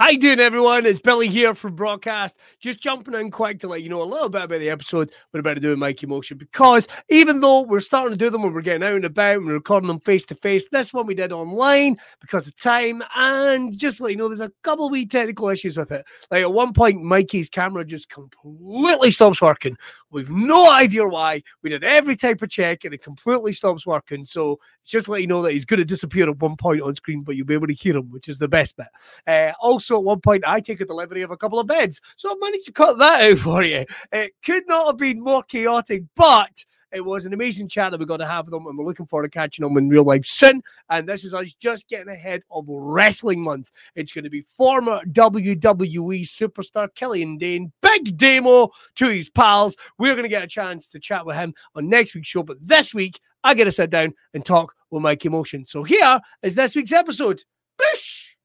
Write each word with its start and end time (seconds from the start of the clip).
How 0.00 0.08
you 0.08 0.18
doing, 0.18 0.40
everyone? 0.40 0.86
It's 0.86 0.98
Billy 0.98 1.28
here 1.28 1.54
from 1.54 1.76
Braw 1.76 1.98
Cast. 1.98 2.38
Just 2.58 2.80
jumping 2.80 3.12
in 3.12 3.30
quick 3.30 3.58
to 3.58 3.68
let 3.68 3.82
you 3.82 3.90
know 3.90 4.00
a 4.00 4.04
little 4.04 4.30
bit 4.30 4.40
about 4.40 4.58
the 4.58 4.70
episode 4.70 5.12
we're 5.30 5.40
about 5.40 5.56
to 5.56 5.60
do 5.60 5.68
with 5.68 5.78
Mikey 5.78 6.06
Motion. 6.06 6.38
Because 6.38 6.88
even 7.10 7.40
though 7.40 7.60
we're 7.60 7.80
starting 7.80 8.12
to 8.12 8.18
do 8.18 8.30
them 8.30 8.40
when 8.40 8.54
we're 8.54 8.62
getting 8.62 8.82
out 8.82 8.94
and 8.94 9.04
about 9.04 9.36
and 9.36 9.46
we're 9.46 9.52
recording 9.52 9.88
them 9.88 10.00
face 10.00 10.24
to 10.24 10.34
face, 10.34 10.66
this 10.72 10.94
one 10.94 11.04
we 11.04 11.14
did 11.14 11.32
online 11.32 11.98
because 12.18 12.48
of 12.48 12.56
time. 12.56 13.02
And 13.14 13.76
just 13.76 14.00
let 14.00 14.12
you 14.12 14.16
know, 14.16 14.28
there's 14.28 14.40
a 14.40 14.50
couple 14.62 14.86
of 14.86 14.90
wee 14.90 15.04
technical 15.04 15.50
issues 15.50 15.76
with 15.76 15.92
it. 15.92 16.06
Like 16.30 16.44
at 16.44 16.52
one 16.54 16.72
point, 16.72 17.02
Mikey's 17.02 17.50
camera 17.50 17.84
just 17.84 18.08
completely 18.08 19.10
stops 19.10 19.42
working. 19.42 19.76
We've 20.10 20.30
no 20.30 20.70
idea 20.70 21.06
why. 21.06 21.42
We 21.60 21.68
did 21.68 21.84
every 21.84 22.16
type 22.16 22.40
of 22.40 22.48
check 22.48 22.86
and 22.86 22.94
it 22.94 23.02
completely 23.02 23.52
stops 23.52 23.86
working. 23.86 24.24
So 24.24 24.60
just 24.82 25.10
let 25.10 25.20
you 25.20 25.26
know 25.26 25.42
that 25.42 25.52
he's 25.52 25.66
going 25.66 25.76
to 25.76 25.84
disappear 25.84 26.26
at 26.26 26.38
one 26.38 26.56
point 26.56 26.80
on 26.80 26.96
screen, 26.96 27.22
but 27.22 27.36
you'll 27.36 27.44
be 27.44 27.52
able 27.52 27.66
to 27.66 27.74
hear 27.74 27.98
him, 27.98 28.10
which 28.10 28.30
is 28.30 28.38
the 28.38 28.48
best 28.48 28.78
bit. 28.78 28.86
Uh, 29.26 29.52
also, 29.60 29.89
also, 29.90 30.00
at 30.00 30.04
one 30.04 30.20
point, 30.20 30.44
I 30.46 30.60
take 30.60 30.80
a 30.80 30.84
delivery 30.84 31.22
of 31.22 31.30
a 31.30 31.36
couple 31.36 31.58
of 31.58 31.66
beds. 31.66 32.00
So 32.16 32.30
I've 32.30 32.40
managed 32.40 32.66
to 32.66 32.72
cut 32.72 32.98
that 32.98 33.30
out 33.30 33.38
for 33.38 33.62
you. 33.62 33.84
It 34.12 34.32
could 34.44 34.64
not 34.68 34.86
have 34.86 34.96
been 34.96 35.20
more 35.20 35.42
chaotic, 35.42 36.04
but 36.14 36.64
it 36.92 37.04
was 37.04 37.26
an 37.26 37.32
amazing 37.32 37.68
chat 37.68 37.90
that 37.90 38.00
we 38.00 38.06
got 38.06 38.18
to 38.18 38.26
have 38.26 38.46
with 38.46 38.52
them, 38.52 38.66
and 38.66 38.76
we're 38.76 38.84
looking 38.84 39.06
forward 39.06 39.30
to 39.30 39.38
catching 39.38 39.64
them 39.64 39.76
in 39.76 39.88
real 39.88 40.04
life 40.04 40.24
soon. 40.24 40.62
And 40.88 41.08
this 41.08 41.24
is 41.24 41.34
us 41.34 41.52
just 41.54 41.88
getting 41.88 42.08
ahead 42.08 42.42
of 42.50 42.64
Wrestling 42.68 43.42
Month. 43.42 43.70
It's 43.94 44.12
going 44.12 44.24
to 44.24 44.30
be 44.30 44.42
former 44.42 45.00
WWE 45.06 46.22
superstar 46.22 46.88
Killian 46.94 47.38
Dain, 47.38 47.72
Big 47.80 48.16
Damo 48.16 48.70
to 48.96 49.08
his 49.08 49.30
pals. 49.30 49.76
We're 49.98 50.14
going 50.14 50.24
to 50.24 50.28
get 50.28 50.44
a 50.44 50.48
chance 50.48 50.88
to 50.88 51.00
chat 51.00 51.26
with 51.26 51.36
him 51.36 51.54
on 51.74 51.88
next 51.88 52.14
week's 52.14 52.28
show, 52.28 52.42
but 52.42 52.58
this 52.60 52.94
week, 52.94 53.20
I 53.42 53.54
get 53.54 53.64
to 53.64 53.72
sit 53.72 53.90
down 53.90 54.14
and 54.34 54.44
talk 54.44 54.74
with 54.90 55.02
Mikey 55.02 55.30
Motion. 55.30 55.64
So 55.64 55.82
here 55.82 56.20
is 56.42 56.54
this 56.54 56.76
week's 56.76 56.92
episode. 56.92 57.42
Bish! 57.78 58.39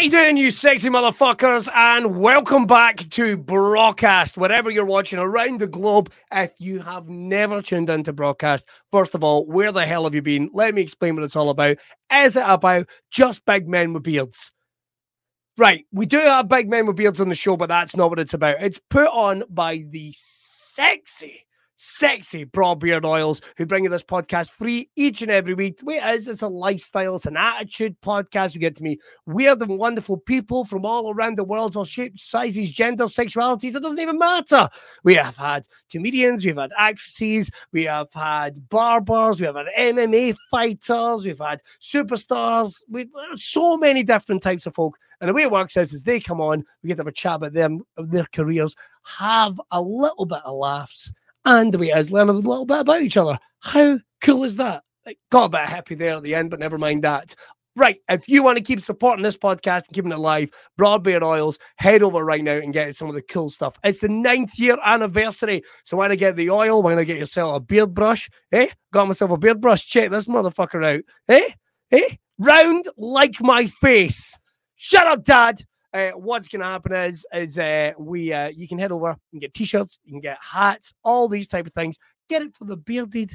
How 0.00 0.04
you 0.04 0.10
doing, 0.10 0.38
you 0.38 0.50
sexy 0.50 0.88
motherfuckers? 0.88 1.68
And 1.76 2.16
welcome 2.16 2.64
back 2.64 3.06
to 3.10 3.36
Braw 3.36 3.92
Cast, 3.92 4.38
wherever 4.38 4.70
you're 4.70 4.86
watching 4.86 5.18
around 5.18 5.60
the 5.60 5.66
globe. 5.66 6.10
If 6.32 6.52
you 6.58 6.78
have 6.78 7.10
never 7.10 7.60
tuned 7.60 7.90
into 7.90 8.14
Braw 8.14 8.32
Cast, 8.32 8.66
first 8.90 9.14
of 9.14 9.22
all, 9.22 9.44
where 9.44 9.72
the 9.72 9.84
hell 9.84 10.04
have 10.04 10.14
you 10.14 10.22
been? 10.22 10.48
Let 10.54 10.74
me 10.74 10.80
explain 10.80 11.16
what 11.16 11.24
it's 11.24 11.36
all 11.36 11.50
about. 11.50 11.76
Is 12.10 12.34
it 12.34 12.44
about 12.46 12.88
just 13.10 13.44
big 13.44 13.68
men 13.68 13.92
with 13.92 14.04
beards? 14.04 14.52
Right, 15.58 15.84
we 15.92 16.06
do 16.06 16.20
have 16.20 16.48
big 16.48 16.70
men 16.70 16.86
with 16.86 16.96
beards 16.96 17.20
on 17.20 17.28
the 17.28 17.34
show, 17.34 17.58
but 17.58 17.68
that's 17.68 17.94
not 17.94 18.08
what 18.08 18.20
it's 18.20 18.32
about. 18.32 18.56
It's 18.62 18.80
put 18.88 19.08
on 19.08 19.44
by 19.50 19.84
the 19.86 20.14
sexy 20.16 21.44
sexy 21.80 22.44
Braw 22.44 22.74
Beard 22.74 23.06
Oils 23.06 23.40
who 23.56 23.64
bring 23.64 23.84
you 23.84 23.90
this 23.90 24.02
podcast 24.02 24.50
free 24.50 24.90
each 24.96 25.22
and 25.22 25.30
every 25.30 25.54
week. 25.54 25.78
The 25.78 25.86
way 25.86 25.94
it 25.94 26.14
is, 26.14 26.28
it's 26.28 26.42
a 26.42 26.48
lifestyle, 26.48 27.16
it's 27.16 27.24
an 27.24 27.38
attitude 27.38 27.98
podcast. 28.02 28.54
You 28.54 28.60
get 28.60 28.76
to 28.76 28.82
meet 28.82 29.00
weird 29.24 29.62
and 29.62 29.78
wonderful 29.78 30.18
people 30.18 30.66
from 30.66 30.84
all 30.84 31.10
around 31.10 31.38
the 31.38 31.44
world, 31.44 31.76
all 31.76 31.86
shapes, 31.86 32.22
sizes, 32.22 32.70
genders, 32.70 33.14
sexualities. 33.14 33.74
It 33.74 33.82
doesn't 33.82 33.98
even 33.98 34.18
matter. 34.18 34.68
We 35.04 35.14
have 35.14 35.38
had 35.38 35.66
comedians, 35.90 36.44
we've 36.44 36.56
had 36.56 36.72
actresses, 36.76 37.50
we 37.72 37.84
have 37.84 38.12
had 38.12 38.68
barbers, 38.68 39.40
we 39.40 39.46
have 39.46 39.56
had 39.56 39.68
MMA 39.78 40.36
fighters, 40.50 41.24
we've 41.24 41.38
had 41.38 41.62
superstars. 41.80 42.82
We've 42.90 43.08
so 43.36 43.78
many 43.78 44.02
different 44.02 44.42
types 44.42 44.66
of 44.66 44.74
folk. 44.74 44.98
And 45.20 45.30
the 45.30 45.34
way 45.34 45.42
it 45.42 45.50
works 45.50 45.78
is, 45.78 45.94
is 45.94 46.02
they 46.02 46.20
come 46.20 46.42
on, 46.42 46.62
we 46.82 46.88
get 46.88 46.96
to 46.96 47.00
have 47.00 47.06
a 47.06 47.12
chat 47.12 47.36
about 47.36 47.54
them, 47.54 47.80
their 47.96 48.26
careers, 48.34 48.76
have 49.02 49.58
a 49.70 49.80
little 49.80 50.26
bit 50.26 50.40
of 50.44 50.56
laughs 50.56 51.12
and 51.44 51.72
the 51.72 51.78
way 51.78 51.92
learn 51.94 52.28
a 52.28 52.32
little 52.32 52.66
bit 52.66 52.80
about 52.80 53.02
each 53.02 53.16
other. 53.16 53.38
How 53.60 53.98
cool 54.20 54.44
is 54.44 54.56
that? 54.56 54.84
Like, 55.06 55.18
got 55.30 55.44
a 55.44 55.48
bit 55.48 55.60
happy 55.60 55.94
there 55.94 56.14
at 56.14 56.22
the 56.22 56.34
end, 56.34 56.50
but 56.50 56.60
never 56.60 56.78
mind 56.78 57.04
that. 57.04 57.34
Right, 57.76 57.98
if 58.08 58.28
you 58.28 58.42
want 58.42 58.58
to 58.58 58.64
keep 58.64 58.80
supporting 58.80 59.22
this 59.22 59.36
podcast 59.36 59.86
and 59.86 59.94
keeping 59.94 60.10
it 60.10 60.18
alive, 60.18 60.50
Braw 60.76 60.98
Beard 60.98 61.22
Oils, 61.22 61.58
head 61.76 62.02
over 62.02 62.24
right 62.24 62.42
now 62.42 62.56
and 62.56 62.72
get 62.72 62.96
some 62.96 63.08
of 63.08 63.14
the 63.14 63.22
cool 63.22 63.48
stuff. 63.48 63.76
It's 63.84 64.00
the 64.00 64.08
ninth 64.08 64.58
year 64.58 64.76
anniversary. 64.84 65.62
So 65.84 65.96
when 65.96 66.10
I 66.10 66.16
get 66.16 66.36
the 66.36 66.50
oil, 66.50 66.82
when 66.82 66.98
I 66.98 67.04
get 67.04 67.18
yourself 67.18 67.56
a 67.56 67.60
beard 67.60 67.94
brush, 67.94 68.28
eh? 68.52 68.68
Got 68.92 69.06
myself 69.06 69.30
a 69.30 69.38
beard 69.38 69.60
brush. 69.60 69.86
Check 69.86 70.10
this 70.10 70.26
motherfucker 70.26 70.84
out. 70.84 71.04
Eh? 71.28 71.48
Eh? 71.92 72.16
Round 72.38 72.86
like 72.96 73.40
my 73.40 73.66
face. 73.66 74.36
Shut 74.76 75.06
up, 75.06 75.24
Dad 75.24 75.62
uh, 75.92 76.10
what's 76.10 76.48
going 76.48 76.60
to 76.60 76.66
happen 76.66 76.92
is 76.92 77.26
is 77.32 77.58
uh, 77.58 77.92
we 77.98 78.32
uh, 78.32 78.48
you 78.48 78.68
can 78.68 78.78
head 78.78 78.92
over 78.92 79.16
and 79.32 79.40
get 79.40 79.54
t-shirts, 79.54 79.98
you 80.04 80.12
can 80.12 80.20
get 80.20 80.38
hats, 80.40 80.92
all 81.04 81.28
these 81.28 81.48
type 81.48 81.66
of 81.66 81.72
things. 81.72 81.98
Get 82.28 82.42
it 82.42 82.54
for 82.56 82.64
the 82.64 82.76
bearded 82.76 83.32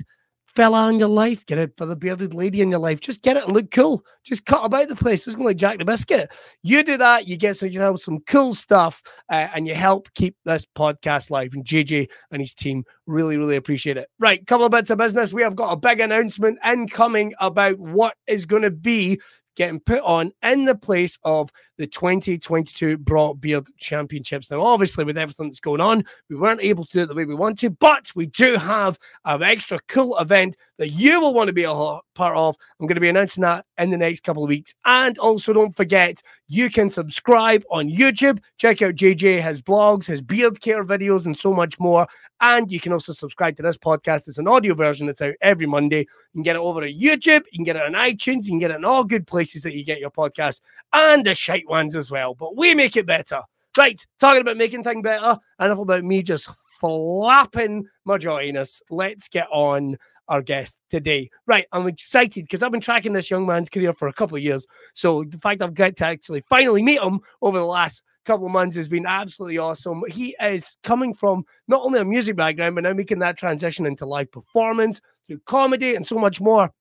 fella 0.56 0.90
in 0.90 1.00
your 1.00 1.10
life. 1.10 1.46
Get 1.46 1.58
it 1.58 1.76
for 1.76 1.86
the 1.86 1.96
bearded 1.96 2.34
lady 2.34 2.62
in 2.62 2.70
your 2.70 2.80
life. 2.80 3.02
Just 3.02 3.22
get 3.22 3.38
it 3.38 3.44
and 3.44 3.54
look 3.54 3.72
cool. 3.72 4.04
Just 4.24 4.46
cut 4.46 4.64
about 4.64 4.88
the 4.88 4.96
place. 4.96 5.28
It's 5.28 5.36
going 5.36 5.48
like 5.48 5.58
Jack 5.58 5.78
the 5.78 5.86
Biscuit. 5.86 6.32
You 6.64 6.84
do 6.84 6.98
that, 6.98 7.28
you 7.28 7.38
get 7.38 7.58
some, 7.58 7.70
you 7.70 7.80
know, 7.80 7.96
some 7.96 8.20
cool 8.22 8.54
stuff, 8.54 9.02
uh, 9.30 9.48
and 9.54 9.68
you 9.68 9.76
help 9.76 10.08
keep 10.16 10.36
this 10.46 10.66
podcast 10.78 11.30
live. 11.30 11.54
And 11.54 11.66
JJ 11.66 12.10
and 12.32 12.42
his 12.42 12.54
team 12.54 12.84
really, 13.06 13.38
really 13.38 13.58
appreciate 13.58 13.98
it. 13.98 14.10
Right, 14.20 14.46
couple 14.48 14.66
of 14.66 14.72
bits 14.72 14.90
of 14.90 14.98
business. 14.98 15.34
We 15.34 15.44
have 15.44 15.56
got 15.56 15.74
a 15.74 15.78
big 15.78 16.00
announcement 16.00 16.58
incoming 16.66 17.34
about 17.40 17.78
what 17.78 18.16
is 18.28 18.46
going 18.46 18.64
to 18.64 18.72
be 18.72 19.20
getting 19.56 19.80
put 19.80 20.02
on 20.02 20.32
in 20.44 20.66
the 20.66 20.76
place 20.76 21.18
of 21.24 21.52
the 21.78 21.88
2022 21.88 22.98
Braw 22.98 23.34
Beard 23.34 23.68
Championships. 23.78 24.52
Now, 24.52 24.62
obviously, 24.62 25.04
with 25.04 25.18
everything 25.18 25.48
that's 25.48 25.60
going 25.60 25.82
on, 25.82 26.06
we 26.30 26.36
weren't 26.36 26.62
able 26.62 26.86
to 26.86 26.92
do 26.92 27.02
it 27.02 27.08
the 27.08 27.16
way 27.16 27.26
we 27.26 27.36
want 27.36 27.60
to, 27.60 27.70
but 27.70 28.12
we 28.16 28.28
do 28.28 28.56
have 28.58 28.98
an 29.26 29.44
extra 29.44 29.80
cool 29.88 30.18
event 30.18 30.56
that 30.78 30.90
you 30.90 31.20
will 31.20 31.34
want 31.34 31.48
to 31.48 31.54
be 31.54 31.64
a 31.64 31.74
part 32.16 32.36
of. 32.36 32.56
I'm 32.80 32.88
going 32.88 32.96
to 32.96 33.02
be 33.02 33.10
announcing 33.10 33.42
that 33.44 33.66
in 33.78 33.92
the 33.92 33.98
next 33.98 34.24
couple 34.24 34.44
of 34.44 34.50
weeks. 34.50 34.74
And 34.86 35.18
also, 35.20 35.54
don't 35.54 35.76
forget, 35.76 36.22
you 36.48 36.70
can 36.70 36.90
subscribe 36.90 37.64
on 37.70 37.90
YouTube. 37.90 38.40
Check 38.58 38.82
out 38.82 38.96
JJ, 38.96 39.42
his 39.42 39.62
blogs, 39.62 40.06
his 40.06 40.22
beard 40.22 40.60
care 40.62 40.84
videos, 40.84 41.26
and 41.26 41.38
so 41.38 41.54
much 41.54 41.80
more. 41.80 42.08
And 42.42 42.72
you 42.72 42.80
can 42.80 42.94
also 42.94 43.14
subscribe 43.14 43.56
to 43.58 43.64
this 43.64 43.78
podcast. 43.78 44.28
It's 44.28 44.40
an 44.40 44.48
audio 44.48 44.74
version 44.74 45.06
that's 45.06 45.22
out 45.22 45.36
every 45.42 45.68
Monday. 45.68 46.00
You 46.00 46.08
can 46.34 46.44
get 46.44 46.56
it 46.56 46.62
over 46.62 46.82
at 46.84 46.96
YouTube, 46.96 47.44
you 47.52 47.58
can 47.58 47.64
get 47.64 47.76
it 47.76 47.84
on 47.84 47.94
iTunes, 47.94 48.46
you 48.46 48.52
can 48.52 48.60
get 48.60 48.72
it 48.72 48.78
in 48.78 48.86
all 48.86 49.04
good 49.04 49.28
places 49.28 49.62
that 49.62 49.76
you 49.76 49.84
get 49.86 50.00
your 50.00 50.12
podcast, 50.12 50.62
and 50.94 51.26
the 51.26 51.36
shite 51.36 51.68
ones 51.70 51.96
as 51.96 52.10
well. 52.10 52.34
But 52.34 52.56
we 52.56 52.74
make 52.74 52.96
it 52.96 53.06
better. 53.06 53.42
Right, 53.78 54.06
talking 54.22 54.40
about 54.40 54.56
making 54.56 54.84
things 54.84 55.04
better, 55.04 55.38
enough 55.60 55.80
about 55.80 56.06
me 56.06 56.24
just 56.24 56.50
flapping 56.80 57.86
my 58.06 58.18
joiners. 58.18 58.82
Let's 58.90 59.28
get 59.28 59.48
on 59.52 59.98
our 60.28 60.42
guest 60.42 60.80
today. 60.90 61.30
Right, 61.48 61.66
I'm 61.72 61.88
excited 61.88 62.46
because 62.46 62.64
I've 62.64 62.72
been 62.72 62.82
tracking 62.82 63.14
this 63.14 63.30
young 63.30 63.46
man's 63.46 63.70
career 63.70 63.94
for 63.94 64.08
a 64.08 64.14
couple 64.14 64.38
of 64.38 64.44
years. 64.44 64.66
So 64.94 65.24
the 65.24 65.38
fact 65.38 65.62
I've 65.62 65.74
got 65.74 65.96
to 65.98 66.06
actually 66.06 66.44
finally 66.50 66.84
meet 66.84 67.02
him 67.02 67.20
over 67.42 67.58
the 67.58 67.66
last 67.66 68.04
couple 68.26 68.48
of 68.48 68.52
months 68.52 68.76
has 68.76 68.88
been 68.90 69.06
absolutely 69.06 69.58
awesome. 69.58 70.04
He 70.10 70.36
is 70.42 70.76
coming 70.84 71.14
from 71.14 71.46
not 71.68 71.82
only 71.82 72.00
a 72.00 72.06
music 72.06 72.36
background, 72.36 72.76
but 72.76 72.84
now 72.84 72.94
making 72.94 73.20
that 73.20 73.38
transition 73.38 73.86
into 73.86 74.06
live 74.06 74.32
performance 74.32 75.00
through 75.28 75.40
comedy 75.46 75.96
and 75.96 76.06
so 76.06 76.18
much 76.18 76.42
more. 76.42 76.72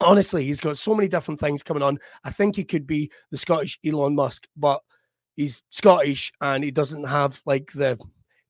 Honestly, 0.00 0.46
he's 0.46 0.60
got 0.60 0.78
so 0.78 0.94
many 0.94 1.08
different 1.08 1.38
things 1.38 1.62
coming 1.62 1.82
on. 1.82 1.98
I 2.24 2.30
think 2.30 2.56
he 2.56 2.64
could 2.64 2.86
be 2.86 3.10
the 3.30 3.36
Scottish 3.36 3.78
Elon 3.84 4.14
Musk, 4.14 4.48
but 4.56 4.80
he's 5.36 5.62
Scottish 5.70 6.32
and 6.40 6.64
he 6.64 6.70
doesn't 6.70 7.04
have 7.04 7.40
like 7.44 7.70
the 7.72 7.98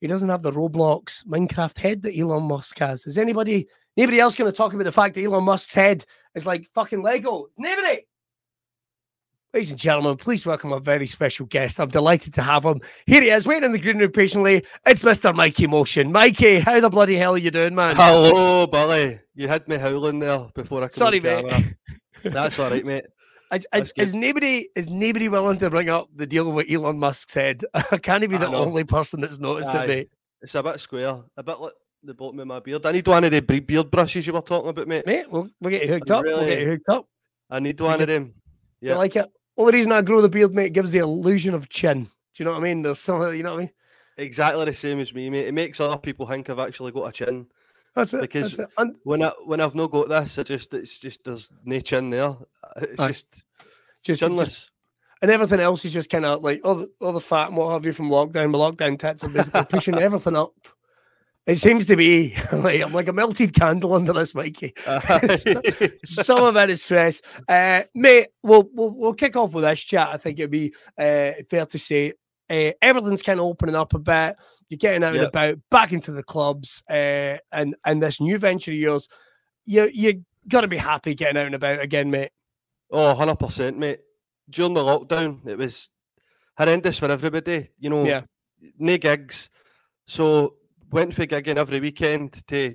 he 0.01 0.07
doesn't 0.07 0.31
have 0.31 0.43
the 0.43 0.53
Roblox 0.53 1.27
Minecraft 1.27 1.79
head 1.79 2.03
that 2.03 2.19
Elon 2.19 2.45
Musk 2.45 2.79
has. 2.79 3.07
Is 3.07 3.19
anybody 3.19 3.69
anybody 3.97 4.21
else 4.21 4.37
going 4.37 4.51
to 4.51 4.57
talk 4.57 4.73
about 4.73 4.85
the 4.85 4.93
fact 4.93 5.15
that 5.15 5.25
Elon 5.25 5.45
Musk's 5.45 5.75
head 5.75 6.05
is 6.35 6.47
like 6.47 6.69
fucking 6.75 7.03
Lego? 7.03 7.49
Nobody. 7.59 8.07
Ladies 9.53 9.73
and 9.73 9.81
gentlemen, 9.81 10.17
please 10.17 10.47
welcome 10.47 10.73
a 10.73 10.79
very 10.79 11.09
special 11.09 11.45
guest. 11.47 11.81
I'm 11.81 11.89
delighted 11.89 12.33
to 12.35 12.43
have 12.43 12.65
him. 12.65 12.81
Here 13.07 13.21
he 13.21 13.31
is, 13.31 13.49
waiting 13.49 13.65
in 13.65 13.73
the 13.73 13.81
green 13.81 13.99
room 13.99 14.13
patiently. 14.13 14.65
It's 14.87 15.03
Mr. 15.03 15.35
Mikey 15.35 15.67
Motion. 15.67 16.13
Mikey, 16.13 16.61
how 16.61 16.79
the 16.79 16.89
bloody 16.89 17.17
hell 17.17 17.35
are 17.35 17.39
you 17.39 17.51
doing, 17.51 17.75
man? 17.75 17.97
Hello, 17.97 18.69
Billy. 18.69 19.19
You 19.35 19.49
had 19.49 19.67
me 19.67 19.77
howling 19.77 20.21
there 20.21 20.47
before 20.55 20.85
I 20.85 20.87
could. 20.87 20.95
Sorry, 20.95 21.19
mate. 21.19 21.75
That's 22.23 22.61
all 22.61 22.71
right, 22.71 22.85
mate. 22.85 23.07
Is, 23.53 23.67
is, 23.75 23.93
is, 23.97 24.15
nobody 24.15 24.69
is 24.77 24.89
nobody 24.89 25.29
willing 25.29 25.59
to 25.59 25.69
bring 25.69 25.89
up 25.89 26.09
the 26.15 26.29
deal 26.29 26.53
with 26.53 26.71
Elon 26.71 27.01
Musk 27.01 27.31
said? 27.31 27.65
I 27.75 27.99
can't 27.99 28.21
be 28.31 28.37
the 28.37 28.47
only 28.47 28.85
person 28.85 29.21
that's 29.21 29.41
noticed 29.41 29.71
Aye. 29.71 29.85
it, 29.85 29.89
mate. 29.89 30.11
It's 30.43 30.55
a 30.55 30.63
bit 30.63 30.79
square, 30.79 31.25
a 31.37 31.43
bit 31.43 31.59
like 31.59 31.73
the 32.03 32.15
bottom 32.15 32.41
of 32.41 32.47
my 32.47 32.61
beard. 32.61 32.85
I 32.87 32.93
need 32.93 33.07
one 33.07 33.25
of 33.25 33.31
the 33.31 33.41
beard 33.41 33.91
brushes 33.91 34.27
you 34.27 34.33
were 34.33 34.41
talking 34.41 34.71
about, 34.71 34.89
mate. 34.89 35.07
Mate, 35.07 35.31
we'll, 35.31 35.49
we'll 35.61 35.71
get 35.71 35.83
you 35.83 35.89
hooked 35.89 36.11
I 36.11 36.17
up. 36.17 36.25
We'll 36.25 36.47
get 36.47 36.61
you 36.61 36.67
hooked 36.71 36.89
up. 36.89 37.07
I 37.51 37.61
need 37.61 37.81
one 37.81 38.01
of 38.01 38.09
them. 38.09 38.35
You 38.81 38.91
Yeah. 38.91 38.97
like 38.97 39.17
it? 39.17 39.31
Only 39.57 39.73
reason 39.75 39.93
I 39.93 40.03
grow 40.03 40.21
the 40.23 40.29
beard, 40.29 40.55
mate, 40.55 40.73
gives 40.73 40.93
the 40.93 40.99
illusion 41.01 41.53
of 41.55 41.69
chin. 41.69 42.05
Do 42.05 42.11
you 42.37 42.45
know 42.45 42.53
what 42.53 42.61
I 42.61 42.63
mean? 42.65 42.83
There's 42.83 42.99
some, 43.01 43.35
you 43.35 43.43
know 43.43 43.51
what 43.55 43.59
I 43.59 43.61
mean? 43.65 43.71
Exactly 44.17 44.65
the 44.65 44.75
same 44.75 45.01
as 45.01 45.13
me, 45.13 45.29
mate. 45.31 45.47
It 45.49 45.55
makes 45.55 45.81
other 45.81 45.99
people 45.99 46.27
think 46.27 46.49
I've 46.49 46.59
actually 46.59 46.93
got 46.93 47.09
a 47.09 47.13
chin. 47.13 47.47
That's 47.95 48.15
it. 48.15 48.21
Because- 48.21 48.57
that's 48.57 48.71
it. 48.71 48.75
And 48.79 48.97
When 49.05 49.23
I 49.23 49.33
when 49.45 49.61
I've 49.61 49.75
not 49.75 49.91
got 49.91 50.09
this, 50.09 50.39
I 50.39 50.43
just 50.45 50.73
it's 50.75 50.99
just 50.99 51.25
there's 51.25 51.51
no 51.65 51.81
chin 51.81 52.11
there. 52.11 52.37
It's 52.77 53.01
Aye. 53.01 53.09
just 53.09 53.45
just, 54.03 54.21
just 54.21 54.23
chinless. 54.23 54.69
and 55.23 55.31
everything 55.31 55.61
else 55.61 55.85
is 55.85 55.93
just 55.93 56.09
kind 56.09 56.25
of 56.25 56.43
like 56.43 56.61
all 56.65 56.77
the, 56.77 56.91
all 57.01 57.13
the 57.13 57.21
fat 57.21 57.49
and 57.49 57.57
what 57.57 57.73
have 57.73 57.85
you 57.85 57.93
from 57.93 58.09
lockdown. 58.09 58.51
My 58.53 58.59
lockdown 58.59 58.99
tits 58.99 59.25
are 59.25 59.29
basically 59.29 59.65
pushing 59.65 59.99
everything 59.99 60.37
up. 60.37 60.53
It 61.47 61.57
seems 61.57 61.87
to 61.87 61.97
be 61.97 62.35
like 62.53 62.83
I'm 62.83 62.93
like 62.93 63.09
a 63.09 63.13
melted 63.13 63.55
candle 63.55 63.95
under 63.95 64.13
this 64.13 64.35
Mikey. 64.35 64.75
Some 66.05 66.45
of 66.45 66.57
it 66.57 66.71
is 66.71 66.83
stress, 66.83 67.23
uh, 67.49 67.83
mate. 67.95 68.29
We'll, 68.43 68.69
we'll 68.73 68.95
we'll 68.97 69.15
kick 69.15 69.37
off 69.37 69.53
with 69.53 69.65
this 69.65 69.81
chat. 69.81 70.09
I 70.09 70.17
think 70.17 70.39
it'd 70.39 70.51
be 70.51 70.75
uh, 70.99 71.33
fair 71.49 71.67
to 71.67 71.79
say 71.79 72.13
uh, 72.51 72.73
everything's 72.83 73.23
kind 73.23 73.41
of 73.41 73.47
opening 73.47 73.77
up 73.77 73.95
a 73.95 73.99
bit. 73.99 74.37
You're 74.69 74.79
getting 74.79 75.05
out 75.05 75.15
and 75.15 75.25
about, 75.25 75.59
back 75.71 75.93
into 75.93 76.13
the 76.13 76.23
clubs, 76.23 76.83
uh, 76.91 77.39
and 77.53 77.77
and 77.85 78.03
this 78.03 78.21
new 78.21 78.39
venture 78.39 78.73
of 78.73 78.77
yours. 78.77 79.09
You 79.65 79.89
you 79.93 80.25
got 80.49 80.63
to 80.63 80.69
be 80.69 80.77
happy 80.77 81.15
getting 81.15 81.37
out 81.37 81.47
and 81.47 81.55
about 81.55 81.81
again, 81.81 82.11
mate. 82.11 82.31
Oh, 82.91 83.15
100%, 83.15 83.77
mate. 83.77 84.01
During 84.49 84.75
the 84.75 84.81
lockdown, 84.81 85.47
it 85.47 85.57
was 85.57 85.89
horrendous 86.59 86.99
for 86.99 87.09
everybody. 87.11 87.71
You 87.79 87.91
know, 87.91 88.05
Yeah. 88.05 88.23
no 88.79 88.97
gigs. 88.99 89.49
So, 90.07 90.57
went 90.91 91.15
for 91.15 91.27
gigging 91.27 91.57
every 91.57 91.81
weekend 91.81 92.47
to 92.49 92.75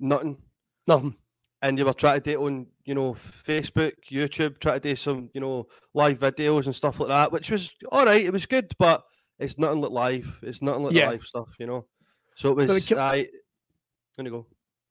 nothing. 0.00 0.38
Nothing. 0.86 1.16
And 1.62 1.78
you 1.78 1.84
were 1.86 1.94
trying 1.94 2.20
to 2.20 2.30
do 2.32 2.38
it 2.40 2.44
on, 2.44 2.66
you 2.84 2.94
know, 2.94 3.12
Facebook, 3.14 3.92
YouTube, 4.10 4.58
try 4.58 4.74
to 4.74 4.80
do 4.80 4.94
some, 4.96 5.30
you 5.32 5.40
know, 5.40 5.66
live 5.94 6.18
videos 6.18 6.66
and 6.66 6.74
stuff 6.74 7.00
like 7.00 7.08
that, 7.08 7.32
which 7.32 7.50
was 7.50 7.74
all 7.90 8.04
right. 8.04 8.22
It 8.24 8.32
was 8.32 8.44
good, 8.44 8.72
but 8.78 9.02
it's 9.38 9.58
nothing 9.58 9.80
like 9.80 9.90
live. 9.90 10.40
It's 10.42 10.60
nothing 10.60 10.84
like 10.84 10.92
Yeah. 10.92 11.08
live 11.10 11.24
stuff, 11.24 11.54
you 11.58 11.66
know. 11.66 11.86
So 12.34 12.50
it 12.50 12.68
was, 12.68 12.86
ki- 12.86 12.96
I, 12.96 13.28
there 14.16 14.24
you 14.26 14.30
go. 14.30 14.46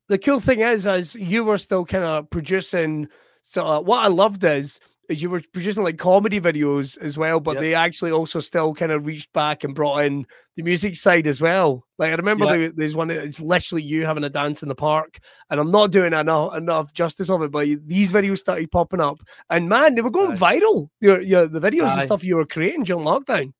the 0.08 0.18
cool 0.18 0.40
thing 0.40 0.62
is, 0.62 0.86
is 0.88 1.14
you 1.16 1.44
were 1.44 1.58
still 1.60 1.86
kind 1.86 2.04
of 2.04 2.30
producing. 2.32 3.08
So 3.44 3.66
uh, 3.68 3.80
what 3.82 4.04
I 4.04 4.08
loved 4.08 4.44
is 4.44 4.80
you 5.10 5.30
were 5.30 5.42
producing 5.52 5.84
like 5.84 5.98
comedy 5.98 6.40
videos 6.40 6.98
as 7.00 7.18
well, 7.18 7.40
but 7.40 7.56
Yep. 7.56 7.62
they 7.62 7.76
actually 7.76 8.12
also 8.12 8.40
still 8.40 8.74
kind 8.74 8.92
of 8.92 9.06
reached 9.06 9.32
back 9.34 9.64
and 9.66 9.76
brought 9.76 10.06
in 10.06 10.26
the 10.56 10.64
music 10.64 10.96
side 10.96 11.28
as 11.28 11.42
well. 11.42 11.86
Like 11.98 12.12
I 12.12 12.16
remember 12.16 12.46
Yeah. 12.46 12.52
there- 12.58 12.72
there's 12.72 12.96
one. 12.96 13.10
It's 13.12 13.40
literally 13.42 13.84
you 13.84 14.06
having 14.06 14.24
a 14.24 14.30
dance 14.30 14.64
in 14.64 14.70
the 14.70 14.76
park, 14.76 15.20
and 15.50 15.60
I'm 15.60 15.72
not 15.72 15.92
doing 15.92 16.14
enough 16.14 16.56
enough 16.56 16.94
justice 16.94 17.30
of 17.30 17.42
it. 17.42 17.52
But 17.52 17.68
these 17.86 18.14
videos 18.14 18.38
started 18.40 18.72
popping 18.72 19.02
up, 19.02 19.20
and 19.50 19.68
man, 19.68 19.96
they 19.96 20.02
were 20.02 20.10
going 20.10 20.32
Aye. 20.42 20.60
viral. 20.60 20.88
Your, 21.02 21.20
your 21.22 21.48
the 21.48 21.60
videos 21.60 21.92
and 21.98 22.04
stuff 22.04 22.24
you 22.24 22.38
were 22.38 22.46
creating 22.46 22.84
during 22.86 23.06
lockdown. 23.06 23.54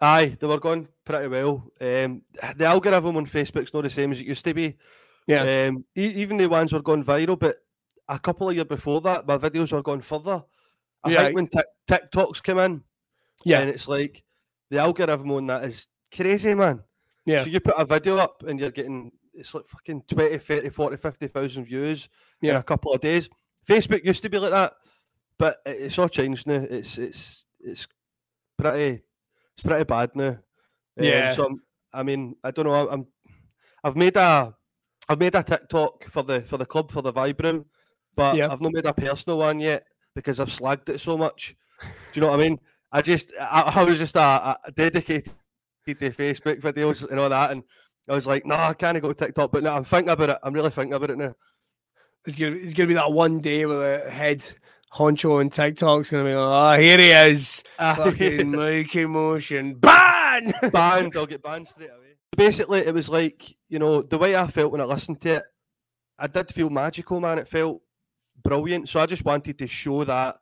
Aye, 0.00 0.36
they 0.40 0.46
were 0.46 0.58
going 0.60 0.88
pretty 1.04 1.28
well. 1.28 1.70
Um, 1.80 2.22
the 2.56 2.64
algorithm 2.64 3.16
on 3.16 3.26
Facebook's 3.26 3.74
not 3.74 3.82
the 3.82 3.90
same 3.90 4.12
as 4.12 4.20
it 4.20 4.26
used 4.26 4.44
to 4.44 4.54
be. 4.54 4.76
Yeah, 5.26 5.66
Um, 5.68 5.84
even 5.94 6.38
the 6.38 6.46
ones 6.46 6.72
were 6.72 6.80
going 6.80 7.04
viral, 7.04 7.38
but 7.38 7.56
a 8.08 8.18
couple 8.18 8.48
of 8.48 8.54
years 8.54 8.66
before 8.66 9.00
that, 9.02 9.26
my 9.26 9.36
videos 9.36 9.72
were 9.72 9.82
going 9.82 10.00
further. 10.00 10.42
I 11.04 11.10
Yeah. 11.10 11.22
think 11.24 11.36
when 11.36 11.46
Tik 11.48 11.66
TikToks 11.88 12.42
come 12.42 12.58
in, 12.58 12.82
yeah, 13.44 13.60
and 13.60 13.70
it's 13.70 13.88
like 13.88 14.22
the 14.70 14.78
algorithm 14.78 15.30
on 15.32 15.46
that 15.46 15.64
is 15.64 15.88
crazy, 16.14 16.54
man. 16.54 16.82
Yeah. 17.26 17.42
So 17.42 17.48
you 17.50 17.60
put 17.60 17.74
a 17.78 17.84
video 17.84 18.16
up 18.16 18.42
and 18.42 18.58
you're 18.60 18.70
getting 18.70 19.12
it's 19.32 19.54
like 19.54 19.64
fucking 19.64 20.02
20, 20.08 20.38
30, 20.38 20.68
40, 20.70 20.96
50,000 20.96 21.64
views 21.64 22.08
in 22.42 22.48
Yeah. 22.48 22.58
a 22.58 22.62
couple 22.62 22.92
of 22.92 23.00
days. 23.00 23.28
Facebook 23.66 24.04
used 24.04 24.22
to 24.22 24.28
be 24.28 24.38
like 24.38 24.50
that, 24.50 24.74
but 25.38 25.58
it's 25.64 25.98
all 25.98 26.08
changed 26.08 26.46
now. 26.46 26.66
It's 26.68 26.98
it's 26.98 27.46
it's 27.60 27.86
pretty 28.58 29.02
it's 29.54 29.62
pretty 29.62 29.84
bad 29.84 30.14
now. 30.14 30.28
Um, 30.30 30.38
Yeah. 31.04 31.32
So 31.32 31.46
I'm, 31.46 31.62
I 31.92 32.02
mean, 32.02 32.36
I 32.44 32.50
don't 32.50 32.66
know. 32.66 32.88
I'm 32.88 33.06
I've 33.84 33.96
made 33.96 34.16
a 34.16 34.54
I've 35.08 35.18
made 35.18 35.34
a 35.34 35.42
TikTok 35.42 36.04
for 36.04 36.22
the 36.22 36.42
for 36.42 36.58
the 36.58 36.66
club 36.66 36.90
for 36.90 37.02
the 37.02 37.12
Vibrant, 37.12 37.66
but 38.14 38.36
Yeah. 38.36 38.52
I've 38.52 38.60
not 38.60 38.72
made 38.72 38.86
a 38.86 38.92
personal 38.94 39.38
one 39.38 39.60
yet 39.60 39.86
because 40.14 40.40
I've 40.40 40.48
slagged 40.48 40.88
it 40.88 41.00
so 41.00 41.16
much. 41.16 41.56
Do 41.80 41.88
you 42.14 42.20
know 42.20 42.30
what 42.30 42.40
I 42.40 42.42
mean? 42.48 42.60
I 42.92 43.02
just 43.02 43.32
I, 43.40 43.72
I 43.76 43.84
was 43.84 43.98
just 43.98 44.16
a, 44.16 44.20
a 44.66 44.72
dedicated 44.74 45.32
to 45.86 45.94
Facebook 45.94 46.60
videos 46.60 47.08
and 47.08 47.18
all 47.18 47.28
that, 47.28 47.50
and 47.50 47.62
I 48.08 48.14
was 48.14 48.26
like, 48.26 48.46
no, 48.46 48.54
I 48.54 48.74
can't 48.74 49.00
go 49.00 49.12
to 49.12 49.26
TikTok. 49.26 49.52
But 49.52 49.62
now 49.62 49.76
I'm 49.76 49.84
thinking 49.84 50.10
about 50.10 50.30
it. 50.30 50.38
I'm 50.42 50.52
really 50.52 50.70
thinking 50.70 50.94
about 50.94 51.10
it 51.10 51.18
now. 51.18 51.34
it's 52.26 52.38
gonna 52.38 52.56
it's 52.56 52.74
gonna 52.74 52.88
be 52.88 52.94
that 52.94 53.12
one 53.12 53.40
day 53.40 53.66
where 53.66 54.04
the 54.04 54.10
head 54.10 54.44
honcho 54.92 55.40
on 55.40 55.50
TikTok's 55.50 56.10
gonna 56.10 56.24
be 56.24 56.34
like, 56.34 56.78
oh, 56.78 56.80
here 56.80 56.98
he 56.98 57.10
is. 57.10 57.62
Ah, 57.78 57.94
Fucking 57.94 58.50
Mikey 58.50 59.06
Motion. 59.06 59.74
Ban! 59.74 60.52
banned. 60.72 61.16
I'll 61.16 61.26
get 61.26 61.42
banned 61.42 61.68
straight 61.68 61.90
away. 61.90 62.16
Basically, 62.36 62.80
it 62.80 62.94
was 62.94 63.08
like 63.08 63.56
you 63.68 63.78
know 63.78 64.02
the 64.02 64.18
way 64.18 64.36
I 64.36 64.46
felt 64.46 64.72
when 64.72 64.80
I 64.80 64.84
listened 64.84 65.20
to 65.22 65.36
it. 65.36 65.44
I 66.18 66.26
did 66.26 66.50
feel 66.50 66.68
magical, 66.68 67.20
man. 67.20 67.38
It 67.38 67.48
felt 67.48 67.80
brilliant. 68.42 68.88
So 68.88 69.00
I 69.00 69.06
just 69.06 69.24
wanted 69.24 69.58
to 69.58 69.66
show 69.66 70.04
that 70.04 70.36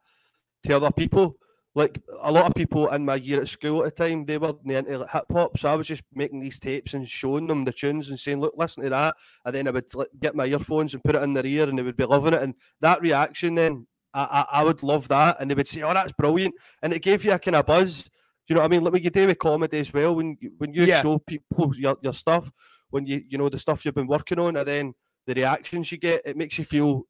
to 0.64 0.76
other 0.76 0.90
people. 0.90 1.36
Like 1.74 2.00
a 2.22 2.32
lot 2.32 2.46
of 2.46 2.54
people 2.54 2.88
in 2.88 3.04
my 3.04 3.14
year 3.16 3.40
at 3.40 3.48
school 3.48 3.84
at 3.84 3.94
the 3.94 4.04
time, 4.08 4.24
they 4.24 4.38
were 4.38 4.54
into 4.64 4.98
like, 4.98 5.10
hip 5.10 5.24
hop. 5.30 5.58
So 5.58 5.70
I 5.70 5.76
was 5.76 5.86
just 5.86 6.02
making 6.12 6.40
these 6.40 6.58
tapes 6.58 6.94
and 6.94 7.06
showing 7.06 7.46
them 7.46 7.64
the 7.64 7.72
tunes 7.72 8.08
and 8.08 8.18
saying, 8.18 8.40
"Look, 8.40 8.54
listen 8.56 8.82
to 8.82 8.90
that." 8.90 9.14
And 9.44 9.54
then 9.54 9.68
I 9.68 9.70
would 9.70 9.94
like, 9.94 10.08
get 10.18 10.34
my 10.34 10.46
earphones 10.46 10.94
and 10.94 11.04
put 11.04 11.14
it 11.14 11.22
in 11.22 11.34
their 11.34 11.46
ear, 11.46 11.68
and 11.68 11.78
they 11.78 11.82
would 11.82 11.96
be 11.96 12.04
loving 12.04 12.34
it. 12.34 12.42
And 12.42 12.54
that 12.80 13.00
reaction, 13.00 13.54
then 13.54 13.86
I, 14.12 14.46
I, 14.50 14.60
I 14.60 14.64
would 14.64 14.82
love 14.82 15.06
that, 15.08 15.36
and 15.40 15.50
they 15.50 15.54
would 15.54 15.68
say, 15.68 15.82
"Oh, 15.82 15.94
that's 15.94 16.12
brilliant," 16.12 16.54
and 16.82 16.92
it 16.92 17.02
gave 17.02 17.24
you 17.24 17.32
a 17.32 17.38
kind 17.38 17.54
of 17.56 17.66
buzz. 17.66 18.04
Do 18.04 18.10
you 18.48 18.54
know 18.56 18.62
what 18.62 18.68
I 18.68 18.68
mean? 18.70 18.82
Like 18.82 18.92
what 18.94 19.02
you 19.04 19.10
do 19.10 19.26
with 19.26 19.38
comedy 19.38 19.78
as 19.78 19.92
well. 19.92 20.16
When 20.16 20.36
you, 20.40 20.52
when 20.58 20.72
you 20.72 20.84
Yeah. 20.84 21.02
show 21.02 21.18
people 21.18 21.70
your, 21.76 21.96
your 22.02 22.14
stuff, 22.14 22.50
when 22.90 23.06
you 23.06 23.22
you 23.28 23.38
know 23.38 23.50
the 23.50 23.58
stuff 23.58 23.84
you've 23.84 23.94
been 23.94 24.06
working 24.08 24.38
on, 24.40 24.56
and 24.56 24.66
then 24.66 24.94
the 25.26 25.34
reactions 25.34 25.92
you 25.92 25.98
get, 25.98 26.22
it 26.24 26.36
makes 26.36 26.58
you 26.58 26.64
feel 26.64 27.04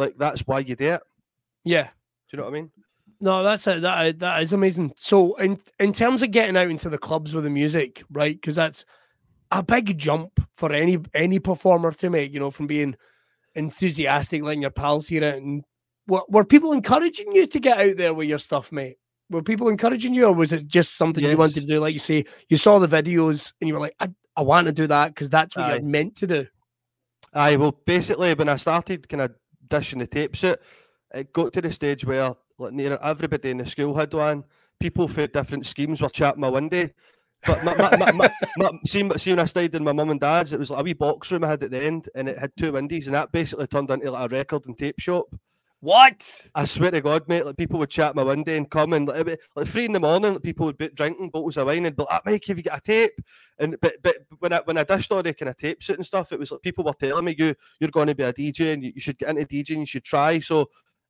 like 0.00 0.16
that's 0.18 0.40
why 0.46 0.58
you 0.60 0.74
do 0.74 0.94
it. 0.94 1.02
yeah. 1.64 1.88
Do 2.30 2.36
you 2.36 2.38
know 2.38 2.44
what 2.44 2.56
I 2.56 2.60
mean? 2.60 2.70
No, 3.20 3.42
that's 3.42 3.66
it. 3.66 3.82
That 3.82 4.06
uh, 4.06 4.12
that 4.18 4.42
is 4.42 4.52
amazing. 4.52 4.92
So, 4.96 5.34
in 5.36 5.58
in 5.78 5.92
terms 5.92 6.22
of 6.22 6.30
getting 6.30 6.56
out 6.56 6.70
into 6.70 6.88
the 6.88 6.96
clubs 6.98 7.34
with 7.34 7.44
the 7.44 7.50
music, 7.50 8.02
right? 8.10 8.34
Because 8.34 8.56
that's 8.56 8.84
a 9.50 9.62
big 9.62 9.98
jump 9.98 10.40
for 10.52 10.72
any 10.72 10.98
any 11.12 11.38
performer 11.38 11.92
to 11.92 12.08
make. 12.08 12.32
You 12.32 12.40
know, 12.40 12.50
from 12.50 12.66
being 12.66 12.96
enthusiastic, 13.56 14.42
letting 14.42 14.62
your 14.62 14.70
pals 14.70 15.08
hear 15.08 15.24
it, 15.24 15.42
and 15.42 15.64
were, 16.06 16.22
were 16.28 16.44
people 16.44 16.72
encouraging 16.72 17.34
you 17.34 17.46
to 17.48 17.58
get 17.60 17.78
out 17.78 17.96
there 17.96 18.14
with 18.14 18.28
your 18.28 18.38
stuff, 18.38 18.70
mate? 18.72 18.96
Were 19.28 19.42
people 19.42 19.68
encouraging 19.68 20.14
you, 20.14 20.26
or 20.26 20.32
was 20.32 20.52
it 20.52 20.66
just 20.66 20.96
something 20.96 21.22
you 21.22 21.36
wanted 21.36 21.60
to 21.60 21.66
do? 21.66 21.80
Like 21.80 21.92
you 21.92 21.98
say, 21.98 22.24
you 22.48 22.56
saw 22.56 22.78
the 22.78 22.88
videos 22.88 23.52
and 23.60 23.68
you 23.68 23.74
were 23.74 23.80
like, 23.80 23.96
I, 24.00 24.08
I 24.36 24.42
want 24.42 24.66
to 24.66 24.72
do 24.72 24.86
that 24.86 25.08
because 25.08 25.30
that's 25.30 25.56
what 25.56 25.66
Aye. 25.66 25.74
you're 25.74 25.82
meant 25.82 26.16
to 26.16 26.26
do. 26.26 26.46
Aye, 27.34 27.56
well, 27.56 27.78
basically, 27.86 28.34
when 28.34 28.48
I 28.48 28.56
started 28.56 29.08
kind 29.08 29.20
of 29.20 29.34
dishing 29.70 30.00
the 30.00 30.06
tapes 30.06 30.44
out, 30.44 30.58
it 31.14 31.32
got 31.32 31.52
to 31.54 31.62
the 31.62 31.72
stage 31.72 32.04
where 32.04 32.34
like 32.58 32.72
near 32.72 32.98
everybody 33.02 33.50
in 33.50 33.58
the 33.58 33.66
school 33.66 33.94
had 33.94 34.12
one. 34.12 34.44
People 34.78 35.08
for 35.08 35.26
different 35.26 35.66
schemes 35.66 36.02
were 36.02 36.08
chatting 36.08 36.40
my 36.40 36.48
window. 36.48 36.88
But 37.46 37.64
my, 37.64 37.74
my, 37.74 38.12
my, 38.12 38.30
my, 38.58 38.70
see, 38.84 39.08
see, 39.16 39.30
when 39.30 39.38
I 39.38 39.46
stayed 39.46 39.74
in 39.74 39.82
my 39.82 39.92
mum 39.92 40.10
and 40.10 40.20
dad's, 40.20 40.52
it 40.52 40.58
was 40.58 40.70
like 40.70 40.80
a 40.80 40.82
wee 40.82 40.92
box 40.92 41.32
room 41.32 41.44
I 41.44 41.48
had 41.48 41.62
at 41.62 41.70
the 41.70 41.82
end, 41.82 42.08
and 42.14 42.28
it 42.28 42.36
had 42.36 42.52
two 42.58 42.72
windows, 42.72 43.06
and 43.06 43.14
that 43.14 43.32
basically 43.32 43.66
turned 43.66 43.90
into 43.90 44.10
like 44.10 44.30
a 44.30 44.34
record 44.34 44.66
and 44.66 44.76
tape 44.76 45.00
shop. 45.00 45.24
What? 45.82 46.48
I 46.54 46.66
swear 46.66 46.90
to 46.90 47.00
God, 47.00 47.26
mate, 47.26 47.46
like 47.46 47.56
people 47.56 47.78
would 47.78 47.88
chat 47.88 48.14
my 48.14 48.22
window 48.22 48.52
and 48.54 48.70
come 48.70 48.92
and 48.92 49.08
like, 49.08 49.40
like 49.56 49.66
three 49.66 49.86
in 49.86 49.92
the 49.92 50.00
morning, 50.00 50.34
like, 50.34 50.42
people 50.42 50.66
would 50.66 50.76
be 50.76 50.88
drinking 50.88 51.30
bottles 51.30 51.56
of 51.56 51.66
wine 51.68 51.86
and 51.86 51.96
be 51.96 52.02
like, 52.02 52.08
"Ah, 52.10 52.20
Mike, 52.26 52.44
have 52.46 52.58
you 52.58 52.62
got 52.64 52.78
a 52.78 52.82
tape? 52.82 53.18
And 53.58 53.76
but 53.80 53.94
but 54.02 54.16
when 54.40 54.52
I 54.52 54.60
when 54.64 54.76
I 54.76 54.84
dished 54.84 55.10
all 55.10 55.22
the 55.22 55.32
kind 55.32 55.48
of 55.48 55.56
tapes 55.56 55.88
and 55.88 56.04
stuff, 56.04 56.32
it 56.32 56.38
was 56.38 56.52
like 56.52 56.60
people 56.60 56.84
were 56.84 56.92
telling 56.92 57.24
me 57.24 57.34
you 57.38 57.54
you're 57.78 57.90
going 57.90 58.08
to 58.08 58.14
be 58.14 58.24
a 58.24 58.32
DJ 58.32 58.74
and 58.74 58.84
you, 58.84 58.92
you 58.94 59.00
should 59.00 59.16
get 59.16 59.30
into 59.30 59.46
DJing, 59.46 59.78
you 59.78 59.86
should 59.86 60.04
try. 60.04 60.38
So 60.38 60.68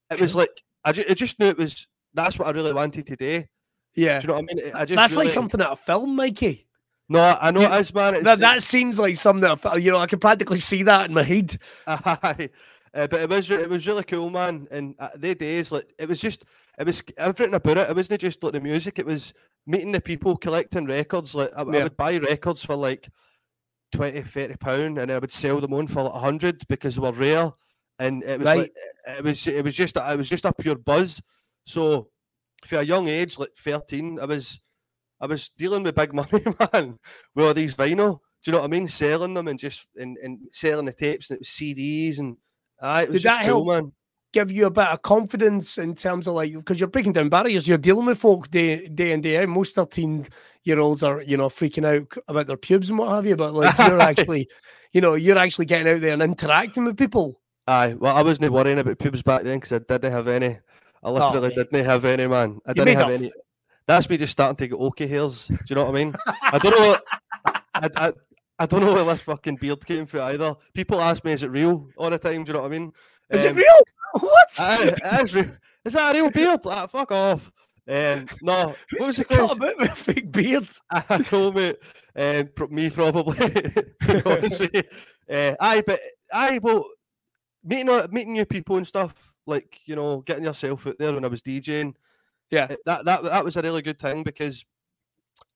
it 0.08 0.20
was 0.20 0.36
like 0.36 0.62
I, 0.84 0.92
ju- 0.92 1.04
I 1.10 1.14
just 1.14 1.40
knew 1.40 1.46
it 1.48 1.58
was 1.58 1.88
that's 2.14 2.38
what 2.38 2.46
I 2.46 2.52
really 2.52 2.72
wanted 2.72 3.06
today. 3.08 3.48
Yeah. 3.96 4.20
Do 4.20 4.22
you 4.22 4.28
know 4.28 4.40
what 4.40 4.50
I 4.50 4.54
mean? 4.54 4.72
I 4.74 4.84
just 4.84 4.96
That's 4.96 5.16
like 5.16 5.30
something 5.30 5.60
out 5.60 5.70
of 5.70 5.80
film, 5.80 6.14
Mikey. 6.14 6.68
No, 7.08 7.36
I 7.40 7.50
know 7.50 7.62
You- 7.62 7.66
it 7.74 7.80
is, 7.80 7.92
man. 7.92 8.14
It's, 8.14 8.24
That, 8.24 8.38
that 8.38 8.62
seems 8.62 9.00
like 9.00 9.16
something 9.16 9.50
you 9.82 9.90
know, 9.90 9.98
I 9.98 10.06
can 10.06 10.20
practically 10.20 10.60
see 10.60 10.84
that 10.84 11.08
in 11.08 11.14
my 11.14 11.24
head. 11.24 11.56
Uh, 12.92 13.06
but 13.06 13.20
it 13.20 13.28
was 13.28 13.50
it 13.50 13.68
was 13.70 13.87
really 13.87 14.02
cool, 14.04 14.30
man. 14.30 14.66
And 14.70 14.94
uh, 14.99 15.11
the 15.16 15.35
days, 15.35 15.70
like 15.70 15.92
it 15.99 16.09
was 16.09 16.20
just 16.20 16.44
it 16.78 16.87
was 16.87 17.02
everything 17.18 17.54
about 17.54 17.78
it. 17.78 17.88
It 17.90 17.97
wasn't 17.97 18.20
just 18.20 18.42
like 18.42 18.52
the 18.52 18.61
music. 18.61 18.99
It 18.99 19.06
was 19.06 19.32
meeting 19.66 19.92
the 19.92 20.00
people, 20.00 20.37
collecting 20.37 20.87
records. 20.87 21.35
Like 21.35 21.50
I, 21.56 21.61
I 21.61 21.64
would 21.64 21.97
buy 21.97 22.16
records 22.18 22.64
for 22.64 22.75
like 22.75 23.09
20, 23.92 24.23
30 24.23 24.56
pound, 24.56 24.99
and 24.99 25.11
I 25.12 25.18
would 25.18 25.30
sell 25.30 25.61
them 25.61 25.73
on 25.75 25.87
for 25.87 26.02
like 26.02 26.14
hundred 26.20 26.66
because 26.68 26.97
they 26.97 27.02
were 27.02 27.12
rare. 27.12 27.52
And 28.00 28.23
it 28.25 28.38
was 28.40 28.47
Right. 28.47 28.59
like 28.59 28.73
it 29.18 29.25
was 29.25 29.47
it 29.47 29.64
was 29.64 29.76
just 29.76 29.97
it 29.97 30.16
was 30.18 30.28
just 30.28 30.44
a 30.44 30.52
pure 30.52 30.76
buzz. 30.76 31.23
So 31.66 32.09
for 32.66 32.76
a 32.78 32.82
young 32.82 33.06
age, 33.06 33.38
like 33.38 33.54
thirteen, 33.56 34.18
I 34.18 34.25
was 34.25 34.61
I 35.20 35.26
was 35.26 35.50
dealing 35.50 35.85
with 35.85 35.94
big 35.94 36.12
money, 36.20 36.42
man, 36.73 36.99
with 37.37 37.47
all 37.47 37.54
these 37.54 37.76
vinyl. 37.76 38.18
Do 38.42 38.50
you 38.50 38.52
know 38.52 38.59
what 38.59 38.64
I 38.64 38.68
mean? 38.68 38.88
Selling 38.88 39.35
them 39.35 39.47
and 39.47 39.59
just 39.61 39.87
and, 39.97 40.16
and 40.18 40.38
selling 40.50 40.87
the 40.87 40.92
tapes 40.92 41.30
and 41.30 41.37
it 41.37 41.40
was 41.42 41.49
CDs 41.49 42.18
and 42.18 42.37
Uh, 42.80 43.06
was 43.08 43.22
Did 43.22 43.30
that 43.30 43.44
help? 43.44 43.66
man. 43.66 43.92
Give 44.32 44.52
you 44.52 44.66
a 44.66 44.70
bit 44.70 44.87
of 44.87 45.02
confidence 45.02 45.76
in 45.76 45.96
terms 45.96 46.28
of 46.28 46.34
like 46.34 46.52
because 46.52 46.78
you're 46.78 46.88
breaking 46.88 47.14
down 47.14 47.30
barriers. 47.30 47.66
You're 47.66 47.78
dealing 47.78 48.06
with 48.06 48.20
folk 48.20 48.49
day 48.49 48.87
day 48.87 49.10
in 49.10 49.22
day 49.22 49.38
out. 49.38 49.49
Most 49.49 49.75
thirteen 49.75 50.25
year 50.62 50.78
olds 50.78 51.02
are 51.02 51.20
you 51.22 51.37
know 51.37 51.49
freaking 51.49 51.84
out 51.84 52.16
about 52.28 52.46
their 52.46 52.56
pubes 52.56 52.90
and 52.90 52.99
what 52.99 53.08
have 53.08 53.26
you, 53.26 53.34
but 53.34 53.54
like 53.54 53.76
you're 53.76 54.00
actually, 54.00 54.49
you 54.92 55.00
know, 55.00 55.14
you're 55.14 55.37
actually 55.37 55.64
getting 55.64 55.92
out 55.92 56.00
there 56.00 56.12
and 56.12 56.22
interacting 56.22 56.84
with 56.84 56.96
people. 56.96 57.40
Aye, 57.66 57.94
well, 57.99 58.16
I 58.16 58.22
wasn't 58.22 58.52
worrying 58.52 58.78
about 58.78 59.00
pubes 59.00 59.22
back 59.22 59.42
then 59.42 59.58
because 59.58 59.72
I 59.72 59.78
didn't 59.78 60.12
have 60.12 60.28
any. 60.28 60.49
I 60.49 60.58
oh, 61.02 61.12
literally 61.12 61.49
mate. 61.49 61.56
didn't 61.56 61.84
have 61.84 62.04
any, 62.04 62.26
man. 62.28 62.60
I 62.66 62.72
didn't 62.72 62.99
have 62.99 63.06
up. 63.06 63.12
any. 63.12 63.32
That's 63.87 64.08
me 64.08 64.16
just 64.16 64.32
starting 64.32 64.56
to 64.56 64.68
get 64.68 64.76
okay 64.76 65.08
hairs. 65.08 65.49
Do 65.49 65.56
you 65.68 65.76
know 65.76 65.87
what 65.87 65.94
I 65.96 66.04
mean? 66.04 66.14
I 66.26 66.58
don't 66.58 66.78
know. 66.78 66.88
What, 66.90 67.04
I, 67.75 67.88
I, 67.96 68.12
I 68.61 68.67
don't 68.67 68.85
know 68.85 68.93
where 68.93 69.05
this 69.05 69.23
fucking 69.23 69.57
beard 69.57 69.85
came 69.87 70.05
from 70.07 70.21
either. 70.21 70.55
People 70.75 71.00
ask 71.00 71.25
me, 71.25 71.33
is 71.33 71.43
it 71.43 71.50
real 71.50 71.88
all 71.97 72.11
the 72.11 72.19
time? 72.19 72.45
Do 72.45 72.50
you 72.50 72.52
know 72.55 72.61
what 72.62 72.73
I 72.73 72.79
mean? 72.79 72.93
Is 73.31 73.45
it 73.45 73.50
Um, 73.52 73.57
real? 73.57 73.67
What? 74.21 74.49
Aye, 74.59 74.93
it 75.02 75.23
is, 75.23 75.35
real. 75.35 75.57
is 75.85 75.93
that 75.95 76.14
a 76.17 76.21
real 76.21 76.31
beard? 76.33 76.61
Ah, 76.67 76.87
fuck 76.88 77.11
off. 77.12 77.50
Um, 77.88 78.26
no, 78.43 78.75
what 78.99 79.07
was 79.07 79.17
the 79.17 79.25
question? 79.25 79.50
about 79.50 79.79
with 79.79 79.90
fake 79.93 80.31
beards. 80.33 80.83
I 80.90 81.25
know, 81.33 81.50
mate. 81.52 81.76
Um, 82.17 82.50
me 82.71 82.90
probably. 82.90 83.35
to 83.37 83.85
be 84.07 84.23
honest 84.26 84.61
with 84.61 84.75
you. 84.75 84.83
Uh, 85.33 85.55
aye, 85.61 85.83
but 85.87 86.00
aye, 86.33 86.59
well, 86.62 86.87
meeting 87.64 87.87
meeting 88.11 88.33
new 88.33 88.45
people 88.45 88.76
and 88.79 88.87
stuff, 88.87 89.33
like 89.47 89.79
you 89.87 89.95
know, 89.97 90.23
getting 90.23 90.45
yourself 90.45 90.87
out 90.88 90.99
there 90.99 91.12
when 91.14 91.25
I 91.25 91.29
was 91.29 91.40
DJing. 91.43 91.95
Yeah. 92.50 92.64
uh, 92.69 92.76
that 92.87 93.05
that 93.05 93.23
that 93.23 93.45
was 93.45 93.57
a 93.57 93.62
really 93.62 93.81
good 93.83 93.99
thing 94.00 94.25
because, 94.25 94.64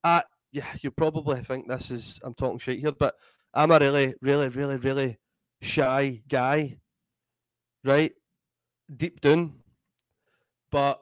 I 0.03 0.23
yeah, 0.55 0.65
you 0.79 0.89
probably 0.89 1.41
think 1.41 1.67
this 1.67 1.91
is 1.91 2.17
I'm 2.23 2.33
talking 2.33 2.59
shit 2.59 2.79
here, 2.79 2.93
but 2.93 3.13
I'm 3.53 3.71
a 3.71 3.77
really, 3.79 4.13
really, 4.21 4.47
really, 4.47 4.77
really 4.77 5.17
shy 5.61 6.21
guy, 6.29 6.77
right? 7.83 8.13
Deep 8.95 9.19
down, 9.19 9.55
but 10.71 11.01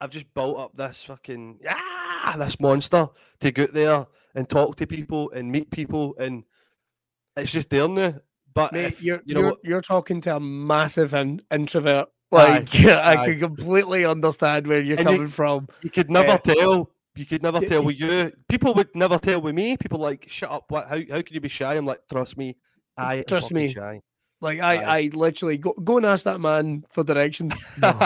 I've 0.00 0.10
just 0.10 0.32
built 0.32 0.58
up 0.58 0.76
this 0.76 1.02
fucking 1.02 1.58
ah, 1.68 2.36
this 2.38 2.60
monster 2.60 3.08
to 3.40 3.50
get 3.50 3.74
there 3.74 4.06
and 4.36 4.48
talk 4.48 4.76
to 4.76 4.86
people 4.86 5.32
and 5.32 5.50
meet 5.50 5.72
people, 5.72 6.14
and 6.16 6.44
it's 7.36 7.50
just 7.50 7.68
there 7.70 7.88
now. 7.88 8.14
But 8.54 8.72
Mate, 8.72 8.84
if- 8.86 9.02
you're 9.02 9.22
you 9.24 9.34
know 9.34 9.40
you're, 9.40 9.56
you're 9.64 9.80
talking 9.82 10.20
to 10.22 10.36
a 10.36 10.40
massive 10.40 11.14
in, 11.14 11.42
introvert. 11.50 12.06
Aye, 12.32 12.36
Like 12.60 12.74
I 12.86 13.16
aye. 13.16 13.24
can 13.26 13.40
completely 13.40 14.04
understand 14.04 14.68
where 14.68 14.80
you're 14.80 14.98
And 15.00 15.08
you- 15.08 15.16
coming 15.16 15.28
from. 15.28 15.66
You 15.82 15.90
could 15.90 16.12
never 16.12 16.32
uh, 16.32 16.38
tell. 16.38 16.90
You 17.16 17.26
could 17.26 17.42
never 17.42 17.60
tell 17.60 17.82
with 17.84 17.98
you. 17.98 18.32
People 18.48 18.72
would 18.74 18.94
never 18.94 19.18
tell 19.18 19.40
with 19.40 19.54
me. 19.54 19.76
People 19.76 19.98
like, 19.98 20.26
shut 20.28 20.50
up. 20.50 20.64
What? 20.68 20.88
How? 20.88 20.96
How 21.10 21.16
could 21.16 21.32
you 21.32 21.40
be 21.40 21.48
shy? 21.48 21.74
I'm 21.74 21.86
like, 21.86 22.00
trust 22.10 22.36
me. 22.36 22.56
I 22.96 23.22
Trust 23.22 23.52
me. 23.52 23.68
Shy. 23.72 24.00
Like 24.40 24.60
I, 24.60 24.76
Aye. 24.76 24.96
I 24.98 25.10
literally 25.12 25.58
go, 25.58 25.72
go 25.72 25.98
and 25.98 26.06
ask 26.06 26.24
that 26.24 26.40
man 26.40 26.84
for 26.90 27.04
directions. 27.04 27.54
No. 27.80 27.98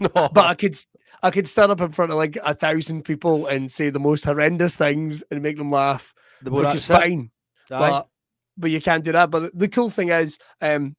no, 0.00 0.28
but 0.32 0.46
I 0.46 0.54
could 0.54 0.76
I 1.22 1.30
could 1.30 1.48
stand 1.48 1.70
up 1.72 1.80
in 1.80 1.92
front 1.92 2.12
of 2.12 2.18
like 2.18 2.36
a 2.42 2.54
thousand 2.54 3.04
people 3.04 3.46
and 3.46 3.70
say 3.70 3.90
the 3.90 4.00
most 4.00 4.24
horrendous 4.24 4.76
things 4.76 5.22
and 5.30 5.42
make 5.42 5.56
them 5.56 5.70
laugh, 5.70 6.12
the 6.42 6.50
which 6.50 6.74
is 6.74 6.88
it. 6.90 6.92
fine. 6.92 7.30
Aye. 7.70 7.78
But 7.90 8.08
but 8.56 8.70
you 8.70 8.80
can't 8.80 9.04
do 9.04 9.12
that. 9.12 9.30
But 9.30 9.40
the, 9.40 9.50
the 9.54 9.68
cool 9.68 9.90
thing 9.90 10.08
is, 10.08 10.38
um, 10.60 10.96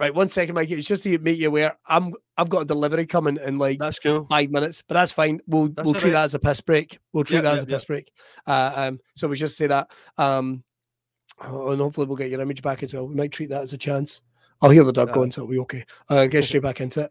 right, 0.00 0.14
one 0.14 0.28
second, 0.28 0.54
Mike. 0.54 0.70
It's 0.70 0.86
just 0.86 1.02
to 1.04 1.18
make 1.18 1.38
you 1.38 1.48
aware. 1.48 1.76
I'm 1.86 2.14
I've 2.36 2.48
got 2.48 2.62
a 2.62 2.64
delivery 2.64 3.06
coming 3.06 3.38
in 3.44 3.58
like 3.58 3.78
that's 3.78 3.98
cool. 3.98 4.26
five 4.28 4.50
minutes, 4.50 4.82
but 4.86 4.94
that's 4.94 5.12
fine. 5.12 5.40
We'll 5.46 5.68
That's 5.68 5.84
we'll 5.84 5.94
treat 5.94 6.10
alright. 6.10 6.12
that 6.14 6.24
as 6.24 6.34
a 6.34 6.38
piss 6.38 6.60
break. 6.60 6.98
We'll 7.12 7.24
treat 7.24 7.36
Yep, 7.38 7.44
that 7.44 7.54
as 7.54 7.60
yep, 7.60 7.68
a 7.68 7.72
piss 7.72 7.84
break. 7.84 8.12
Uh, 8.46 8.72
um, 8.74 9.00
so 9.14 9.28
we 9.28 9.36
just 9.36 9.56
say 9.56 9.66
that. 9.68 9.90
Um, 10.18 10.64
oh, 11.44 11.70
and 11.70 11.80
hopefully 11.80 12.06
we'll 12.06 12.16
get 12.16 12.30
your 12.30 12.40
image 12.40 12.62
back 12.62 12.82
as 12.82 12.94
well. 12.94 13.06
We 13.06 13.14
might 13.14 13.32
treat 13.32 13.50
that 13.50 13.62
as 13.62 13.72
a 13.72 13.78
chance. 13.78 14.20
I'll 14.62 14.70
hear 14.70 14.84
the 14.84 14.92
dog 14.92 15.10
Aye. 15.10 15.14
going, 15.14 15.30
so 15.30 15.42
it'll 15.42 15.50
be 15.52 15.58
okay. 15.60 15.84
Uh, 16.08 16.26
get 16.26 16.44
straight 16.44 16.62
back 16.62 16.80
into 16.80 17.00
it. 17.02 17.10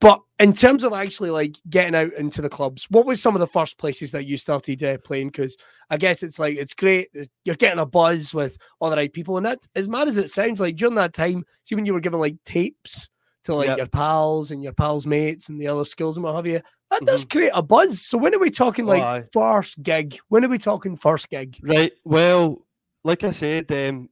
But 0.00 0.20
in 0.38 0.54
terms 0.54 0.82
of 0.82 0.94
actually 0.94 1.28
like 1.30 1.56
getting 1.68 1.94
out 1.94 2.14
into 2.14 2.40
the 2.40 2.48
clubs, 2.48 2.86
what 2.88 3.04
was 3.04 3.20
some 3.20 3.36
of 3.36 3.40
the 3.40 3.46
first 3.46 3.76
places 3.76 4.12
that 4.12 4.24
you 4.26 4.38
started 4.38 4.82
uh, 4.82 4.96
playing? 5.04 5.28
Because 5.28 5.58
I 5.90 5.98
guess 5.98 6.22
it's 6.22 6.38
like 6.38 6.56
it's 6.56 6.72
great. 6.72 7.08
uh, 7.18 7.24
You're 7.44 7.56
getting 7.56 7.78
a 7.80 7.84
buzz 7.84 8.32
with 8.32 8.56
all 8.80 8.88
the 8.88 8.96
right 8.96 9.12
people, 9.12 9.36
and 9.36 9.44
that 9.44 9.58
as 9.76 9.88
mad 9.88 10.08
as 10.08 10.16
it 10.16 10.30
sounds, 10.30 10.58
like 10.58 10.76
during 10.76 10.94
that 10.94 11.12
time, 11.12 11.44
see 11.64 11.74
when 11.74 11.84
you 11.84 11.92
were 11.92 12.00
giving 12.00 12.18
like 12.20 12.36
tapes 12.46 13.10
to 13.44 13.52
like 13.52 13.68
Yep. 13.68 13.76
your 13.78 13.86
pals 13.88 14.50
and 14.50 14.62
your 14.62 14.72
pals' 14.72 15.06
mates 15.06 15.48
and 15.50 15.60
the 15.60 15.66
other 15.68 15.84
skills 15.84 16.16
and 16.16 16.24
what 16.24 16.34
have 16.34 16.46
you, 16.46 16.60
that 16.90 17.04
does 17.04 17.24
create 17.26 17.52
a 17.54 17.62
buzz. 17.62 18.00
So 18.00 18.16
when 18.18 18.34
are 18.34 18.38
we 18.38 18.50
talking 18.50 18.86
Mm-hmm. 18.86 19.02
Oh, 19.02 19.12
like 19.18 19.32
first 19.32 19.82
gig? 19.82 20.18
When 20.28 20.44
are 20.44 20.48
we 20.48 20.58
talking 20.58 20.96
first 20.96 21.28
gig? 21.28 21.56
Right. 21.62 21.92
Well, 22.04 22.66
like 23.04 23.22
I 23.22 23.30
said, 23.32 23.70
um, 23.72 24.08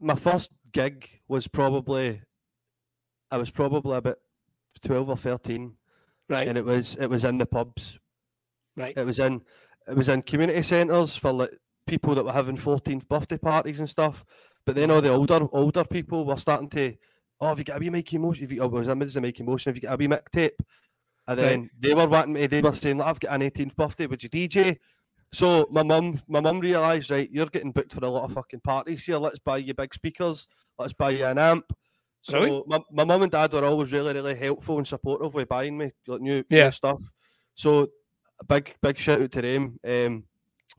my 0.00 0.14
first 0.14 0.50
gig 0.72 1.08
was 1.26 1.48
probably 1.48 2.22
I 3.32 3.36
was 3.38 3.50
probably 3.50 3.96
about 3.96 4.18
twelve 4.84 5.08
or 5.08 5.16
thirteen, 5.16 5.74
Right, 6.28 6.48
and 6.48 6.56
it 6.56 6.64
was 6.64 6.96
it 6.96 7.06
was 7.06 7.24
in 7.24 7.38
the 7.38 7.46
pubs. 7.46 7.98
right, 8.76 8.96
It 8.96 9.04
was 9.04 9.18
in 9.18 9.40
it 9.88 9.96
was 9.96 10.08
in 10.08 10.22
community 10.22 10.62
centres 10.62 11.16
for 11.16 11.32
like 11.32 11.50
people 11.86 12.14
that 12.14 12.24
were 12.24 12.32
having 12.32 12.56
14th 12.56 13.08
birthday 13.08 13.38
parties 13.38 13.80
and 13.80 13.88
stuff. 13.90 14.24
But 14.64 14.76
then 14.76 14.90
all 14.90 15.00
the 15.00 15.08
older 15.10 15.48
older 15.52 15.84
people 15.84 16.24
were 16.24 16.36
starting 16.36 16.68
to, 16.70 16.94
oh, 17.40 17.48
have 17.48 17.58
you 17.58 17.64
got 17.64 17.78
a 17.78 17.80
wee 17.80 17.90
Mikey 17.90 18.18
Motion? 18.18 18.44
Have 18.44 18.52
you, 18.52 18.62
oh, 18.62 18.68
was 18.68 18.88
I 18.88 18.92
a 18.92 18.94
Mikey 19.20 19.42
Motion? 19.42 19.70
Have 19.70 19.76
you 19.76 19.82
got 19.88 19.94
a 19.94 19.96
wee 19.96 20.06
Mick 20.06 20.28
tape? 20.30 20.60
And 21.26 21.38
Right. 21.38 21.48
then 21.48 21.70
they 21.78 21.94
were 21.94 22.08
wanting 22.08 22.34
me. 22.34 22.46
They 22.46 22.60
were 22.62 22.72
saying, 22.74 22.98
"Look, 22.98 23.06
I've 23.06 23.20
got 23.20 23.32
an 23.34 23.42
18th 23.42 23.74
birthday. 23.76 24.06
Would 24.06 24.22
you 24.22 24.28
DJ? 24.28 24.78
So 25.32 25.66
my 25.70 25.82
mum, 25.82 26.20
my 26.28 26.40
mum 26.40 26.58
realised, 26.60 27.10
right, 27.10 27.30
you're 27.30 27.46
getting 27.46 27.70
booked 27.72 27.94
for 27.94 28.04
a 28.04 28.08
lot 28.10 28.24
of 28.24 28.32
fucking 28.32 28.60
parties 28.60 29.04
here. 29.04 29.18
Let's 29.18 29.38
buy 29.38 29.58
you 29.58 29.74
big 29.74 29.94
speakers. 29.94 30.48
Let's 30.78 30.92
buy 30.92 31.10
you 31.10 31.24
an 31.24 31.38
amp. 31.38 31.72
So 32.22 32.64
my, 32.66 32.80
my 32.92 33.04
mum 33.04 33.22
and 33.22 33.32
dad 33.32 33.52
were 33.52 33.64
always 33.64 33.92
really, 33.92 34.12
really 34.12 34.34
helpful 34.36 34.76
and 34.78 34.86
supportive 34.86 35.34
with 35.34 35.48
buying 35.48 35.76
me 35.78 35.90
like 36.06 36.20
new, 36.20 36.44
Yeah. 36.50 36.66
new 36.66 36.70
stuff. 36.70 37.00
So 37.54 37.88
a 38.40 38.44
big, 38.44 38.74
big 38.82 38.96
shout 38.98 39.22
out 39.22 39.32
to 39.32 39.42
them. 39.42 39.78
Um, 39.86 40.24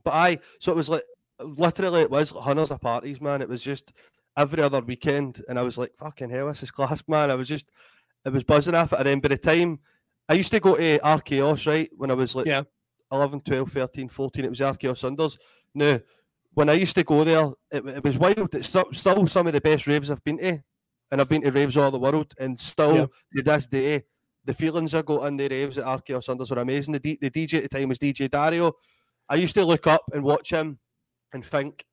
but 0.03 0.13
I, 0.13 0.39
so 0.59 0.71
it 0.71 0.75
was 0.75 0.89
like 0.89 1.03
literally 1.39 2.01
it 2.01 2.11
was 2.11 2.31
hundreds 2.31 2.71
of 2.71 2.81
parties, 2.81 3.21
man. 3.21 3.41
It 3.41 3.49
was 3.49 3.63
just 3.63 3.91
every 4.37 4.61
other 4.63 4.81
weekend, 4.81 5.43
and 5.49 5.59
I 5.59 5.61
was 5.63 5.77
like, 5.77 5.93
fucking 5.97 6.29
hell, 6.29 6.47
this 6.47 6.63
is 6.63 6.71
class, 6.71 7.03
man. 7.07 7.29
I 7.31 7.35
was 7.35 7.47
just, 7.47 7.69
it 8.25 8.31
was 8.31 8.43
buzzing 8.43 8.75
off 8.75 8.93
it. 8.93 8.99
And 8.99 9.07
then 9.07 9.19
by 9.19 9.29
the 9.29 9.37
time 9.37 9.79
I 10.29 10.33
used 10.33 10.51
to 10.51 10.59
go 10.59 10.75
to 10.75 10.99
Archaos, 10.99 11.67
right, 11.67 11.89
when 11.97 12.11
I 12.11 12.13
was 12.15 12.35
like 12.35 12.45
Yeah. 12.45 12.63
11, 13.11 13.41
12, 13.41 13.71
13, 13.71 14.07
14, 14.07 14.45
it 14.45 14.49
was 14.49 14.59
Archaos 14.61 14.99
Sundays. 14.99 15.37
Now, 15.73 15.99
when 16.53 16.69
I 16.69 16.73
used 16.73 16.95
to 16.95 17.03
go 17.03 17.23
there, 17.23 17.49
it, 17.71 17.85
it 17.85 18.03
was 18.03 18.17
wild. 18.17 18.53
It's 18.55 18.67
still, 18.67 18.85
still 18.93 19.25
some 19.27 19.47
of 19.47 19.53
the 19.53 19.61
best 19.61 19.87
raves 19.87 20.09
I've 20.11 20.23
been 20.23 20.37
to, 20.37 20.63
and 21.11 21.21
I've 21.21 21.29
been 21.29 21.41
to 21.41 21.51
raves 21.51 21.77
all 21.77 21.91
the 21.91 21.99
world, 21.99 22.33
and 22.39 22.59
still 22.59 22.95
Yeah. 22.95 23.05
to 23.37 23.43
this 23.43 23.67
day, 23.67 24.03
the 24.45 24.53
feelings 24.53 24.93
I 24.95 25.01
got 25.03 25.25
in 25.27 25.37
the 25.37 25.47
raves 25.49 25.77
at 25.77 25.85
Archaos 25.85 26.23
Sundays 26.23 26.49
were 26.51 26.59
amazing. 26.59 26.93
The, 26.93 26.99
D, 26.99 27.17
the 27.21 27.29
DJ 27.29 27.57
at 27.63 27.69
the 27.69 27.77
time 27.79 27.89
was 27.89 27.99
DJ 27.99 28.29
Dario. 28.29 28.73
I 29.29 29.35
used 29.35 29.53
to 29.55 29.65
look 29.65 29.85
up 29.87 30.03
and 30.13 30.23
watch 30.23 30.49
him 30.51 30.79
and 31.33 31.45
think, 31.45 31.85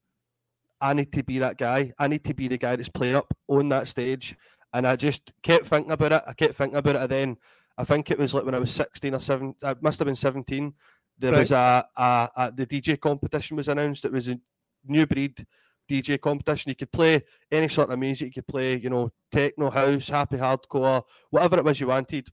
I 0.80 0.94
need 0.94 1.12
to 1.12 1.22
be 1.24 1.38
that 1.40 1.58
guy. 1.58 1.92
I 1.98 2.08
need 2.08 2.24
to 2.24 2.34
be 2.34 2.48
the 2.48 2.56
guy 2.58 2.76
that's 2.76 2.88
playing 2.88 3.16
up 3.16 3.32
on 3.48 3.68
that 3.70 3.88
stage. 3.88 4.36
And 4.72 4.86
I 4.86 4.96
just 4.96 5.32
kept 5.42 5.66
thinking 5.66 5.90
about 5.92 6.12
it. 6.12 6.22
I 6.26 6.32
kept 6.34 6.54
thinking 6.54 6.76
about 6.78 6.96
it. 6.96 7.02
And 7.02 7.10
then 7.10 7.36
I 7.76 7.84
think 7.84 8.10
it 8.10 8.18
was 8.18 8.32
like 8.34 8.44
when 8.44 8.54
I 8.54 8.58
was 8.60 8.72
16 8.72 9.14
or 9.14 9.20
17, 9.20 9.54
uh, 9.62 9.70
I 9.70 9.74
must 9.80 9.98
have 9.98 10.06
been 10.06 10.16
17. 10.16 10.72
There 11.18 11.32
Right. 11.32 11.38
was 11.40 11.52
a, 11.52 11.84
a, 11.96 12.28
a, 12.36 12.52
the 12.52 12.66
DJ 12.66 12.98
competition 13.00 13.56
was 13.56 13.68
announced. 13.68 14.04
It 14.04 14.12
was 14.12 14.28
a 14.28 14.38
new 14.86 15.06
breed 15.06 15.44
DJ 15.88 16.20
competition. 16.20 16.70
You 16.70 16.76
could 16.76 16.92
play 16.92 17.22
any 17.50 17.68
sort 17.68 17.90
of 17.90 17.98
music. 17.98 18.26
You 18.28 18.42
could 18.42 18.46
play, 18.48 18.76
you 18.76 18.90
know, 18.90 19.10
techno, 19.32 19.70
house, 19.70 20.08
happy 20.08 20.36
hardcore, 20.36 21.02
whatever 21.30 21.58
it 21.58 21.64
was 21.64 21.80
you 21.80 21.88
wanted. 21.88 22.28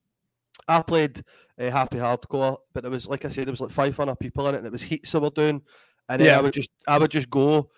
I 0.67 0.81
played 0.81 1.23
uh, 1.59 1.69
happy 1.69 1.97
hardcore, 1.97 2.57
but 2.73 2.85
it 2.85 2.89
was 2.89 3.07
like 3.07 3.25
I 3.25 3.29
said, 3.29 3.47
it 3.47 3.51
was 3.51 3.61
like 3.61 3.71
500 3.71 4.15
people 4.19 4.47
in 4.47 4.55
it, 4.55 4.59
and 4.59 4.67
it 4.67 4.71
was 4.71 4.81
heats 4.83 5.11
that 5.11 5.21
were 5.21 5.29
doing. 5.29 5.61
And 6.09 6.21
then 6.21 6.27
Yeah. 6.27 6.37
I 6.39 6.41
would 6.41 6.53
just, 6.53 6.69
I 6.87 6.97
would 6.97 7.11
just 7.11 7.29
go 7.29 7.69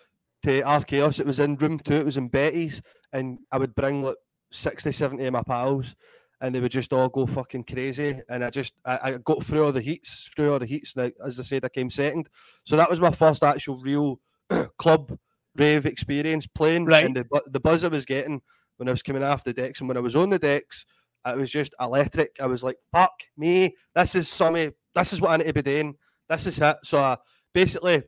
to 0.44 0.62
Archaos. 0.62 1.20
It 1.20 1.26
was 1.26 1.40
in 1.40 1.56
room 1.56 1.78
two. 1.78 1.94
It 1.94 2.04
was 2.04 2.16
in 2.16 2.28
Betty's, 2.28 2.82
and 3.12 3.38
I 3.52 3.58
would 3.58 3.74
bring 3.74 4.02
like 4.02 4.16
60, 4.52 4.92
70 4.92 5.24
of 5.26 5.32
my 5.32 5.42
pals, 5.42 5.96
and 6.40 6.54
they 6.54 6.60
would 6.60 6.70
just 6.70 6.92
all 6.92 7.08
go 7.08 7.26
fucking 7.26 7.64
crazy. 7.64 8.20
And 8.28 8.44
I 8.44 8.50
just, 8.50 8.74
I, 8.84 8.98
I 9.02 9.18
got 9.18 9.42
through 9.44 9.64
all 9.64 9.72
the 9.72 9.80
heats, 9.80 10.30
through 10.34 10.52
all 10.52 10.58
the 10.58 10.66
heats. 10.66 10.94
And 10.94 11.06
I, 11.06 11.26
as 11.26 11.40
I 11.40 11.42
said, 11.42 11.64
I 11.64 11.68
came 11.68 11.90
second. 11.90 12.28
So 12.64 12.76
that 12.76 12.88
was 12.88 13.00
my 13.00 13.10
first 13.10 13.42
actual 13.42 13.78
real 13.80 14.20
club 14.78 15.18
rave 15.58 15.86
experience 15.86 16.46
playing. 16.46 16.86
Right. 16.86 17.04
And 17.06 17.16
the, 17.16 17.42
the 17.46 17.60
buzz 17.60 17.84
I 17.84 17.88
was 17.88 18.04
getting 18.04 18.40
when 18.76 18.88
I 18.88 18.92
was 18.92 19.02
coming 19.02 19.22
off 19.22 19.44
the 19.44 19.52
decks, 19.52 19.80
and 19.80 19.88
when 19.88 19.96
I 19.96 20.00
was 20.00 20.16
on 20.16 20.30
the 20.30 20.38
decks, 20.38 20.86
it 21.26 21.36
was 21.36 21.50
just 21.50 21.74
electric. 21.80 22.36
I 22.40 22.46
was 22.46 22.62
like, 22.62 22.76
"Fuck 22.92 23.12
me! 23.36 23.74
This 23.94 24.14
is 24.14 24.28
something. 24.28 24.72
This 24.94 25.12
is 25.12 25.20
what 25.20 25.32
I 25.32 25.36
need 25.38 25.46
to 25.46 25.52
be 25.52 25.62
doing. 25.62 25.94
This 26.28 26.46
is 26.46 26.60
it." 26.60 26.76
So 26.84 26.98
I 26.98 27.16
basically 27.52 28.02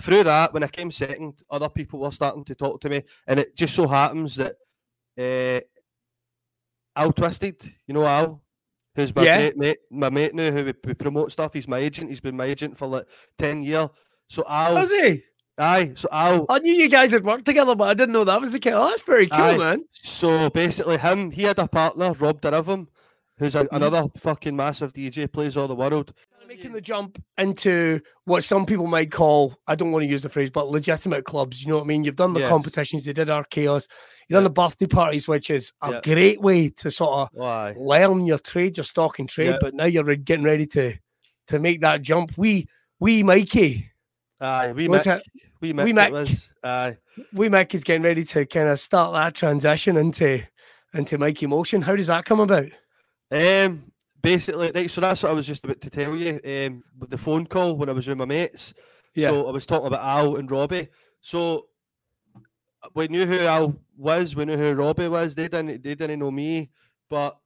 through 0.00 0.24
that, 0.24 0.52
when 0.54 0.62
I 0.62 0.68
came 0.68 0.90
second, 0.90 1.42
other 1.50 1.68
people 1.68 1.98
were 1.98 2.10
starting 2.12 2.44
to 2.44 2.54
talk 2.54 2.80
to 2.82 2.88
me, 2.88 3.02
and 3.26 3.40
it 3.40 3.56
just 3.56 3.74
so 3.74 3.86
happens 3.86 4.36
that 4.36 4.54
uh, 5.18 5.60
Al 6.96 7.12
Twisted, 7.12 7.62
you 7.86 7.94
know 7.94 8.06
Al, 8.06 8.42
who's 8.94 9.14
my 9.14 9.24
Yeah. 9.24 9.50
mate, 9.56 9.78
my 9.90 10.10
mate 10.10 10.34
now, 10.34 10.50
who 10.50 10.64
we, 10.66 10.74
we 10.84 10.94
promote 10.94 11.32
stuff. 11.32 11.52
He's 11.52 11.68
my 11.68 11.78
agent. 11.78 12.10
He's 12.10 12.20
been 12.20 12.36
my 12.36 12.44
agent 12.46 12.76
for 12.76 12.86
like 12.86 13.06
ten 13.38 13.62
years. 13.62 13.88
So 14.28 14.44
Al, 14.48 14.74
Was 14.74 14.90
he? 14.90 15.22
Aye, 15.58 15.92
so 15.96 16.08
Al. 16.12 16.46
I 16.48 16.58
knew 16.60 16.72
you 16.72 16.88
guys 16.88 17.10
had 17.12 17.24
worked 17.24 17.44
together, 17.44 17.74
but 17.74 17.88
I 17.88 17.94
didn't 17.94 18.12
know 18.12 18.24
that 18.24 18.40
was 18.40 18.52
the 18.52 18.60
case. 18.60 18.74
Oh, 18.76 18.88
that's 18.90 19.02
very 19.02 19.26
cool, 19.28 19.40
Aye. 19.40 19.56
man. 19.56 19.84
So 19.92 20.48
basically, 20.50 20.98
him, 20.98 21.30
he 21.30 21.42
had 21.42 21.58
a 21.58 21.66
partner, 21.66 22.12
Rob 22.12 22.40
Derivum, 22.40 22.86
who's 23.38 23.54
a, 23.56 23.64
Mhm. 23.64 23.68
another 23.72 24.04
fucking 24.16 24.54
massive 24.54 24.92
DJ, 24.92 25.26
plays 25.26 25.56
all 25.56 25.66
the 25.68 25.74
world. 25.74 26.12
Making 26.46 26.72
the 26.72 26.80
jump 26.80 27.22
into 27.36 28.00
what 28.24 28.42
some 28.42 28.64
people 28.64 28.86
might 28.86 29.10
call, 29.12 29.54
I 29.66 29.74
don't 29.74 29.92
want 29.92 30.04
to 30.04 30.08
use 30.08 30.22
the 30.22 30.30
phrase, 30.30 30.48
but 30.50 30.70
legitimate 30.70 31.26
clubs. 31.26 31.62
You 31.62 31.68
know 31.68 31.74
what 31.76 31.84
I 31.84 31.86
mean? 31.88 32.04
You've 32.04 32.16
done 32.16 32.32
the 32.32 32.40
Yes. 32.40 32.48
competitions, 32.48 33.06
you 33.06 33.12
did 33.12 33.28
Archaos, 33.28 33.86
you've 34.28 34.36
done 34.36 34.42
Yeah. 34.44 34.48
the 34.48 34.50
birthday 34.50 34.86
parties, 34.86 35.28
which 35.28 35.50
is 35.50 35.72
a 35.82 35.92
Yeah. 35.92 36.00
great 36.02 36.40
way 36.40 36.70
to 36.70 36.90
sort 36.90 37.10
of 37.12 37.28
Oh, 37.36 37.44
aye. 37.44 37.74
learn 37.78 38.24
your 38.24 38.38
trade, 38.38 38.78
your 38.78 38.84
stock 38.84 39.18
and 39.18 39.28
trade. 39.28 39.50
Yeah. 39.50 39.58
But 39.60 39.74
now 39.74 39.84
you're 39.84 40.16
getting 40.16 40.44
ready 40.44 40.66
to 40.68 40.94
to 41.48 41.58
make 41.58 41.80
that 41.82 42.00
jump. 42.00 42.32
We 42.38 42.66
we 42.98 43.22
Mikey, 43.22 43.90
Aye, 44.40 44.72
we 44.72 44.88
What's 44.88 45.06
Mick. 45.06 45.22
We 45.60 45.72
Mick. 45.72 45.84
Wee 45.84 45.92
Mick. 45.92 46.10
was. 46.12 46.48
Aye. 46.62 46.96
we 47.32 47.48
Mick 47.48 47.74
is 47.74 47.82
getting 47.84 48.02
ready 48.02 48.24
to 48.24 48.46
kind 48.46 48.68
of 48.68 48.78
start 48.78 49.12
that 49.14 49.34
transition 49.34 49.96
into 49.96 50.42
into 50.94 51.18
Mikey 51.18 51.46
Motion. 51.46 51.82
How 51.82 51.96
does 51.96 52.06
that 52.06 52.24
come 52.24 52.40
about? 52.40 52.66
Um, 53.32 53.90
basically, 54.22 54.70
right. 54.74 54.90
So 54.90 55.00
that's 55.00 55.22
what 55.22 55.30
I 55.30 55.34
was 55.34 55.46
just 55.46 55.64
about 55.64 55.80
to 55.80 55.90
tell 55.90 56.14
you. 56.16 56.40
Um, 56.44 56.82
with 56.98 57.10
the 57.10 57.18
phone 57.18 57.46
call 57.46 57.76
when 57.76 57.88
I 57.88 57.92
was 57.92 58.06
with 58.06 58.18
my 58.18 58.24
mates. 58.24 58.74
Yeah. 59.14 59.28
So 59.28 59.48
I 59.48 59.50
was 59.50 59.66
talking 59.66 59.88
about 59.88 60.04
Al 60.04 60.36
and 60.36 60.50
Robbie. 60.50 60.88
So 61.20 61.66
we 62.94 63.08
knew 63.08 63.26
who 63.26 63.40
Al 63.40 63.74
was. 63.96 64.36
We 64.36 64.44
knew 64.44 64.56
who 64.56 64.72
Robbie 64.74 65.08
was. 65.08 65.34
They 65.34 65.48
didn't. 65.48 65.82
They 65.82 65.96
didn't 65.96 66.20
know 66.20 66.30
me, 66.30 66.70
but 67.10 67.36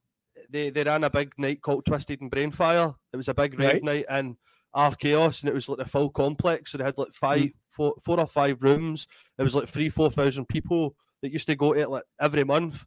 they 0.51 0.69
they 0.69 0.85
ran 0.85 1.05
a 1.05 1.11
big 1.11 1.33
night 1.39 1.63
called 1.63 1.87
Twisted 1.87 2.21
and 2.21 2.31
Brainfire. 2.31 2.95
It 3.13 3.17
was 3.17 3.29
a 3.29 3.35
big 3.35 3.59
rave 3.59 3.73
Right. 3.75 3.83
night 3.85 4.05
in 4.11 4.37
Archaos, 4.75 5.43
and 5.43 5.49
it 5.49 5.55
was 5.55 5.69
like 5.69 5.79
a 5.79 5.89
full 5.89 6.11
complex. 6.11 6.73
So 6.73 6.79
they 6.79 6.85
had 6.85 6.99
like 6.99 7.13
five, 7.13 7.41
mm. 7.41 7.53
four, 7.69 7.95
four 8.03 8.19
or 8.21 8.27
five 8.27 8.63
rooms. 8.63 9.07
It 9.39 9.43
was 9.43 9.55
like 9.55 9.69
three, 9.69 9.89
four 9.89 10.11
thousand 10.11 10.47
people 10.47 10.95
that 11.23 11.33
used 11.33 11.47
to 11.49 11.57
go 11.57 11.75
to 11.75 11.81
it 11.81 11.91
like 11.91 12.05
every 12.21 12.45
month, 12.45 12.85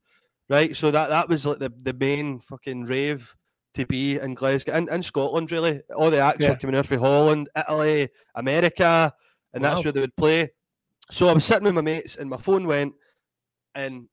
right? 0.49 0.75
So 0.75 0.91
that 0.91 1.09
that 1.09 1.29
was 1.29 1.45
like 1.45 1.59
the 1.59 1.71
the 1.83 1.93
main 1.93 2.39
fucking 2.39 2.85
rave 2.85 3.35
to 3.75 3.85
be 3.85 4.17
in 4.17 4.33
Glasgow 4.33 4.73
and 4.73 4.89
in 4.89 5.03
Scotland. 5.03 5.51
Really, 5.51 5.81
all 5.95 6.09
the 6.09 6.19
acts 6.19 6.41
Yeah. 6.41 6.51
were 6.51 6.55
coming 6.57 6.75
in 6.75 6.83
from 6.83 6.99
Holland, 6.99 7.49
Italy, 7.55 8.09
America, 8.35 9.13
and 9.53 9.63
Wow. 9.63 9.69
that's 9.69 9.83
where 9.83 9.91
they 9.91 10.01
would 10.01 10.15
play. 10.15 10.51
So 11.11 11.29
I 11.29 11.33
was 11.33 11.45
sitting 11.45 11.65
with 11.65 11.75
my 11.75 11.81
mates, 11.81 12.15
and 12.15 12.29
my 12.29 12.37
phone 12.37 12.65
went, 12.65 12.95
and 13.75 14.07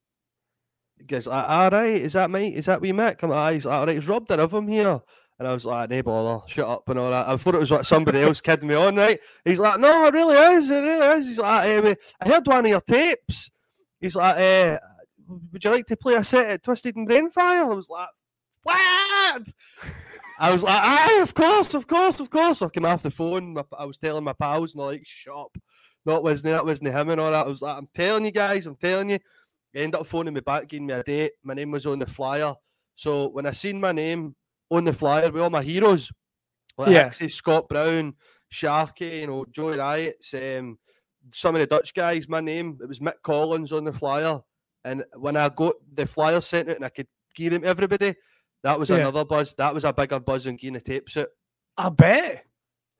goes, 1.06 1.26
like, 1.26 1.48
"All 1.48 1.70
right, 1.70 2.00
is 2.00 2.12
that 2.12 2.30
mate? 2.30 2.54
Is 2.54 2.66
that 2.66 2.80
Mick?" 2.80 3.22
I'm 3.22 3.30
like, 3.30 3.38
"Aye." 3.38 3.52
He's 3.54 3.66
like, 3.66 3.74
"All 3.74 3.86
right, 3.86 3.96
it's 3.96 4.06
Rob 4.06 4.30
him 4.30 4.68
here." 4.68 5.00
And 5.42 5.48
I 5.48 5.54
was 5.54 5.64
like, 5.64 5.90
"No 5.90 6.00
bother, 6.04 6.46
shut 6.46 6.68
up 6.68 6.88
and 6.88 7.00
all 7.00 7.10
that." 7.10 7.28
I 7.28 7.36
thought 7.36 7.56
it 7.56 7.58
was 7.58 7.72
like 7.72 7.84
somebody 7.84 8.20
else 8.20 8.40
kidding 8.40 8.68
me 8.68 8.76
on, 8.76 8.94
right? 8.94 9.18
He's 9.44 9.58
like, 9.58 9.80
"No, 9.80 10.06
it 10.06 10.14
really 10.14 10.36
is. 10.36 10.70
It 10.70 10.82
really 10.84 11.18
is." 11.18 11.26
He's 11.26 11.38
like, 11.38 11.66
eh, 11.66 11.94
"I 12.20 12.28
heard 12.28 12.46
one 12.46 12.64
of 12.64 12.70
your 12.70 12.80
tapes." 12.80 13.50
He's 14.00 14.14
like, 14.14 14.36
eh, 14.36 14.78
"Would 15.26 15.64
you 15.64 15.70
like 15.70 15.86
to 15.86 15.96
play 15.96 16.14
a 16.14 16.22
set 16.22 16.48
at 16.48 16.62
Twisted 16.62 16.94
and 16.94 17.08
Brainfire?" 17.08 17.62
I 17.62 17.74
was 17.74 17.90
like, 17.90 18.06
"What?" 18.62 19.42
I 20.38 20.52
was 20.52 20.62
like, 20.62 20.80
"Aye, 20.80 21.18
of 21.20 21.34
course, 21.34 21.74
of 21.74 21.88
course, 21.88 22.20
of 22.20 22.30
course." 22.30 22.62
I 22.62 22.68
came 22.68 22.84
off 22.84 23.02
the 23.02 23.10
phone. 23.10 23.56
I 23.76 23.84
was 23.84 23.98
telling 23.98 24.22
my 24.22 24.34
pals, 24.34 24.74
and 24.74 24.80
they're 24.80 24.92
like, 24.92 25.02
"Shut 25.04 25.36
up." 25.36 25.58
Not 26.06 26.22
wasn't 26.22 26.52
that 26.52 26.64
wasn't 26.64 26.94
him 26.94 27.10
and 27.10 27.20
all 27.20 27.32
that. 27.32 27.46
I 27.46 27.48
was 27.48 27.62
like, 27.62 27.76
"I'm 27.76 27.88
telling 27.92 28.26
you 28.26 28.30
guys, 28.30 28.64
I'm 28.66 28.76
telling 28.76 29.10
you." 29.10 29.18
He 29.72 29.80
ended 29.80 29.98
up 29.98 30.06
phoning 30.06 30.34
me 30.34 30.40
back, 30.40 30.68
giving 30.68 30.86
me 30.86 30.94
a 30.94 31.02
date. 31.02 31.32
My 31.42 31.54
name 31.54 31.72
was 31.72 31.84
on 31.84 31.98
the 31.98 32.06
flyer. 32.06 32.54
So 32.94 33.26
when 33.30 33.44
I 33.44 33.50
seen 33.50 33.80
my 33.80 33.90
name 33.90 34.36
on 34.72 34.84
the 34.84 34.92
flyer 34.92 35.30
with 35.30 35.42
all 35.42 35.50
my 35.50 35.62
heroes, 35.62 36.10
like 36.78 36.90
Yeah. 36.90 37.08
Hixxy, 37.08 37.30
Scott 37.30 37.68
Brown, 37.68 38.14
Sharkey, 38.48 39.20
you 39.20 39.26
know, 39.26 39.44
Joey 39.50 39.76
Riots, 39.78 40.34
um, 40.34 40.78
some 41.32 41.54
of 41.54 41.60
the 41.60 41.66
Dutch 41.66 41.94
guys, 41.94 42.28
my 42.28 42.40
name, 42.40 42.78
it 42.82 42.88
was 42.88 42.98
Mick 43.00 43.20
Collins 43.22 43.72
on 43.72 43.84
the 43.84 43.92
flyer. 43.92 44.40
And 44.84 45.04
when 45.14 45.36
I 45.36 45.48
got 45.50 45.74
the 45.94 46.06
flyer 46.06 46.40
sent 46.40 46.68
out 46.68 46.76
and 46.76 46.84
I 46.84 46.88
could 46.88 47.06
give 47.36 47.52
them 47.52 47.62
to 47.62 47.68
everybody, 47.68 48.14
that 48.62 48.78
was 48.78 48.90
Yeah. 48.90 48.96
another 48.96 49.24
buzz. 49.24 49.54
That 49.54 49.74
was 49.74 49.84
a 49.84 49.92
bigger 49.92 50.18
buzz 50.20 50.44
than 50.44 50.56
getting 50.56 50.74
the 50.74 50.80
tapes 50.80 51.16
out 51.16 51.28
I 51.76 51.88
bet 51.88 52.44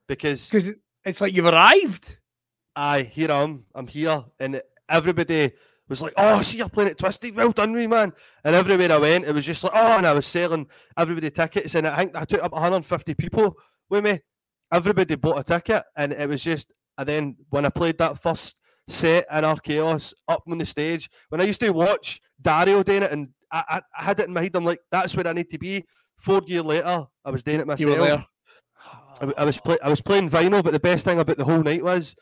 because 0.09 0.49
because 0.49 0.75
it's 1.05 1.21
like 1.21 1.35
you've 1.35 1.47
arrived. 1.47 2.19
aye, 2.77 3.03
here 3.03 3.31
I 3.31 3.43
am, 3.43 3.65
I'm 3.75 3.87
here, 3.87 4.25
and 4.39 4.63
everybody 4.89 5.53
was 5.93 6.03
like, 6.03 6.15
"Oh, 6.17 6.41
see 6.41 6.59
you're 6.59 6.69
playing 6.69 6.91
at 6.91 6.99
Twisted, 6.99 7.37
well 7.37 7.53
done, 7.53 7.75
me 7.75 7.87
man." 7.87 8.13
And 8.45 8.55
everywhere 8.55 8.91
I 8.91 8.97
went, 8.97 9.27
it 9.27 9.33
was 9.33 9.45
just 9.45 9.63
like, 9.63 9.73
"Oh," 9.75 9.99
and 9.99 10.07
I 10.07 10.13
was 10.13 10.27
selling 10.27 10.67
everybody 10.97 11.31
tickets, 11.31 11.75
and 11.75 11.87
I 11.87 11.97
think 11.99 12.17
I 12.17 12.25
took 12.25 12.43
up 12.43 12.53
150 12.53 13.15
people 13.15 13.57
with 13.91 14.05
me. 14.05 14.19
Everybody 14.73 15.15
bought 15.17 15.39
a 15.39 15.45
ticket, 15.45 15.85
and 15.97 16.13
it 16.13 16.29
was 16.29 16.43
just. 16.43 16.73
And 16.99 17.09
then 17.09 17.37
when 17.51 17.65
I 17.65 17.71
played 17.71 17.99
that 17.99 18.19
first 18.19 18.57
set 18.89 19.27
in 19.31 19.45
Archaos 19.45 20.13
up 20.29 20.43
on 20.47 20.59
the 20.59 20.67
stage, 20.67 21.09
when 21.31 21.41
I 21.41 21.45
used 21.45 21.61
to 21.61 21.71
watch 21.71 22.21
Dario 22.41 22.83
doing 22.83 23.03
it, 23.03 23.13
and 23.13 23.29
I, 23.51 23.65
I, 23.69 23.83
I 23.99 24.03
had 24.03 24.21
it 24.21 24.29
in 24.29 24.35
my 24.35 24.43
head, 24.43 24.57
I'm 24.57 24.65
like, 24.65 24.81
"That's 24.91 25.15
where 25.17 25.27
I 25.27 25.33
need 25.33 25.51
to 25.51 25.59
be." 25.59 25.85
Four 26.17 26.43
years 26.47 26.65
later, 26.65 27.05
I 27.25 27.31
was 27.31 27.43
doing 27.43 27.61
it 27.61 27.67
myself. 27.67 27.81
You 27.81 28.01
were 28.01 28.07
there. 28.07 28.27
I, 29.21 29.33
I 29.39 29.45
was 29.45 29.61
play, 29.61 29.79
I 29.83 29.89
was 29.89 30.01
playing 30.01 30.31
vinyl, 30.31 30.63
but 30.63 30.73
the 30.73 30.81
best 30.81 31.05
thing 31.05 31.19
about 31.19 31.37
the 31.37 31.45
whole 31.45 31.63
night 31.63 31.85
was 31.85 32.15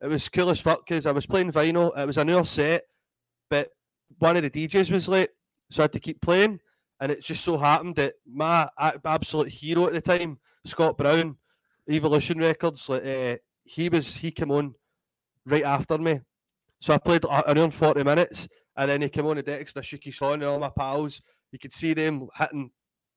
it 0.00 0.08
was 0.08 0.28
cool 0.28 0.50
as 0.50 0.60
fuck 0.60 0.86
because 0.86 1.06
I 1.06 1.12
was 1.12 1.26
playing 1.26 1.52
vinyl. 1.52 1.96
It 1.96 2.06
was 2.06 2.16
a 2.16 2.28
hour 2.30 2.44
set, 2.44 2.84
but 3.50 3.68
one 4.18 4.36
of 4.36 4.42
the 4.42 4.50
DJs 4.50 4.90
was 4.90 5.08
late, 5.08 5.30
so 5.70 5.82
I 5.82 5.84
had 5.84 5.92
to 5.92 6.00
keep 6.00 6.20
playing. 6.20 6.60
And 7.00 7.10
it 7.10 7.22
just 7.22 7.44
so 7.44 7.56
happened 7.56 7.96
that 7.96 8.14
my 8.30 8.68
absolute 9.04 9.48
hero 9.48 9.86
at 9.86 9.92
the 9.94 10.00
time, 10.00 10.38
Scott 10.66 10.98
Brown, 10.98 11.36
Evolution 11.88 12.38
Records, 12.38 12.88
like 12.88 13.04
uh, 13.04 13.36
he 13.64 13.88
was 13.88 14.14
he 14.14 14.30
came 14.30 14.50
on 14.50 14.74
right 15.46 15.64
after 15.64 15.96
me, 15.98 16.20
so 16.80 16.94
I 16.94 16.98
played 16.98 17.24
a- 17.24 17.50
an 17.50 17.58
hour 17.58 17.64
and 17.64 17.74
forty 17.74 18.02
minutes, 18.04 18.48
and 18.76 18.90
then 18.90 19.02
he 19.02 19.08
came 19.08 19.26
on 19.26 19.36
the 19.36 19.42
decks 19.42 19.72
and 19.74 19.80
I 19.80 19.84
shook 19.84 20.04
his 20.04 20.18
hand 20.18 20.42
and 20.42 20.44
all 20.44 20.58
my 20.58 20.70
pals. 20.70 21.22
You 21.52 21.58
could 21.58 21.72
see 21.72 21.94
them 21.94 22.28
hitting 22.36 22.70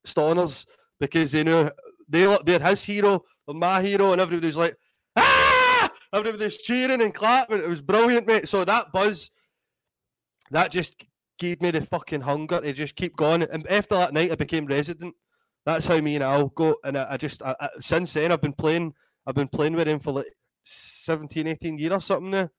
stoners 0.07 0.65
because 0.99 1.33
they 1.33 1.43
knew 1.43 1.69
they 2.07 2.37
they're 2.45 2.59
his 2.59 2.83
hero, 2.83 3.21
they're 3.45 3.55
my 3.55 3.81
hero, 3.81 4.13
and 4.13 4.21
everybody 4.21 4.47
was 4.47 4.57
like, 4.57 4.77
ah! 5.17 5.91
Everybody 6.13 6.45
was 6.45 6.57
cheering 6.59 7.01
and 7.01 7.13
clapping. 7.13 7.57
It 7.57 7.67
was 7.67 7.81
brilliant, 7.81 8.27
mate. 8.27 8.47
So 8.47 8.63
that 8.63 8.91
buzz, 8.91 9.31
that 10.51 10.71
just 10.71 11.05
gave 11.39 11.61
me 11.61 11.71
the 11.71 11.81
fucking 11.81 12.21
hunger 12.21 12.61
to 12.61 12.73
just 12.73 12.95
keep 12.95 13.15
going. 13.15 13.43
And 13.43 13.67
after 13.67 13.95
that 13.95 14.13
night, 14.13 14.31
I 14.31 14.35
became 14.35 14.65
resident. 14.65 15.15
That's 15.65 15.87
how 15.87 15.99
me 15.99 16.15
and 16.15 16.23
Al 16.23 16.47
go. 16.49 16.75
And 16.83 16.97
I, 16.97 17.13
I 17.13 17.17
just 17.17 17.41
I, 17.41 17.55
I, 17.59 17.69
since 17.79 18.13
then, 18.13 18.31
I've 18.31 18.41
been 18.41 18.53
playing. 18.53 18.93
I've 19.25 19.35
been 19.35 19.47
playing 19.47 19.75
with 19.75 19.87
him 19.87 19.99
for 19.99 20.11
like 20.11 20.27
17, 20.65 21.47
18 21.47 21.77
years 21.77 21.91
or 21.93 21.99
something 22.01 22.31
now. 22.31 22.49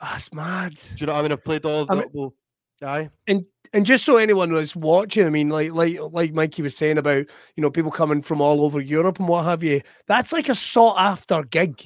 That's 0.00 0.32
mad. 0.32 0.74
Do 0.74 0.94
you 0.98 1.06
know 1.06 1.12
what 1.14 1.18
I 1.20 1.22
mean? 1.22 1.32
I've 1.32 1.44
played 1.44 1.64
all 1.64 1.82
I 1.82 1.94
the. 1.94 1.96
mean- 1.96 2.10
well, 2.12 2.34
aye. 2.82 3.10
And 3.26 3.44
and 3.72 3.84
just 3.84 4.04
so 4.04 4.16
anyone 4.18 4.52
was 4.52 4.76
watching, 4.76 5.26
I 5.26 5.30
mean, 5.30 5.48
like 5.48 5.72
like 5.72 5.98
like 6.12 6.32
Mikey 6.32 6.62
was 6.62 6.76
saying 6.76 6.98
about 6.98 7.26
you 7.56 7.62
know 7.62 7.70
people 7.70 7.90
coming 7.90 8.22
from 8.22 8.40
all 8.40 8.62
over 8.62 8.80
Europe 8.80 9.18
and 9.18 9.28
what 9.28 9.44
have 9.44 9.62
you. 9.64 9.82
That's 10.06 10.32
like 10.32 10.48
a 10.48 10.54
sought 10.54 10.98
after 10.98 11.42
gig. 11.42 11.76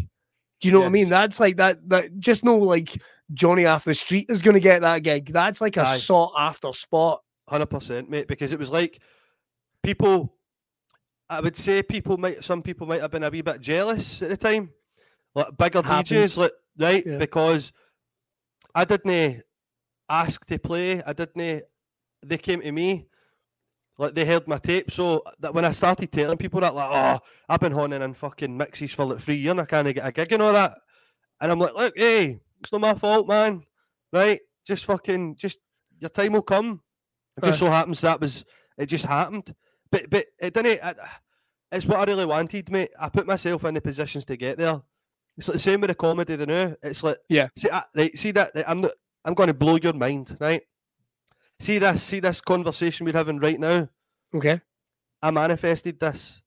Do 0.61 0.69
you 0.69 0.73
know 0.73 0.81
what 0.81 0.87
I 0.87 0.91
mean? 0.91 1.09
That's 1.09 1.39
like 1.41 1.57
that. 1.59 1.89
That 1.89 2.19
just 2.19 2.45
no 2.45 2.57
like 2.57 3.01
Johnny 3.35 3.67
off 3.67 3.85
the 3.85 3.95
street 3.95 4.27
is 4.31 4.43
going 4.43 4.55
to 4.55 4.61
get 4.61 4.83
that 4.83 5.03
gig. 5.03 5.33
That's 5.33 5.61
like 5.61 5.77
a 5.77 5.83
Aye. 5.87 5.97
sought 5.99 6.33
after 6.39 6.73
spot. 6.73 7.23
Hundred 7.49 7.67
percent, 7.67 8.11
mate. 8.11 8.29
Because 8.29 8.53
it 8.53 8.59
was 8.59 8.71
like 8.71 9.01
people. 9.83 10.35
I 11.31 11.41
would 11.41 11.57
say 11.57 11.83
people 11.83 12.17
might. 12.17 12.43
Some 12.45 12.63
people 12.63 12.87
might 12.87 13.01
have 13.03 13.11
been 13.11 13.23
a 13.23 13.31
wee 13.31 13.43
bit 13.43 13.61
jealous 13.61 14.23
at 14.23 14.31
the 14.31 14.37
time, 14.37 14.71
like 15.35 15.57
bigger. 15.59 15.83
DJs, 15.83 16.37
like 16.39 16.53
right, 16.79 17.05
Yeah. 17.07 17.19
because 17.19 17.73
I 18.75 18.85
didn't 18.85 19.43
ask 20.09 20.45
to 20.47 20.59
play. 20.59 21.03
I 21.03 21.13
didn't. 21.13 21.65
They 22.25 22.39
came 22.39 22.63
to 22.63 22.73
me. 22.73 23.07
Like 23.99 24.15
they 24.15 24.25
heard 24.25 24.47
my 24.47 24.59
tape, 24.59 24.91
so 24.93 25.23
that 25.41 25.53
when 25.53 25.65
I 25.65 25.73
started 25.73 26.13
telling 26.13 26.39
people 26.39 26.61
that, 26.61 26.73
like, 26.75 26.89
oh, 26.89 27.19
I've 27.49 27.59
been 27.61 27.73
honing 27.73 28.01
in 28.01 28.15
fucking 28.15 28.57
mixes 28.57 28.93
for 28.93 29.05
like 29.05 29.19
three 29.19 29.35
years, 29.37 29.51
and 29.51 29.61
I 29.61 29.65
can't 29.65 29.93
get 29.93 30.07
a 30.07 30.13
gig 30.13 30.33
and 30.33 30.41
all 30.43 30.53
that, 30.53 30.79
and 31.41 31.51
I'm 31.51 31.59
like, 31.59 31.75
look, 31.75 31.95
hey, 31.99 32.39
it's 32.61 32.73
not 32.73 32.81
my 32.81 32.95
fault, 32.95 33.29
man, 33.29 33.63
right? 34.13 34.41
Just 34.67 34.85
fucking, 34.85 35.37
just 35.37 35.59
your 36.01 36.11
time 36.11 36.33
will 36.33 36.43
come. 36.43 36.83
It 37.37 37.45
just 37.45 37.61
so 37.61 37.67
happens 37.67 38.01
that 38.01 38.21
was 38.21 38.45
it 38.77 38.87
just 38.87 39.05
happened. 39.05 39.55
But 39.91 40.11
but 40.11 40.27
it 40.41 40.55
didn't. 40.55 40.83
I, 40.83 40.95
it's 41.71 41.87
what 41.87 42.01
I 42.01 42.05
really 42.05 42.27
wanted, 42.27 42.71
mate. 42.71 42.91
I 42.99 43.09
put 43.09 43.27
myself 43.27 43.65
in 43.65 43.75
the 43.75 43.81
positions 43.81 44.25
to 44.27 44.37
get 44.37 44.59
there. 44.59 44.81
It's 45.37 45.49
like 45.49 45.55
the 45.55 45.61
same 45.61 45.81
with 45.81 45.89
the 45.89 45.95
comedy. 45.95 46.37
The 46.37 46.47
new. 46.47 46.77
It's 46.83 47.03
like 47.03 47.19
Yeah. 47.29 47.49
See, 47.57 47.71
I, 47.71 47.85
right. 47.95 48.19
See 48.19 48.33
that. 48.33 48.53
I'm 48.67 48.81
not. 48.81 48.93
I'm 49.25 49.35
going 49.35 49.49
to 49.49 49.55
blow 49.55 49.77
your 49.77 49.93
mind, 49.93 50.37
right? 50.41 50.63
See 51.61 51.79
this. 51.79 52.03
See 52.03 52.21
this 52.21 52.41
conversation 52.41 53.05
we're 53.05 53.13
having 53.13 53.39
right 53.39 53.59
now. 53.59 53.89
Okay. 54.35 54.61
I 55.23 55.31
manifested 55.31 55.99
this. 55.99 56.41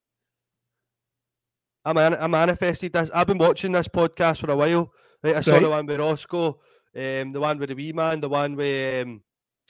I, 1.83 1.93
man, 1.93 2.15
I 2.15 2.27
manifested 2.27 2.93
this. 2.93 3.09
I've 3.13 3.27
been 3.27 3.37
watching 3.37 3.71
this 3.71 3.87
podcast 3.87 4.41
for 4.41 4.51
a 4.51 4.55
while. 4.55 4.91
Right, 5.23 5.35
I 5.35 5.41
saw 5.41 5.53
Right. 5.53 5.61
the 5.63 5.69
one 5.69 5.85
with 5.85 5.99
Roscoe, 5.99 6.59
um, 6.95 7.31
the 7.31 7.39
one 7.39 7.57
with 7.59 7.69
the 7.69 7.75
wee 7.75 7.93
man, 7.93 8.21
the 8.21 8.29
one 8.29 8.55
with 8.55 9.05
um, 9.05 9.21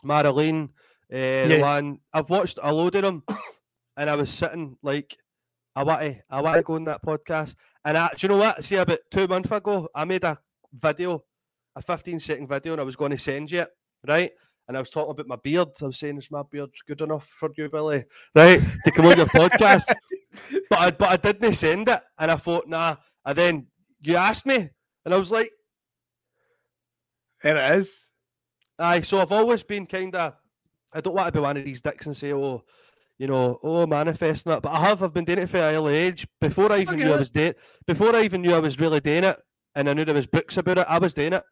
Marilyn, 0.04 0.70
uh, 1.12 1.48
the 1.48 1.60
one 1.62 2.00
I've 2.14 2.30
watched 2.30 2.60
a 2.62 2.74
load 2.74 2.96
of 2.96 3.02
them, 3.04 3.24
and 3.98 4.10
I 4.10 4.16
was 4.16 4.32
sitting 4.32 4.78
like, 4.82 5.18
I 5.76 5.84
want 5.84 6.02
to, 6.02 6.16
I 6.30 6.42
want 6.42 6.58
to 6.58 6.64
go 6.64 6.76
on 6.76 6.84
that 6.86 7.04
podcast. 7.04 7.56
And 7.86 7.98
I, 7.98 8.10
do 8.10 8.16
you 8.22 8.30
know 8.30 8.38
what? 8.38 8.64
See, 8.64 8.76
about 8.76 9.00
two 9.10 9.28
months 9.28 9.52
ago, 9.52 9.90
I 9.96 10.06
made 10.06 10.24
a 10.24 10.38
video, 10.74 11.24
a 11.76 11.82
15 11.82 12.20
second 12.20 12.48
video, 12.48 12.74
and 12.74 12.82
I 12.82 12.86
was 12.86 12.96
going 12.96 13.12
to 13.12 13.18
send 13.18 13.52
you 13.52 13.62
it, 13.62 13.70
right? 14.08 14.32
And 14.68 14.78
I 14.78 14.80
was 14.80 14.90
talking 14.90 15.12
about 15.12 15.28
my 15.28 15.36
beard. 15.38 15.70
I 15.82 15.86
was 15.88 15.98
saying, 16.00 16.18
"Is 16.18 16.32
my 16.32 16.44
beard 16.50 16.70
good 16.88 17.02
enough 17.02 17.26
for 17.26 17.50
you, 17.58 17.68
Billy?" 17.70 18.06
Right 18.34 18.62
to 18.86 18.92
come 18.92 19.08
on 19.08 19.18
your 19.18 19.26
podcast. 19.28 19.84
But 20.70 20.80
I, 20.80 20.92
but 20.92 21.10
I 21.10 21.18
didn't 21.18 21.56
send 21.56 21.90
it, 21.90 22.02
and 22.18 22.32
I 22.32 22.36
thought, 22.36 22.66
nah. 22.66 22.96
And 23.26 23.38
then 23.38 23.68
you 24.02 24.16
asked 24.16 24.46
me, 24.46 24.70
and 25.06 25.14
I 25.14 25.18
was 25.18 25.32
like, 25.32 25.52
"There 27.44 27.58
it 27.58 27.78
is." 27.78 28.12
Aye, 28.80 29.02
so 29.02 29.20
I've 29.20 29.32
always 29.32 29.64
been 29.64 29.86
kind 29.86 30.16
of. 30.16 30.34
I 30.94 31.02
don't 31.02 31.14
want 31.16 31.28
to 31.28 31.32
be 31.32 31.40
one 31.40 31.58
of 31.58 31.66
these 31.66 31.82
dicks 31.82 32.06
and 32.06 32.18
say, 32.18 32.34
"Oh, 32.34 32.64
you 33.18 33.28
know, 33.28 33.60
oh, 33.64 33.86
manifesting 33.86 34.52
it." 34.52 34.62
But 34.62 34.72
I 34.72 34.80
have. 34.80 35.04
I've 35.04 35.14
been 35.14 35.26
doing 35.26 35.40
it 35.40 35.50
for 35.50 35.58
a 35.58 35.76
early 35.76 35.96
age. 35.96 36.28
Before 36.40 36.72
I 36.72 36.80
even 36.80 36.96
okay. 36.96 37.04
knew 37.06 37.14
I 37.14 37.18
was 37.18 37.30
doing. 37.30 37.54
Before 37.86 38.16
I 38.16 38.24
even 38.24 38.42
knew 38.42 38.54
I 38.54 38.60
was 38.60 38.80
really 38.80 39.00
doing 39.00 39.24
it, 39.24 39.40
and 39.76 39.90
I 39.90 39.94
knew 39.94 40.06
there 40.06 40.16
was 40.16 40.28
books 40.28 40.58
about 40.58 40.80
it, 40.80 40.88
I 40.90 40.98
was 40.98 41.14
doing 41.14 41.34
it. 41.34 41.44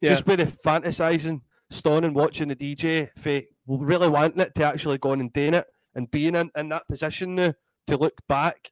Yeah. 0.00 0.10
Just 0.10 0.26
with 0.26 0.40
the 0.40 0.46
fantasizing, 0.46 1.40
stoning, 1.70 2.12
watching 2.14 2.48
the 2.48 2.56
DJ, 2.56 3.08
for 3.16 3.40
really 3.66 4.08
wanting 4.08 4.40
it 4.40 4.54
to 4.56 4.64
actually 4.64 4.98
go 4.98 5.12
on 5.12 5.20
and 5.20 5.32
doing 5.32 5.54
it, 5.54 5.66
and 5.94 6.10
being 6.10 6.34
in, 6.34 6.50
in 6.56 6.68
that 6.68 6.86
position 6.88 7.34
now 7.34 7.54
to 7.86 7.96
look 7.96 8.20
back 8.28 8.70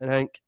and 0.00 0.10
think, 0.10 0.40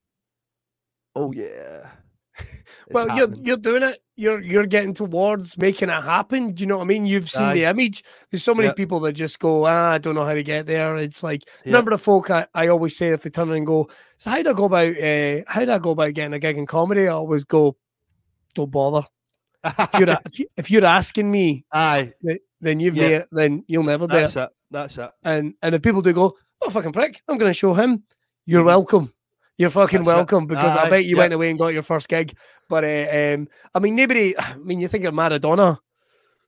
"Oh 1.14 1.32
yeah." 1.32 1.90
well, 2.90 3.08
happening. 3.08 3.36
you're 3.36 3.46
you're 3.46 3.56
doing 3.56 3.82
it. 3.82 4.02
You're 4.16 4.40
you're 4.40 4.66
getting 4.66 4.94
towards 4.94 5.58
making 5.58 5.88
it 5.88 6.02
happen. 6.02 6.52
Do 6.52 6.62
you 6.62 6.66
know 6.66 6.78
what 6.78 6.84
I 6.84 6.86
mean? 6.86 7.06
You've 7.06 7.30
seen 7.30 7.46
Aye. 7.46 7.54
the 7.54 7.64
image. 7.64 8.04
There's 8.30 8.44
so 8.44 8.54
many 8.54 8.68
yep. 8.68 8.76
people 8.76 9.00
that 9.00 9.12
just 9.12 9.38
go, 9.38 9.66
ah, 9.66 9.92
I 9.92 9.98
don't 9.98 10.14
know 10.14 10.24
how 10.24 10.34
to 10.34 10.42
get 10.42 10.66
there. 10.66 10.96
It's 10.96 11.22
like 11.22 11.44
yep. 11.46 11.66
remember 11.66 11.90
the 11.90 11.98
folk 11.98 12.30
I, 12.30 12.46
I 12.54 12.68
always 12.68 12.96
say 12.96 13.08
if 13.08 13.22
they 13.22 13.30
turn 13.30 13.50
and 13.50 13.66
go, 13.66 13.88
so 14.16 14.30
how 14.30 14.42
do 14.42 14.50
I 14.50 14.52
go 14.52 14.64
about 14.64 14.96
uh, 14.98 15.42
how 15.46 15.64
do 15.64 15.72
I 15.72 15.78
go 15.78 15.90
about 15.90 16.14
getting 16.14 16.34
a 16.34 16.38
gig 16.38 16.58
in 16.58 16.66
comedy? 16.66 17.08
I 17.08 17.12
always 17.12 17.44
go, 17.44 17.76
don't 18.54 18.70
bother. 18.70 19.06
if, 19.64 19.94
you're, 19.98 20.18
if, 20.56 20.70
you, 20.70 20.80
are 20.80 20.84
asking 20.84 21.30
me, 21.30 21.64
aye, 21.72 22.12
then 22.60 22.80
you've 22.80 22.96
yep. 22.96 23.28
made, 23.32 23.38
then 23.38 23.64
you'll 23.66 23.82
never 23.82 24.06
do 24.06 24.14
That's 24.14 24.36
it. 24.36 24.50
That's 24.70 24.98
it. 24.98 25.10
And 25.22 25.54
and 25.62 25.74
if 25.74 25.82
people 25.82 26.02
do 26.02 26.12
go, 26.12 26.36
oh 26.62 26.70
fucking 26.70 26.92
prick, 26.92 27.22
I'm 27.28 27.38
going 27.38 27.50
to 27.50 27.56
show 27.56 27.74
him. 27.74 28.02
You're 28.46 28.60
mm-hmm. 28.60 28.66
welcome. 28.66 29.12
You're 29.56 29.70
fucking 29.70 30.02
That's 30.02 30.14
welcome 30.14 30.44
it. 30.44 30.48
because 30.48 30.76
I 30.76 30.90
bet 30.90 31.04
you 31.04 31.16
went 31.16 31.32
away 31.32 31.50
and 31.50 31.58
got 31.58 31.72
your 31.72 31.82
first 31.82 32.08
gig. 32.08 32.36
But 32.68 32.84
uh, 32.84 33.34
um, 33.34 33.48
I 33.74 33.78
mean, 33.78 33.94
nobody. 33.94 34.36
I 34.38 34.56
mean, 34.56 34.80
you 34.80 34.88
think 34.88 35.04
of 35.04 35.14
Maradona. 35.14 35.78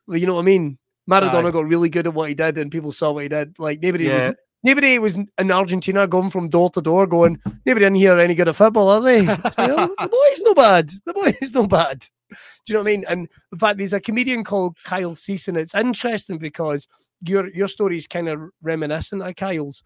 You 0.08 0.26
know 0.26 0.34
what 0.34 0.42
I 0.42 0.44
mean? 0.44 0.78
Maradona 1.08 1.48
Aye. 1.48 1.50
got 1.52 1.66
really 1.66 1.88
good 1.88 2.06
at 2.06 2.14
what 2.14 2.28
he 2.28 2.34
did, 2.34 2.58
and 2.58 2.70
people 2.70 2.92
saw 2.92 3.12
what 3.12 3.22
he 3.22 3.28
did. 3.28 3.58
Like 3.58 3.80
nobody, 3.80 4.04
yeah. 4.04 4.28
was, 4.28 4.36
nobody 4.64 4.98
was 4.98 5.16
in 5.38 5.52
Argentina 5.52 6.06
going 6.06 6.30
from 6.30 6.48
door 6.48 6.70
to 6.70 6.80
door, 6.80 7.06
going, 7.06 7.40
nobody 7.64 7.86
in 7.86 7.94
here 7.94 8.18
any 8.18 8.34
good 8.34 8.48
at 8.48 8.56
football, 8.56 8.88
are 8.88 9.00
they? 9.00 9.22
Like, 9.22 9.40
oh, 9.58 9.94
the 10.00 10.08
boy's 10.08 10.42
no 10.42 10.54
bad. 10.54 10.90
The 11.04 11.14
boy's 11.14 11.52
no 11.54 11.66
bad. 11.66 12.00
Do 12.30 12.36
you 12.66 12.74
know 12.74 12.80
what 12.80 12.88
I 12.88 12.90
mean? 12.90 13.04
And 13.08 13.28
in 13.52 13.58
fact, 13.58 13.78
there's 13.78 13.92
a 13.92 14.00
comedian 14.00 14.42
called 14.42 14.76
Kyle 14.84 15.14
Cease, 15.14 15.46
and 15.46 15.56
it's 15.56 15.74
interesting 15.74 16.38
because 16.38 16.88
your 17.22 17.48
your 17.50 17.68
story 17.68 17.96
is 17.96 18.08
kind 18.08 18.28
of 18.28 18.40
reminiscent 18.62 19.22
of 19.22 19.36
Kyle's 19.36 19.82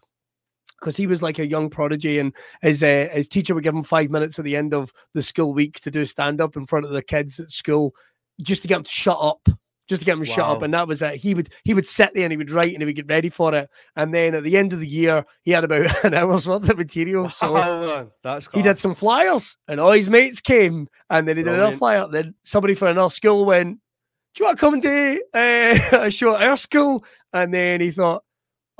because 0.81 0.97
he 0.97 1.07
was 1.07 1.21
like 1.21 1.39
a 1.39 1.47
young 1.47 1.69
prodigy, 1.69 2.19
and 2.19 2.35
his 2.61 2.83
uh, 2.83 3.07
his 3.11 3.27
teacher 3.27 3.53
would 3.53 3.63
give 3.63 3.75
him 3.75 3.83
five 3.83 4.09
minutes 4.09 4.39
at 4.39 4.45
the 4.45 4.55
end 4.55 4.73
of 4.73 4.91
the 5.13 5.21
school 5.21 5.53
week 5.53 5.79
to 5.81 5.91
do 5.91 6.01
a 6.01 6.05
stand 6.05 6.41
up 6.41 6.57
in 6.57 6.65
front 6.65 6.85
of 6.85 6.91
the 6.91 7.03
kids 7.03 7.39
at 7.39 7.51
school, 7.51 7.93
just 8.41 8.63
to 8.63 8.67
get 8.67 8.75
them 8.75 8.83
to 8.83 8.89
shut 8.89 9.17
up, 9.19 9.47
just 9.87 10.01
to 10.01 10.05
get 10.05 10.13
them 10.13 10.21
wow. 10.21 10.25
shut 10.25 10.49
up, 10.49 10.61
and 10.63 10.73
that 10.73 10.87
was 10.87 11.01
it. 11.01 11.15
He 11.15 11.35
would 11.35 11.49
he 11.63 11.73
would 11.73 11.87
sit 11.87 12.13
there 12.13 12.23
and 12.23 12.31
he 12.31 12.37
would 12.37 12.51
write 12.51 12.73
and 12.73 12.81
he 12.81 12.85
would 12.85 12.95
get 12.95 13.11
ready 13.11 13.29
for 13.29 13.53
it, 13.53 13.69
and 13.95 14.13
then 14.13 14.33
at 14.35 14.43
the 14.43 14.57
end 14.57 14.73
of 14.73 14.79
the 14.79 14.87
year 14.87 15.23
he 15.43 15.51
had 15.51 15.63
about 15.63 16.03
an 16.05 16.13
hour's 16.13 16.47
worth 16.47 16.69
of 16.69 16.77
material. 16.77 17.29
So 17.29 17.53
wow, 17.53 18.11
that's 18.23 18.51
he 18.51 18.61
did 18.61 18.79
some 18.79 18.95
flyers, 18.95 19.55
and 19.67 19.79
all 19.79 19.91
his 19.91 20.09
mates 20.09 20.41
came, 20.41 20.87
and 21.09 21.27
then 21.27 21.37
he 21.37 21.43
did 21.43 21.53
another 21.53 21.77
flyer. 21.77 22.07
Then 22.07 22.33
somebody 22.43 22.73
from 22.73 22.89
another 22.89 23.09
school 23.09 23.45
went. 23.45 23.79
Do 24.33 24.43
you 24.43 24.45
want 24.45 24.57
to 24.57 24.61
come 24.61 24.73
and 24.75 24.81
do 24.81 25.23
uh, 25.33 25.79
a 26.05 26.09
show 26.09 26.35
at 26.35 26.41
our 26.41 26.55
school? 26.55 27.03
And 27.33 27.53
then 27.53 27.81
he 27.81 27.91
thought, 27.91 28.23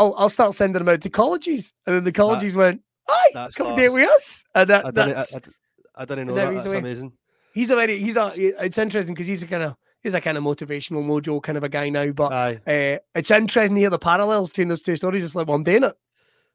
I'll, 0.02 0.16
I'll 0.18 0.30
start 0.30 0.56
sending 0.56 0.84
them 0.84 0.90
out 0.92 1.02
to 1.02 1.10
colleges. 1.10 1.74
And 1.86 1.96
then 1.96 2.04
the 2.04 2.12
colleges 2.12 2.54
that, 2.54 2.60
went, 2.60 2.82
Hi, 3.08 3.50
come 3.56 3.76
date 3.76 3.90
with 3.90 4.10
us. 4.10 4.44
And 4.56 4.70
that, 4.70 4.86
I 4.86 4.92
didn't, 4.92 5.18
I, 5.18 5.22
I, 5.22 6.02
I 6.02 6.06
didn't 6.06 6.28
know 6.28 6.36
that. 6.36 6.54
That's 6.54 6.66
away. 6.66 6.78
amazing. 6.80 7.14
He's 7.54 7.70
a 7.70 7.76
very, 7.76 8.00
he's 8.00 8.16
a, 8.16 8.34
it's 8.36 8.78
interesting 8.78 9.14
because 9.14 9.28
he's 9.28 9.44
a 9.44 9.48
kind 9.48 9.64
of, 9.64 9.76
he's 10.02 10.14
a 10.16 10.22
kind 10.22 10.38
of 10.38 10.44
motivational 10.44 11.06
mojo 11.06 11.44
kind 11.44 11.58
of 11.58 11.64
a 11.64 11.70
guy 11.70 11.90
now. 11.90 12.10
But 12.12 12.32
uh, 12.32 12.98
it's 13.14 13.30
interesting 13.30 13.76
to 13.76 13.82
hear 13.82 13.90
the 13.92 14.00
parallels 14.00 14.50
between 14.50 14.70
those 14.70 14.82
two 14.82 14.96
stories. 14.96 15.24
It's 15.24 15.36
like, 15.36 15.48
well, 15.48 15.56
I'm 15.56 15.64
doing 15.64 15.84
it. 15.84 15.94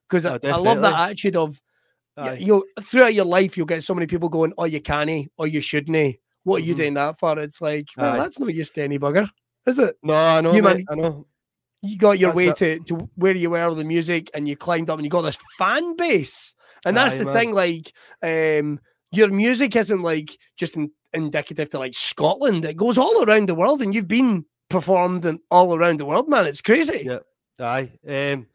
Because 0.09 0.27
oh, 0.27 0.39
I, 0.43 0.49
I, 0.49 0.57
love 0.57 0.81
that 0.81 1.09
attitude 1.09 1.37
of, 1.37 1.61
you 2.39 2.65
throughout 2.81 3.15
your 3.15 3.27
life, 3.27 3.57
you'll 3.57 3.67
get 3.67 3.85
so 3.85 3.95
many 3.95 4.07
people 4.07 4.29
going, 4.29 4.55
oh, 4.59 4.65
you 4.65 4.81
can't, 4.81 5.31
or 5.37 5.47
you 5.47 5.61
shouldn't. 5.61 6.17
What 6.45 6.57
are 6.57 6.59
you 6.61 6.73
mm-hmm. 6.73 6.81
doing 6.81 6.95
that 6.95 7.19
for? 7.19 7.39
It's 7.39 7.61
like, 7.61 7.89
well, 7.97 8.15
Aye. 8.15 8.19
that's 8.19 8.39
no 8.39 8.47
use 8.49 8.71
to 8.71 8.83
any 8.83 8.99
bugger, 8.99 9.29
is 9.67 9.81
it? 9.81 9.97
No, 10.03 10.15
I 10.15 10.41
know, 10.41 10.55
you, 10.55 10.63
mate, 10.63 10.77
man, 10.77 10.87
I 10.89 10.95
know 10.95 11.27
you 11.83 11.99
got 11.99 12.19
your 12.19 12.31
that's 12.31 12.37
way 12.37 12.53
to, 12.53 12.81
to 12.85 13.11
where 13.15 13.35
you 13.35 13.51
were 13.51 13.69
with 13.69 13.79
the 13.79 13.85
music 13.85 14.31
and 14.35 14.49
you 14.49 14.57
climbed 14.57 14.91
up 14.91 14.99
and 14.99 15.05
you 15.05 15.11
got 15.11 15.23
this 15.23 15.39
fan 15.59 15.97
base. 15.97 16.55
And 16.85 16.97
that's 16.97 17.15
Aye, 17.15 17.19
the 17.19 17.25
man. 17.27 17.35
thing, 17.35 17.55
like, 17.55 17.93
um, 18.23 18.81
your 19.13 19.29
music 19.29 19.77
isn't 19.77 20.03
like 20.03 20.37
just 20.57 20.77
in, 20.77 20.91
indicative 21.13 21.71
to 21.71 21.79
like 21.79 21.95
Scotland. 21.95 22.65
It 22.65 22.77
goes 22.77 22.99
all 22.99 23.25
around 23.25 23.49
the 23.49 23.55
world 23.55 23.83
and 23.83 23.95
you've 23.95 24.09
been 24.09 24.45
performed 24.69 25.25
and 25.25 25.41
all 25.51 25.77
around 25.77 26.01
the 26.01 26.07
world, 26.07 26.29
man. 26.29 26.47
It's 26.47 26.63
crazy. 26.63 27.03
Yeah. 27.05 27.19
Aye. 27.59 27.93
Um, 28.07 28.47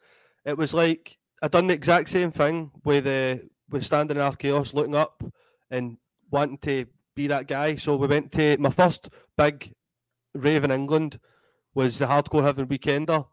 it 0.44 0.56
was 0.56 0.74
like 0.74 1.16
I 1.42 1.48
done 1.48 1.66
the 1.66 1.74
exact 1.74 2.08
same 2.08 2.30
thing 2.30 2.70
with 2.84 3.06
uh, 3.06 3.42
with 3.70 3.84
standing 3.84 4.16
in 4.16 4.22
Archaos, 4.22 4.74
looking 4.74 4.94
up 4.94 5.24
and 5.70 5.96
wanting 6.30 6.58
to 6.58 6.86
be 7.14 7.26
that 7.26 7.46
guy. 7.46 7.76
So 7.76 7.96
we 7.96 8.06
went 8.06 8.32
to 8.32 8.56
my 8.58 8.70
first 8.70 9.08
big 9.36 9.72
rave 10.34 10.64
in 10.64 10.70
England 10.70 11.18
was 11.74 11.98
the 11.98 12.06
Hardcore 12.06 12.42
Heaven 12.42 12.66
Weekender, 12.66 13.26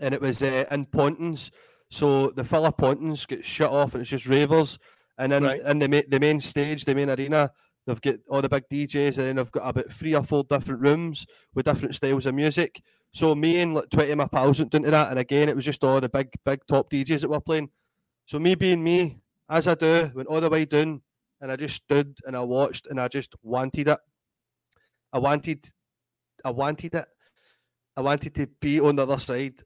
and 0.00 0.14
it 0.14 0.20
was 0.20 0.42
uh, 0.42 0.64
in 0.70 0.86
Pontins. 0.86 1.50
So 1.90 2.30
the 2.30 2.44
filler 2.44 2.72
Pontins 2.72 3.26
get 3.26 3.44
shut 3.44 3.70
off, 3.70 3.94
and 3.94 4.00
it's 4.00 4.10
just 4.10 4.26
ravers. 4.26 4.78
And 5.18 5.32
then 5.32 5.42
right. 5.44 5.60
in 5.60 5.78
the 5.78 5.88
ma- 5.88 6.08
the 6.08 6.20
main 6.20 6.40
stage, 6.40 6.84
the 6.84 6.94
main 6.94 7.10
arena, 7.10 7.50
they've 7.86 8.00
got 8.00 8.16
all 8.28 8.42
the 8.42 8.48
big 8.48 8.64
DJs, 8.70 9.18
and 9.18 9.26
then 9.26 9.36
they've 9.36 9.52
got 9.52 9.68
about 9.68 9.90
three 9.90 10.14
or 10.14 10.22
four 10.22 10.44
different 10.44 10.80
rooms 10.80 11.26
with 11.54 11.66
different 11.66 11.94
styles 11.94 12.26
of 12.26 12.34
music. 12.34 12.80
So 13.12 13.34
me 13.34 13.60
and 13.60 13.74
like 13.74 13.90
twenty 13.90 14.12
of 14.12 14.18
my 14.18 14.28
pals 14.28 14.60
went 14.60 14.74
into 14.74 14.90
that, 14.90 15.10
and 15.10 15.18
again, 15.18 15.48
it 15.48 15.56
was 15.56 15.64
just 15.64 15.84
all 15.84 16.00
the 16.00 16.08
big, 16.08 16.30
big 16.44 16.60
top 16.68 16.90
DJs 16.90 17.22
that 17.22 17.30
were 17.30 17.40
playing. 17.40 17.70
So 18.26 18.38
me 18.38 18.54
being 18.54 18.82
me, 18.84 19.22
as 19.48 19.66
I 19.66 19.74
do, 19.74 20.10
went 20.14 20.28
all 20.28 20.40
the 20.40 20.48
way 20.48 20.64
down, 20.64 21.02
and 21.40 21.50
I 21.50 21.56
just 21.56 21.76
stood 21.76 22.16
and 22.24 22.36
I 22.36 22.40
watched, 22.40 22.86
and 22.86 23.00
I 23.00 23.08
just 23.08 23.34
wanted 23.42 23.88
it. 23.88 23.98
I 25.12 25.18
wanted, 25.18 25.66
I 26.44 26.50
wanted 26.50 26.94
it. 26.94 27.06
I 27.96 28.02
wanted 28.02 28.34
to 28.36 28.46
be 28.60 28.80
on 28.80 28.96
the 28.96 29.02
other 29.02 29.18
side. 29.18 29.62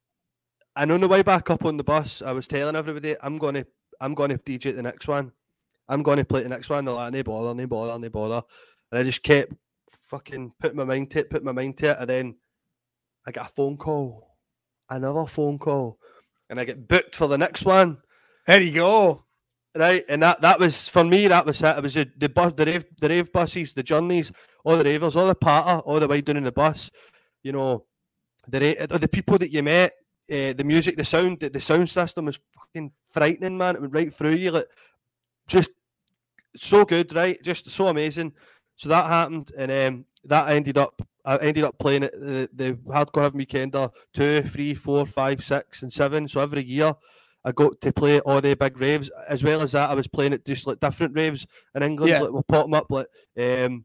And 0.76 0.90
on 0.90 1.00
the 1.00 1.08
way 1.08 1.22
back 1.22 1.50
up 1.50 1.64
on 1.64 1.76
the 1.76 1.84
bus, 1.84 2.22
I 2.22 2.32
was 2.32 2.48
telling 2.48 2.76
everybody, 2.76 3.16
I'm 3.22 3.38
gonna 3.38 3.64
I'm 4.00 4.14
gonna 4.14 4.38
DJ 4.38 4.74
the 4.74 4.82
next 4.82 5.06
one. 5.06 5.32
I'm 5.88 6.02
gonna 6.02 6.24
play 6.24 6.42
the 6.42 6.48
next 6.48 6.70
one. 6.70 6.84
They're 6.84 6.94
like, 6.94 7.12
no 7.12 7.22
bother, 7.22 7.54
no 7.54 7.66
bother, 7.66 7.98
no 7.98 8.08
bother. 8.10 8.42
And 8.90 8.98
I 8.98 9.02
just 9.02 9.22
kept 9.22 9.52
fucking 10.02 10.52
putting 10.58 10.76
my 10.76 10.84
mind 10.84 11.10
to 11.12 11.20
it, 11.20 11.30
put 11.30 11.44
my 11.44 11.52
mind 11.52 11.76
to 11.78 11.90
it, 11.90 11.96
and 12.00 12.08
then 12.10 12.36
I 13.26 13.30
got 13.30 13.46
a 13.46 13.52
phone 13.52 13.76
call, 13.76 14.36
another 14.90 15.26
phone 15.26 15.58
call, 15.58 15.98
and 16.50 16.58
I 16.58 16.64
get 16.64 16.88
booked 16.88 17.14
for 17.16 17.28
the 17.28 17.38
next 17.38 17.64
one. 17.64 17.98
There 18.46 18.60
you 18.60 18.72
go. 18.72 19.24
Right, 19.76 20.04
and 20.08 20.22
that 20.22 20.40
that 20.42 20.60
was 20.60 20.88
for 20.88 21.02
me. 21.02 21.26
That 21.26 21.46
was 21.46 21.60
it. 21.60 21.76
It 21.76 21.82
was 21.82 21.94
the, 21.94 22.08
the 22.16 22.28
bus, 22.28 22.52
the 22.52 22.64
rave, 22.64 22.84
the 23.00 23.08
rave 23.08 23.32
buses, 23.32 23.72
the 23.72 23.82
journeys, 23.82 24.30
all 24.64 24.76
the 24.78 24.84
ravers, 24.84 25.16
all 25.16 25.26
the 25.26 25.34
patter, 25.34 25.80
all 25.80 25.98
the 25.98 26.06
way 26.06 26.20
down 26.20 26.36
in 26.36 26.44
the 26.44 26.52
bus. 26.52 26.92
You 27.42 27.52
know, 27.52 27.84
the 28.48 28.98
the 29.00 29.08
people 29.08 29.38
that 29.38 29.52
you 29.52 29.62
met, 29.62 29.92
uh, 30.30 30.52
the 30.52 30.64
music, 30.64 30.96
the 30.96 31.04
sound, 31.04 31.40
the, 31.40 31.50
the 31.50 31.60
sound 31.60 31.88
system 31.88 32.26
was 32.26 32.40
fucking 32.58 32.92
frightening, 33.10 33.56
man. 33.56 33.76
It 33.76 33.80
went 33.82 33.94
right 33.94 34.12
through 34.12 34.36
you, 34.36 34.50
like 34.50 34.68
just 35.46 35.70
so 36.56 36.84
good, 36.84 37.14
right? 37.14 37.42
Just 37.42 37.70
so 37.70 37.88
amazing. 37.88 38.32
So 38.76 38.88
that 38.88 39.06
happened, 39.06 39.52
and 39.56 39.70
um, 39.70 40.04
that 40.24 40.50
ended 40.50 40.78
up. 40.78 41.00
I 41.26 41.38
ended 41.38 41.64
up 41.64 41.78
playing 41.78 42.02
it 42.02 42.12
the, 42.12 42.50
the 42.52 42.74
hardcore 42.86 43.22
heaven 43.22 43.40
weekender 43.40 43.90
two, 44.12 44.42
three, 44.42 44.74
four, 44.74 45.06
five, 45.06 45.42
six, 45.42 45.82
and 45.82 45.90
seven. 45.90 46.28
So 46.28 46.40
every 46.40 46.62
year 46.62 46.94
I 47.44 47.52
got 47.52 47.80
to 47.80 47.92
play 47.92 48.20
all 48.20 48.40
the 48.40 48.54
big 48.54 48.78
raves. 48.78 49.10
As 49.28 49.42
well 49.42 49.62
as 49.62 49.72
that, 49.72 49.90
I 49.90 49.94
was 49.94 50.06
playing 50.06 50.34
at 50.34 50.44
just 50.44 50.66
like 50.66 50.80
different 50.80 51.14
raves 51.14 51.46
in 51.74 51.82
England. 51.82 52.10
Yeah. 52.10 52.20
Like 52.20 52.32
we'll 52.32 52.42
pop 52.42 52.64
them 52.64 52.74
up 52.74 52.86
like 52.90 53.06
um, 53.38 53.84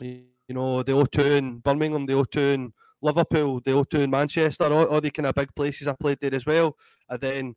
you 0.00 0.24
know 0.48 0.82
the 0.82 0.92
O2 0.92 1.36
in 1.36 1.58
Birmingham, 1.58 2.06
the 2.06 2.14
O2 2.14 2.54
in 2.54 2.72
Liverpool, 3.04 3.60
the 3.60 3.72
O2 3.72 4.04
in 4.04 4.10
Manchester, 4.10 4.64
all, 4.64 4.86
all 4.86 5.00
the 5.00 5.10
kind 5.10 5.26
of 5.26 5.34
big 5.34 5.54
places 5.54 5.86
I 5.86 5.94
played 6.00 6.18
there 6.20 6.34
as 6.34 6.46
well. 6.46 6.76
And 7.08 7.20
then 7.20 7.54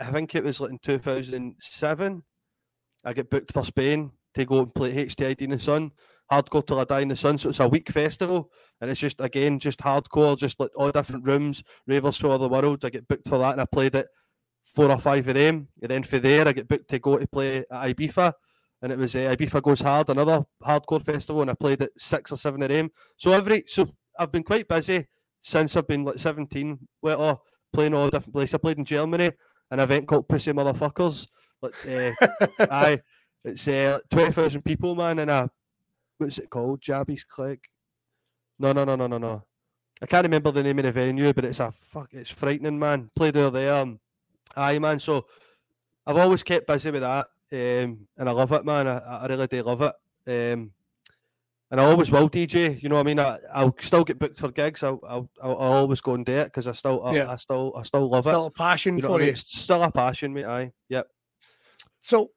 I 0.00 0.04
think 0.06 0.34
it 0.34 0.44
was 0.44 0.60
like 0.60 0.70
in 0.70 0.78
2007, 0.78 2.22
I 3.04 3.12
get 3.12 3.30
booked 3.30 3.52
for 3.52 3.64
Spain 3.64 4.12
to 4.34 4.44
go 4.44 4.60
and 4.60 4.74
play 4.74 4.92
HTID 5.06 5.42
in 5.42 5.50
the 5.50 5.58
Sun, 5.58 5.90
hardcore 6.30 6.66
till 6.66 6.80
I 6.80 6.84
die 6.84 7.00
in 7.00 7.08
the 7.08 7.16
Sun. 7.16 7.38
So 7.38 7.48
it's 7.48 7.60
a 7.60 7.68
week 7.68 7.90
festival, 7.90 8.50
and 8.80 8.90
it's 8.90 9.00
just 9.00 9.20
again 9.20 9.58
just 9.58 9.80
hardcore, 9.80 10.38
just 10.38 10.60
like 10.60 10.70
all 10.76 10.90
different 10.92 11.26
rooms, 11.26 11.62
ravers 11.86 12.16
from 12.16 12.30
all 12.30 12.38
the 12.38 12.48
world. 12.48 12.84
I 12.84 12.90
get 12.90 13.08
booked 13.08 13.28
for 13.28 13.38
that, 13.38 13.52
and 13.52 13.60
I 13.60 13.66
played 13.66 13.96
it 13.96 14.06
four 14.64 14.90
or 14.90 14.98
five 14.98 15.26
of 15.26 15.34
them. 15.34 15.68
And 15.82 15.90
then 15.90 16.02
for 16.04 16.18
there, 16.18 16.46
I 16.46 16.52
get 16.52 16.68
booked 16.68 16.90
to 16.90 16.98
go 16.98 17.18
to 17.18 17.26
play 17.26 17.58
at 17.58 17.68
Ibiza, 17.70 18.32
and 18.82 18.92
it 18.92 18.98
was 18.98 19.16
uh, 19.16 19.34
Ibiza 19.36 19.62
Goes 19.62 19.80
Hard, 19.80 20.08
another 20.10 20.44
hardcore 20.62 21.04
festival, 21.04 21.42
and 21.42 21.50
I 21.50 21.54
played 21.54 21.82
at 21.82 21.90
six 21.96 22.30
or 22.30 22.36
seven 22.36 22.62
of 22.62 22.68
them. 22.68 22.90
So 23.16 23.32
every 23.32 23.64
so 23.66 23.88
I've 24.18 24.32
been 24.32 24.42
quite 24.42 24.68
busy 24.68 25.06
since 25.40 25.76
I've 25.76 25.86
been 25.86 26.04
like 26.04 26.18
17, 26.18 26.78
well, 27.02 27.22
oh, 27.22 27.42
playing 27.72 27.94
all 27.94 28.10
different 28.10 28.34
places. 28.34 28.54
I 28.54 28.58
played 28.58 28.78
in 28.78 28.84
Germany, 28.84 29.32
an 29.70 29.80
event 29.80 30.08
called 30.08 30.28
Pussy 30.28 30.52
Motherfuckers. 30.52 31.28
Like, 31.62 31.74
uh, 31.88 32.12
I, 32.70 33.00
it's 33.44 33.68
uh, 33.68 34.00
20,000 34.10 34.62
people, 34.62 34.94
man, 34.94 35.20
and 35.20 35.30
a, 35.30 35.50
what's 36.18 36.38
it 36.38 36.50
called? 36.50 36.80
Jabby's 36.80 37.24
Click. 37.24 37.68
No, 38.58 38.72
no, 38.72 38.84
no, 38.84 38.96
no, 38.96 39.06
no, 39.06 39.18
no. 39.18 39.44
I 40.02 40.06
can't 40.06 40.24
remember 40.24 40.50
the 40.50 40.62
name 40.62 40.78
of 40.78 40.84
the 40.84 40.92
venue, 40.92 41.32
but 41.32 41.44
it's 41.44 41.60
a 41.60 41.70
fuck. 41.70 42.08
It's 42.12 42.30
frightening, 42.30 42.78
man. 42.78 43.10
Played 43.16 43.36
over 43.36 43.50
there. 43.50 43.74
Um, 43.74 43.98
aye, 44.56 44.78
man. 44.78 44.98
So 44.98 45.26
I've 46.06 46.16
always 46.16 46.42
kept 46.42 46.66
busy 46.66 46.90
with 46.90 47.02
that, 47.02 47.26
um, 47.52 48.06
and 48.16 48.28
I 48.28 48.30
love 48.30 48.52
it, 48.52 48.64
man. 48.64 48.86
I, 48.86 48.98
I 48.98 49.26
really 49.26 49.46
do 49.46 49.62
love 49.62 49.82
it. 49.82 50.52
Um, 50.52 50.72
and 51.70 51.80
I 51.80 51.84
always 51.84 52.10
will 52.10 52.30
DJ. 52.30 52.82
You 52.82 52.88
know 52.88 52.94
what 52.94 53.02
I 53.02 53.04
mean? 53.04 53.20
I, 53.20 53.64
will 53.64 53.76
still 53.80 54.04
get 54.04 54.18
booked 54.18 54.38
for 54.38 54.50
gigs. 54.50 54.82
I'll, 54.82 55.00
I'll, 55.06 55.30
I'll 55.42 55.54
always 55.54 56.00
go 56.00 56.14
and 56.14 56.24
do 56.24 56.32
it 56.32 56.46
because 56.46 56.66
I 56.66 56.72
still, 56.72 57.04
I, 57.04 57.14
yeah. 57.14 57.30
I, 57.30 57.36
still, 57.36 57.74
I 57.76 57.82
still 57.82 58.08
love 58.08 58.24
still 58.24 58.30
it. 58.30 58.34
Still 58.34 58.46
a 58.46 58.50
passion 58.50 58.96
you 58.96 59.02
know 59.02 59.08
for 59.08 59.12
you. 59.12 59.16
I 59.16 59.26
mean? 59.26 59.28
It's 59.30 59.58
still 59.58 59.82
a 59.82 59.92
passion, 59.92 60.32
mate. 60.32 60.46
Aye, 60.46 60.72
yep. 60.88 61.08
So 62.00 62.30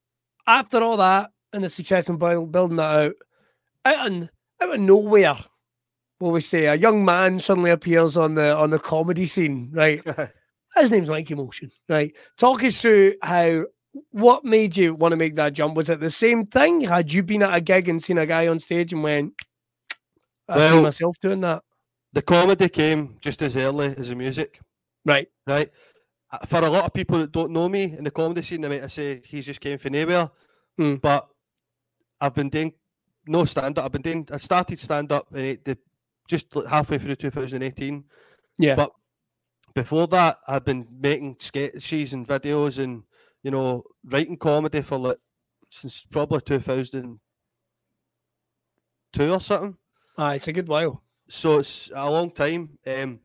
after 0.45 0.81
all 0.81 0.97
that 0.97 1.31
and 1.53 1.63
the 1.63 1.69
success 1.69 2.09
in 2.09 2.17
building 2.17 2.77
that 2.77 2.99
out, 2.99 3.13
out 3.85 4.11
of, 4.11 4.29
out 4.61 4.73
of 4.73 4.79
nowhere, 4.79 5.37
what 6.19 6.33
we 6.33 6.41
say, 6.41 6.65
a 6.65 6.75
young 6.75 7.05
man 7.05 7.39
suddenly 7.39 7.71
appears 7.71 8.17
on 8.17 8.35
the 8.35 8.55
on 8.55 8.69
the 8.69 8.79
comedy 8.79 9.25
scene, 9.25 9.71
right? 9.73 10.03
His 10.75 10.91
name's 10.91 11.09
Mikey 11.09 11.35
Motion, 11.35 11.71
right? 11.89 12.15
Talk 12.37 12.63
us 12.63 12.79
through 12.79 13.15
how 13.21 13.63
what 14.11 14.45
made 14.45 14.77
you 14.77 14.95
want 14.95 15.11
to 15.11 15.17
make 15.17 15.35
that 15.35 15.53
jump? 15.53 15.75
Was 15.75 15.89
it 15.89 15.99
the 15.99 16.09
same 16.09 16.45
thing? 16.45 16.81
Had 16.81 17.11
you 17.11 17.23
been 17.23 17.43
at 17.43 17.53
a 17.53 17.61
gig 17.61 17.89
and 17.89 18.01
seen 18.01 18.17
a 18.17 18.25
guy 18.25 18.47
on 18.47 18.59
stage 18.59 18.93
and 18.93 19.03
went, 19.03 19.33
I 20.47 20.57
well, 20.57 20.77
see 20.77 20.83
myself 20.83 21.19
doing 21.19 21.41
that? 21.41 21.63
The 22.13 22.21
comedy 22.21 22.69
came 22.69 23.17
just 23.19 23.41
as 23.41 23.55
early 23.57 23.93
as 23.97 24.09
the 24.09 24.15
music. 24.15 24.59
Right. 25.05 25.27
Right. 25.47 25.69
Uh, 26.31 26.45
for 26.45 26.59
a 26.59 26.69
lot 26.69 26.85
of 26.85 26.93
people 26.93 27.19
that 27.19 27.31
don't 27.31 27.51
know 27.51 27.67
me 27.67 27.95
in 27.97 28.03
the 28.03 28.11
comedy 28.11 28.41
scene, 28.41 28.61
they 28.61 28.69
might 28.69 28.89
say 28.91 29.21
he's 29.25 29.45
just 29.45 29.61
came 29.61 29.77
from 29.77 29.93
nowhere. 29.93 30.29
Mm. 30.79 31.01
But 31.01 31.27
I've 32.19 32.33
been 32.33 32.49
doing 32.49 32.73
no 33.27 33.45
stand 33.45 33.77
up. 33.77 33.85
I've 33.85 33.91
been 33.91 34.01
doing, 34.01 34.27
I 34.31 34.37
started 34.37 34.79
stand 34.79 35.11
up 35.11 35.27
in 35.35 35.57
the, 35.63 35.77
just 36.27 36.47
halfway 36.69 36.97
through 36.97 37.15
2018. 37.15 38.03
Yeah. 38.57 38.75
But 38.75 38.91
before 39.73 40.07
that, 40.07 40.39
I'd 40.47 40.65
been 40.65 40.87
making 40.99 41.37
sketches 41.39 42.13
and 42.13 42.27
videos 42.27 42.81
and 42.81 43.03
you 43.43 43.51
know, 43.51 43.83
writing 44.05 44.37
comedy 44.37 44.81
for 44.81 44.97
like 44.97 45.17
since 45.69 46.05
probably 46.05 46.41
2002 46.41 49.31
or 49.31 49.39
something. 49.39 49.77
Ah, 50.17 50.31
it's 50.31 50.47
a 50.47 50.53
good 50.53 50.67
while. 50.67 51.03
So 51.29 51.59
it's 51.59 51.91
a 51.95 52.09
long 52.09 52.31
time. 52.31 52.77
Um, 52.85 53.19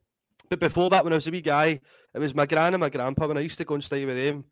but 0.48 0.60
before 0.60 0.90
that, 0.90 1.04
when 1.04 1.12
I 1.12 1.16
was 1.16 1.26
a 1.26 1.30
wee 1.30 1.40
guy, 1.40 1.80
it 2.14 2.18
was 2.18 2.34
my 2.34 2.46
gran 2.46 2.74
and 2.74 2.80
my 2.80 2.88
grandpa. 2.88 3.26
When 3.26 3.36
I 3.36 3.40
used 3.40 3.58
to 3.58 3.64
go 3.64 3.74
and 3.74 3.84
stay 3.84 4.04
with 4.04 4.16
them, 4.16 4.44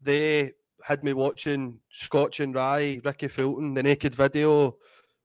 they 0.00 0.52
had 0.84 1.02
me 1.02 1.14
watching 1.14 1.80
Scotch 1.88 2.40
and 2.40 2.54
Wry, 2.54 3.00
Rikki 3.02 3.28
Fulton, 3.28 3.74
The 3.74 3.82
Naked 3.82 4.14
Video, 4.14 4.76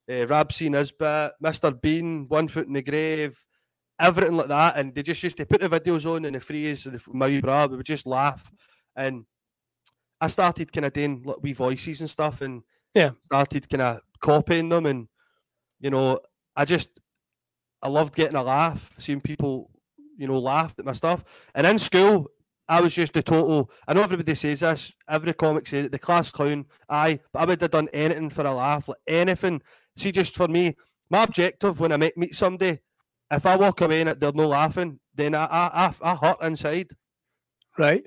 uh, 0.09 0.27
Rab 0.27 0.51
C. 0.51 0.69
Nesbitt, 0.69 1.33
Mr. 1.43 1.79
Bean, 1.79 2.27
One 2.29 2.47
Foot 2.47 2.67
in 2.67 2.73
the 2.73 2.81
Grave, 2.81 3.37
everything 3.99 4.37
like 4.37 4.47
that. 4.47 4.77
And 4.77 4.95
they 4.95 5.03
just 5.03 5.21
used 5.21 5.37
to 5.37 5.45
put 5.45 5.61
the 5.61 5.69
videos 5.69 6.05
on 6.05 6.25
in 6.25 6.33
the 6.33 6.39
freeze 6.39 6.85
and 6.85 6.99
my 7.09 7.27
wee 7.27 7.41
bra, 7.41 7.67
we 7.67 7.77
would 7.77 7.85
just 7.85 8.07
laugh. 8.07 8.49
And 8.95 9.25
I 10.21 10.27
started 10.27 10.71
kind 10.71 10.85
of 10.85 10.93
doing 10.93 11.23
like 11.25 11.41
wee 11.41 11.53
voices 11.53 11.99
and 11.99 12.09
stuff, 12.09 12.41
and 12.41 12.61
yeah, 12.93 13.11
started 13.25 13.67
kind 13.69 13.81
of 13.81 13.99
copying 14.21 14.69
them, 14.69 14.85
and 14.85 15.07
you 15.79 15.89
know, 15.89 16.19
I 16.55 16.65
just 16.65 16.89
I 17.81 17.89
loved 17.89 18.15
getting 18.15 18.37
a 18.37 18.43
laugh, 18.43 18.91
seeing 18.99 19.21
people, 19.21 19.71
you 20.17 20.27
know, 20.27 20.39
laugh 20.39 20.75
at 20.77 20.85
my 20.85 20.93
stuff. 20.93 21.49
And 21.55 21.65
in 21.65 21.79
school, 21.79 22.27
I 22.69 22.79
was 22.79 22.93
just 22.93 23.13
the 23.13 23.23
total. 23.23 23.71
I 23.87 23.93
know 23.93 24.03
everybody 24.03 24.35
says 24.35 24.59
this. 24.59 24.93
Every 25.09 25.33
comic 25.33 25.67
says 25.67 25.85
it. 25.85 25.91
The 25.91 25.99
class 25.99 26.31
clown. 26.31 26.65
Aye, 26.87 27.19
but 27.33 27.39
I 27.39 27.45
would 27.45 27.61
have 27.61 27.71
done 27.71 27.89
anything 27.91 28.29
for 28.29 28.45
a 28.45 28.53
laugh, 28.53 28.87
like 28.87 28.99
anything. 29.07 29.61
See, 29.95 30.11
just 30.11 30.35
for 30.35 30.47
me, 30.47 30.75
my 31.09 31.23
objective 31.23 31.79
when 31.79 31.91
I 31.91 31.97
meet, 31.97 32.17
meet 32.17 32.35
somebody, 32.35 32.79
if 33.31 33.45
I 33.45 33.55
walk 33.55 33.81
away 33.81 34.01
and 34.01 34.19
they're 34.19 34.31
no 34.33 34.47
laughing, 34.47 34.99
then 35.15 35.35
I 35.35 35.45
I 35.45 35.69
I, 35.87 36.11
I 36.11 36.15
hurt 36.15 36.41
inside. 36.43 36.91
Right. 37.77 38.05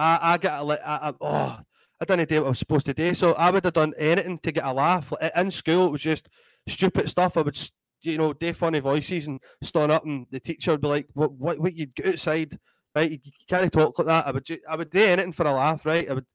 I, 0.00 0.18
I 0.32 0.38
get 0.38 0.52
a, 0.52 0.64
I, 0.64 1.08
I, 1.08 1.14
oh, 1.20 1.60
I 2.00 2.04
didn't 2.06 2.28
do 2.30 2.40
what 2.40 2.46
I 2.46 2.48
was 2.48 2.58
supposed 2.58 2.86
to 2.86 2.94
do. 2.94 3.14
So 3.14 3.34
I 3.34 3.50
would 3.50 3.64
have 3.64 3.74
done 3.74 3.92
anything 3.98 4.38
to 4.38 4.52
get 4.52 4.64
a 4.64 4.72
laugh. 4.72 5.12
In 5.36 5.50
school, 5.50 5.86
it 5.86 5.92
was 5.92 6.00
just 6.02 6.30
stupid 6.66 7.08
stuff. 7.10 7.36
I 7.36 7.42
would, 7.42 7.58
you 8.02 8.16
know, 8.16 8.32
do 8.32 8.52
funny 8.54 8.78
voices 8.80 9.26
and 9.26 9.38
stand 9.62 9.92
up, 9.92 10.06
and 10.06 10.26
the 10.30 10.40
teacher 10.40 10.70
would 10.70 10.80
be 10.80 10.88
like, 10.88 11.06
"What, 11.12 11.32
what, 11.32 11.58
what 11.58 11.74
you 11.74 11.86
get 11.86 12.06
outside, 12.06 12.58
right? 12.96 13.10
You, 13.10 13.18
you, 13.22 13.32
can't 13.46 13.70
talk 13.70 13.98
like 13.98 14.06
that." 14.06 14.26
I 14.26 14.30
would, 14.30 14.48
I 14.70 14.76
would 14.76 14.90
do 14.90 15.02
anything 15.02 15.32
for 15.32 15.46
a 15.46 15.52
laugh, 15.52 15.84
right? 15.84 16.08
I 16.08 16.14
would. 16.14 16.26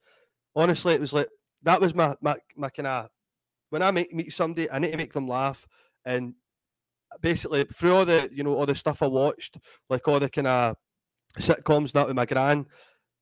Honestly, 0.56 0.94
it 0.94 1.02
was 1.02 1.14
like 1.14 1.28
that 1.64 1.82
was 1.82 1.96
my 1.96 2.16
my, 2.22 2.36
my 2.56 2.70
kind 2.70 2.88
of 2.88 3.10
when 3.72 3.82
I 3.82 3.90
meet 3.90 4.14
meet 4.14 4.32
somebody, 4.32 4.70
I 4.70 4.78
need 4.78 4.92
to 4.92 4.98
make 4.98 5.14
them 5.14 5.28
laugh, 5.28 5.68
and 6.06 6.36
basically 7.20 7.64
through 7.64 7.96
all 7.96 8.06
the 8.06 8.30
you 8.32 8.44
know 8.44 8.54
all 8.54 8.68
the 8.68 8.76
stuff 8.76 9.02
I 9.02 9.08
watched, 9.08 9.58
like 9.90 10.08
all 10.08 10.20
the 10.20 10.30
kind 10.30 10.48
of 10.48 10.76
sitcoms 11.40 11.92
that 11.94 12.06
with 12.06 12.16
my 12.16 12.26
gran, 12.26 12.68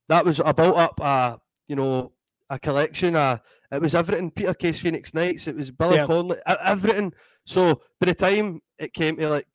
that 0.10 0.26
was 0.26 0.40
I 0.40 0.52
built 0.52 0.78
up 0.78 1.00
a 1.00 1.40
you 1.68 1.76
know 1.76 2.12
a 2.50 2.60
collection. 2.60 3.16
Uh, 3.16 3.38
it 3.72 3.82
was 3.82 3.96
everything. 3.96 4.32
Peter 4.32 4.54
Kay's 4.54 4.80
Phoenix 4.80 5.14
Nights. 5.14 5.48
It 5.48 5.56
was 5.56 5.72
Billy 5.72 5.96
yeah. 5.96 6.06
Connolly. 6.06 6.38
Everything. 6.46 7.14
So 7.46 7.82
by 8.00 8.08
the 8.08 8.16
time 8.16 8.62
it 8.78 8.94
came 8.94 9.18
to 9.18 9.30
like 9.30 9.48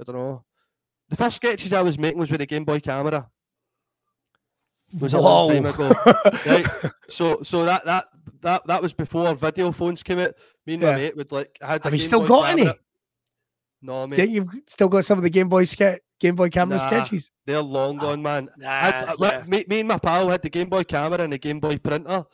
I 0.00 0.04
don't 0.04 0.16
know, 0.16 0.44
the 1.08 1.16
first 1.16 1.36
sketches 1.36 1.72
I 1.72 1.82
was 1.82 1.98
making 1.98 2.18
was 2.18 2.30
with 2.30 2.40
a 2.40 2.46
Game 2.46 2.64
Boy 2.64 2.80
camera. 2.80 3.28
It 4.94 5.00
was 5.00 5.14
a 5.14 5.20
Whoa. 5.20 5.46
long 5.46 5.54
time 5.54 5.66
ago. 5.66 5.92
right? 6.46 6.66
So 7.08 7.42
so 7.42 7.64
that 7.64 7.84
that 7.84 8.06
that 8.40 8.66
that 8.66 8.82
was 8.82 8.92
before 8.92 9.34
video 9.34 9.72
phones 9.72 10.02
came 10.02 10.18
out. 10.18 10.34
Me 10.66 10.74
and 10.74 10.82
yeah. 10.82 10.92
my 10.92 10.96
mate 10.96 11.16
would 11.16 11.32
like. 11.32 11.58
I 11.62 11.72
had 11.72 11.84
Have 11.84 11.94
you 11.94 12.00
still 12.00 12.20
Boy 12.20 12.26
got 12.26 12.46
camera. 12.46 12.66
any? 12.66 12.78
No, 13.80 14.06
mate. 14.06 14.28
You've 14.28 14.50
still 14.66 14.88
got 14.88 15.04
some 15.04 15.18
of 15.18 15.24
the 15.24 15.30
Game 15.30 15.48
Boy 15.48 15.64
ske- 15.64 16.00
Game 16.18 16.34
Boy 16.34 16.48
camera 16.48 16.78
nah, 16.78 16.86
sketches. 16.86 17.30
They're 17.46 17.62
long 17.62 17.98
ah, 17.98 18.02
gone, 18.02 18.22
man. 18.22 18.48
Nah, 18.56 18.68
I, 18.68 19.14
yeah. 19.18 19.44
me, 19.46 19.64
me, 19.68 19.80
and 19.80 19.88
my 19.88 19.98
pal 19.98 20.28
had 20.28 20.42
the 20.42 20.50
Game 20.50 20.68
Boy 20.68 20.84
camera 20.84 21.20
and 21.20 21.32
the 21.32 21.38
Game 21.38 21.60
Boy 21.60 21.78
printer, 21.78 22.24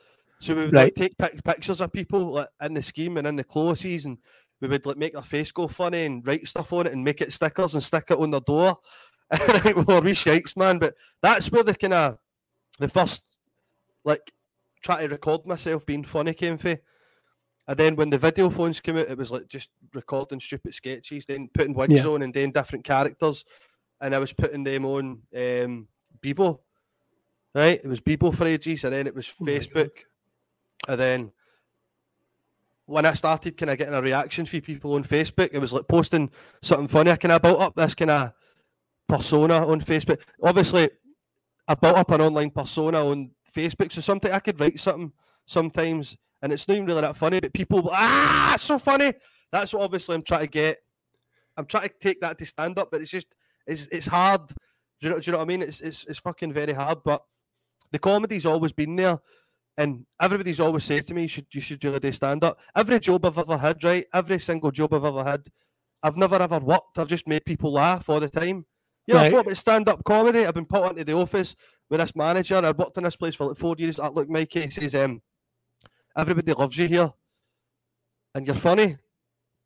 so 0.40 0.54
we 0.54 0.64
would 0.64 0.74
right. 0.74 0.84
like, 0.84 0.94
take 0.94 1.18
pic- 1.18 1.44
pictures 1.44 1.80
of 1.80 1.92
people 1.92 2.32
like, 2.32 2.48
in 2.62 2.74
the 2.74 2.82
scheme 2.82 3.18
and 3.18 3.26
in 3.26 3.36
the 3.36 3.44
clothes, 3.44 3.84
and 3.84 4.18
we 4.60 4.68
would 4.68 4.86
like 4.86 4.96
make 4.96 5.12
their 5.12 5.22
face 5.22 5.52
go 5.52 5.68
funny 5.68 6.06
and 6.06 6.26
write 6.26 6.46
stuff 6.46 6.72
on 6.72 6.86
it 6.86 6.92
and 6.92 7.04
make 7.04 7.20
it 7.20 7.32
stickers 7.32 7.74
and 7.74 7.82
stick 7.82 8.06
it 8.08 8.18
on 8.18 8.30
their 8.30 8.40
door. 8.40 8.76
well, 9.86 10.00
we 10.00 10.14
shakes, 10.14 10.56
man. 10.56 10.78
But 10.78 10.94
that's 11.22 11.50
where 11.50 11.62
the 11.62 11.74
kind 11.74 11.92
of 11.92 12.18
the 12.78 12.88
first 12.88 13.22
like 14.04 14.32
try 14.82 15.02
to 15.02 15.08
record 15.08 15.44
myself 15.46 15.84
being 15.84 16.04
funny 16.04 16.32
came 16.32 16.56
from. 16.56 16.78
And 17.66 17.78
then 17.78 17.96
when 17.96 18.10
the 18.10 18.18
video 18.18 18.50
phones 18.50 18.80
came 18.80 18.98
out, 18.98 19.08
it 19.08 19.16
was 19.16 19.30
like 19.30 19.48
just 19.48 19.70
recording 19.94 20.40
stupid 20.40 20.74
sketches, 20.74 21.24
then 21.24 21.48
putting 21.52 21.74
wigs 21.74 22.04
yeah. 22.04 22.10
on 22.10 22.22
and 22.22 22.34
then 22.34 22.50
different 22.50 22.84
characters. 22.84 23.44
And 24.00 24.14
I 24.14 24.18
was 24.18 24.32
putting 24.32 24.64
them 24.64 24.84
on 24.84 25.22
um, 25.34 25.88
Bebo, 26.20 26.58
right? 27.54 27.80
It 27.82 27.88
was 27.88 28.00
Bebo 28.00 28.34
for 28.34 28.46
ages, 28.46 28.84
and 28.84 28.92
then 28.92 29.06
it 29.06 29.14
was 29.14 29.32
oh 29.40 29.44
Facebook. 29.44 29.92
And 30.88 31.00
then 31.00 31.32
when 32.86 33.06
I 33.06 33.14
started 33.14 33.56
kind 33.56 33.70
of 33.70 33.78
getting 33.78 33.94
a 33.94 34.02
reaction 34.02 34.44
from 34.44 34.60
people 34.60 34.94
on 34.94 35.04
Facebook, 35.04 35.50
it 35.52 35.58
was 35.58 35.72
like 35.72 35.88
posting 35.88 36.30
something 36.60 36.88
funny. 36.88 37.10
I 37.10 37.16
kind 37.16 37.32
of 37.32 37.40
built 37.40 37.60
up 37.60 37.74
this 37.74 37.94
kind 37.94 38.10
of 38.10 38.32
persona 39.08 39.66
on 39.66 39.80
Facebook. 39.80 40.20
Obviously, 40.42 40.90
I 41.66 41.74
built 41.74 41.96
up 41.96 42.10
an 42.10 42.20
online 42.20 42.50
persona 42.50 43.06
on 43.06 43.30
Facebook, 43.54 43.90
so 43.90 44.02
something 44.02 44.30
I 44.30 44.40
could 44.40 44.60
write 44.60 44.78
something 44.78 45.12
sometimes 45.46 46.18
and 46.44 46.52
it's 46.52 46.68
not 46.68 46.74
even 46.74 46.86
really 46.86 47.00
that 47.00 47.16
funny, 47.16 47.40
but 47.40 47.54
people, 47.54 47.88
ah, 47.90 48.52
it's 48.52 48.62
so 48.62 48.78
funny. 48.78 49.14
That's 49.50 49.72
what 49.72 49.82
obviously 49.82 50.14
I'm 50.14 50.22
trying 50.22 50.42
to 50.42 50.46
get. 50.46 50.76
I'm 51.56 51.64
trying 51.64 51.88
to 51.88 51.94
take 51.98 52.20
that 52.20 52.36
to 52.36 52.44
stand 52.44 52.78
up, 52.78 52.90
but 52.92 53.00
it's 53.00 53.10
just, 53.10 53.28
it's 53.66 53.88
it's 53.90 54.06
hard. 54.06 54.46
Do 54.48 54.54
you 55.00 55.10
know, 55.10 55.18
do 55.18 55.26
you 55.26 55.32
know 55.32 55.38
what 55.38 55.44
I 55.44 55.48
mean? 55.48 55.62
It's, 55.62 55.80
it's, 55.80 56.04
it's 56.04 56.18
fucking 56.18 56.52
very 56.52 56.74
hard, 56.74 56.98
but 57.02 57.22
the 57.92 57.98
comedy's 57.98 58.44
always 58.44 58.72
been 58.72 58.94
there. 58.94 59.18
And 59.78 60.04
everybody's 60.20 60.60
always 60.60 60.84
said 60.84 61.06
to 61.06 61.14
me, 61.14 61.22
you 61.22 61.28
should, 61.28 61.46
you 61.52 61.62
should 61.62 61.80
do 61.80 62.12
stand 62.12 62.44
up. 62.44 62.60
Every 62.76 63.00
job 63.00 63.24
I've 63.24 63.38
ever 63.38 63.56
had, 63.56 63.82
right? 63.82 64.04
Every 64.12 64.38
single 64.38 64.70
job 64.70 64.92
I've 64.92 65.04
ever 65.04 65.24
had, 65.24 65.48
I've 66.02 66.18
never 66.18 66.36
ever 66.36 66.58
worked. 66.58 66.98
I've 66.98 67.08
just 67.08 67.26
made 67.26 67.44
people 67.46 67.72
laugh 67.72 68.10
all 68.10 68.20
the 68.20 68.28
time. 68.28 68.66
Yeah, 69.06 69.16
right. 69.16 69.26
I 69.26 69.30
thought 69.30 69.46
about 69.46 69.56
stand 69.56 69.88
up 69.88 70.04
comedy. 70.04 70.46
I've 70.46 70.54
been 70.54 70.66
put 70.66 70.90
into 70.90 71.04
the 71.04 71.14
office 71.14 71.56
with 71.88 72.00
this 72.00 72.14
manager. 72.14 72.56
I've 72.56 72.78
worked 72.78 72.98
in 72.98 73.04
this 73.04 73.16
place 73.16 73.34
for 73.34 73.46
like 73.48 73.56
four 73.56 73.74
years. 73.78 73.98
I 73.98 74.08
Look, 74.08 74.28
Mikey 74.28 74.68
says, 74.68 74.94
um, 74.94 75.22
everybody 76.16 76.52
loves 76.52 76.76
you 76.78 76.86
here, 76.86 77.10
and 78.34 78.46
you're 78.46 78.56
funny, 78.56 78.96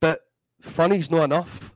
but 0.00 0.20
funny's 0.60 1.10
not 1.10 1.24
enough. 1.24 1.74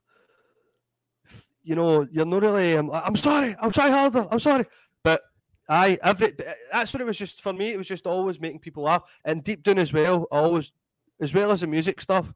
You 1.63 1.77
know, 1.77 2.07
you're 2.11 2.27
not 2.27 2.43
really. 2.43 2.77
Um, 2.77 2.91
I'm, 2.91 3.03
I'm 3.07 3.17
sorry. 3.17 3.55
I'm 3.61 3.71
trying 3.71 3.93
harder. 3.93 4.27
I'm 4.31 4.41
sorry, 4.41 4.65
but 5.05 5.23
Aye, 5.69 5.99
every 6.03 6.35
that's 6.73 6.93
what 6.93 7.01
it 7.01 7.05
was 7.07 7.17
just 7.17 7.41
for 7.41 7.53
me. 7.53 7.71
It 7.73 7.79
was 7.79 7.89
just 7.89 8.07
always 8.07 8.41
making 8.41 8.59
people 8.61 8.83
laugh, 8.83 9.03
and 9.25 9.45
deep 9.45 9.63
down 9.63 9.79
as 9.79 9.93
well. 9.93 10.27
I 10.33 10.39
always, 10.39 10.73
as 11.21 11.33
well 11.33 11.53
as 11.53 11.61
the 11.61 11.67
music 11.67 12.01
stuff, 12.01 12.35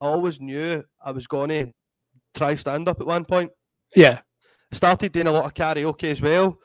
I 0.00 0.06
always 0.06 0.40
knew 0.40 0.82
I 1.04 1.10
was 1.10 1.26
going 1.26 1.50
to 1.50 1.72
try 2.34 2.54
stand 2.54 2.88
up 2.88 3.00
at 3.00 3.06
one 3.06 3.24
point. 3.24 3.50
Yeah. 3.94 4.20
Started 4.72 5.12
doing 5.12 5.26
a 5.26 5.32
lot 5.32 5.44
of 5.44 5.54
karaoke 5.54 6.10
as 6.10 6.22
well. 6.22 6.58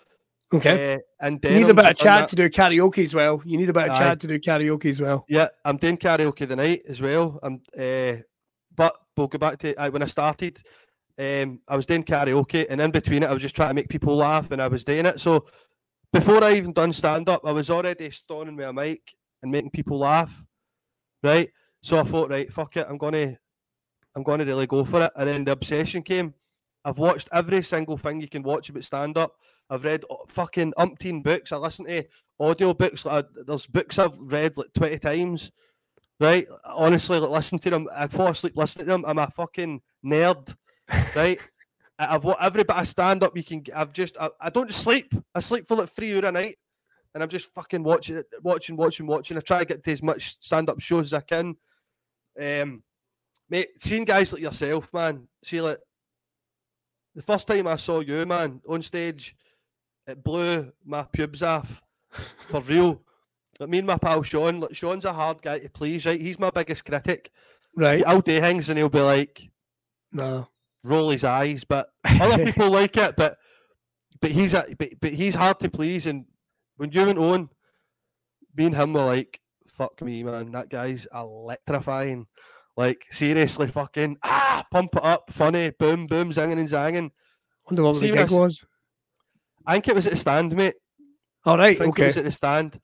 Okay. 0.53 0.95
Uh, 0.95 0.99
and 1.19 1.43
you 1.43 1.51
need 1.51 1.69
a 1.69 1.73
bit 1.73 1.85
of 1.85 1.97
that. 1.97 2.27
to 2.29 2.35
do 2.35 2.49
karaoke 2.49 3.03
as 3.03 3.13
well. 3.13 3.41
You 3.45 3.57
need 3.57 3.69
a 3.69 3.73
bit 3.73 3.89
of 3.89 3.91
Aye. 3.91 3.97
Chad 3.97 4.21
to 4.21 4.27
do 4.27 4.39
karaoke 4.39 4.85
as 4.85 5.01
well. 5.01 5.25
Yeah, 5.27 5.49
I'm 5.65 5.77
doing 5.77 5.97
karaoke 5.97 6.47
tonight 6.47 6.83
as 6.87 7.01
well. 7.01 7.39
I'm, 7.43 7.61
uh, 7.77 8.21
but 8.75 8.95
we'll 9.17 9.27
go 9.27 9.37
back 9.37 9.57
to 9.59 9.75
uh, 9.75 9.89
when 9.89 10.03
I 10.03 10.05
started. 10.05 10.61
Um, 11.19 11.59
I 11.67 11.75
was 11.75 11.85
doing 11.85 12.03
karaoke, 12.03 12.65
and 12.69 12.79
in 12.79 12.91
between 12.91 13.23
it, 13.23 13.29
I 13.29 13.33
was 13.33 13.41
just 13.41 13.55
trying 13.55 13.69
to 13.69 13.73
make 13.73 13.89
people 13.89 14.15
laugh, 14.15 14.51
and 14.51 14.61
I 14.61 14.67
was 14.67 14.83
doing 14.83 15.05
it. 15.05 15.19
So 15.19 15.47
before 16.13 16.43
I 16.43 16.53
even 16.53 16.71
done 16.71 16.93
stand 16.93 17.27
up, 17.27 17.41
I 17.45 17.51
was 17.51 17.69
already 17.69 18.09
stoning 18.11 18.55
with 18.55 18.67
a 18.67 18.73
mic 18.73 19.15
and 19.41 19.51
making 19.51 19.71
people 19.71 19.99
laugh, 19.99 20.45
right? 21.23 21.49
So 21.81 21.99
I 21.99 22.03
thought, 22.03 22.29
right, 22.29 22.51
fuck 22.51 22.77
it, 22.77 22.87
I'm 22.89 22.97
gonna, 22.97 23.37
I'm 24.15 24.23
gonna 24.23 24.45
really 24.45 24.67
go 24.67 24.85
for 24.85 25.01
it. 25.01 25.11
And 25.15 25.27
then 25.27 25.43
the 25.43 25.51
obsession 25.51 26.03
came. 26.03 26.33
I've 26.85 26.97
watched 26.99 27.27
every 27.33 27.61
single 27.63 27.97
thing 27.97 28.21
you 28.21 28.29
can 28.29 28.43
watch 28.43 28.69
about 28.69 28.83
stand 28.83 29.17
up. 29.17 29.35
I've 29.69 29.83
read 29.83 30.05
uh, 30.09 30.15
fucking 30.27 30.73
umpteen 30.77 31.23
books. 31.23 31.51
I 31.51 31.57
listen 31.57 31.85
to 31.85 32.05
audio 32.39 32.73
books. 32.73 33.05
Like, 33.05 33.25
there's 33.45 33.67
books 33.67 33.99
I've 33.99 34.17
read 34.19 34.57
like 34.57 34.73
20 34.73 34.99
times. 34.99 35.51
Right? 36.19 36.47
Honestly, 36.65 37.19
like 37.19 37.29
listen 37.29 37.59
to 37.59 37.69
them. 37.69 37.87
I'd 37.93 38.11
fall 38.11 38.27
asleep 38.27 38.53
listening 38.55 38.87
to 38.87 38.93
them. 38.93 39.05
I'm 39.05 39.19
a 39.19 39.29
fucking 39.29 39.81
nerd. 40.05 40.55
Right? 41.15 41.39
I've 41.99 42.23
watched 42.23 42.43
every 42.43 42.63
bit 42.63 42.75
of 42.75 42.87
stand 42.87 43.23
up 43.23 43.35
you 43.35 43.43
can. 43.43 43.63
I've 43.75 43.93
just. 43.93 44.17
I, 44.19 44.29
I 44.39 44.49
don't 44.49 44.73
sleep. 44.73 45.13
I 45.33 45.39
sleep 45.39 45.65
for 45.65 45.77
like 45.77 45.89
three 45.89 46.15
hour 46.15 46.25
a 46.25 46.31
night, 46.31 46.57
and 47.13 47.23
I'm 47.23 47.29
just 47.29 47.53
fucking 47.55 47.83
watching 47.83 48.17
it, 48.17 48.27
watching, 48.43 48.75
watching, 48.75 49.07
watching. 49.07 49.37
I 49.37 49.39
try 49.39 49.59
to 49.59 49.65
get 49.65 49.83
to 49.83 49.91
as 49.91 50.03
much 50.03 50.37
stand 50.39 50.69
up 50.69 50.79
shows 50.79 51.07
as 51.07 51.13
I 51.13 51.21
can. 51.21 51.55
Um, 52.39 52.83
mate, 53.49 53.69
seeing 53.77 54.05
guys 54.05 54.31
like 54.31 54.43
yourself, 54.43 54.93
man. 54.93 55.27
See, 55.43 55.59
like 55.59 55.79
the 57.15 57.23
first 57.23 57.47
time 57.47 57.67
I 57.67 57.77
saw 57.77 58.01
you, 58.01 58.25
man, 58.27 58.61
on 58.69 58.83
stage, 58.83 59.35
it 60.07 60.23
blew 60.23 60.71
my 60.85 61.03
pubes 61.03 61.43
off 61.43 61.81
for 62.11 62.61
real. 62.61 63.01
Like 63.59 63.69
me 63.69 63.79
and 63.79 63.87
my 63.87 63.97
pal 63.97 64.23
Sean, 64.23 64.61
like 64.61 64.75
Sean's 64.75 65.05
a 65.05 65.13
hard 65.13 65.41
guy 65.41 65.59
to 65.59 65.69
please, 65.69 66.05
right? 66.05 66.19
He's 66.19 66.39
my 66.39 66.49
biggest 66.49 66.85
critic. 66.85 67.31
Right. 67.75 68.03
I'll 68.07 68.21
do 68.21 68.39
things 68.39 68.69
and 68.69 68.77
he'll 68.77 68.89
be 68.89 69.01
like, 69.01 69.49
No. 70.11 70.47
roll 70.83 71.09
his 71.09 71.23
eyes, 71.23 71.63
but 71.63 71.89
other 72.21 72.43
people 72.45 72.71
like 72.71 72.97
it. 72.97 73.15
But 73.15 73.37
but 74.21 74.31
he's 74.31 74.53
a, 74.53 74.65
but, 74.79 74.89
but 74.99 75.13
he's 75.13 75.35
hard 75.35 75.59
to 75.59 75.69
please. 75.69 76.07
And 76.07 76.25
when 76.77 76.91
you 76.91 77.05
went 77.05 77.19
on, 77.19 77.49
me 78.55 78.65
and 78.65 78.75
him 78.75 78.93
were 78.93 79.03
like, 79.05 79.39
"Fuck 79.67 80.01
me, 80.01 80.23
man, 80.23 80.51
that 80.53 80.69
guy's 80.69 81.07
electrifying." 81.13 82.25
Like 82.75 83.05
seriously, 83.11 83.67
fucking 83.67 84.17
ah, 84.23 84.65
pump 84.71 84.95
it 84.95 85.03
up, 85.03 85.31
funny, 85.31 85.71
boom, 85.71 86.07
boom, 86.07 86.31
zinging 86.31 86.59
and 86.59 86.69
zanging. 86.69 87.11
Wonder 87.69 87.83
what 87.83 87.95
See 87.95 88.09
the 88.09 88.17
gig 88.17 88.31
was. 88.31 88.65
I 89.67 89.73
think 89.73 89.89
it 89.89 89.95
was 89.95 90.07
at 90.07 90.13
the 90.13 90.17
stand, 90.17 90.55
mate. 90.55 90.75
All 91.45 91.55
I 91.55 91.65
right. 91.65 91.77
think 91.77 91.99
it 91.99 92.05
was 92.05 92.17
at 92.17 92.23
the 92.23 92.31
stand. 92.31 92.79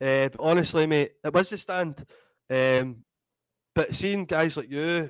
Uh, 0.00 0.28
but 0.28 0.36
honestly, 0.38 0.86
mate, 0.86 1.12
it 1.24 1.32
was 1.32 1.48
the 1.48 1.58
stand. 1.58 2.04
Um, 2.50 3.04
but 3.74 3.94
seeing 3.94 4.26
guys 4.26 4.56
like 4.56 4.70
you, 4.70 5.08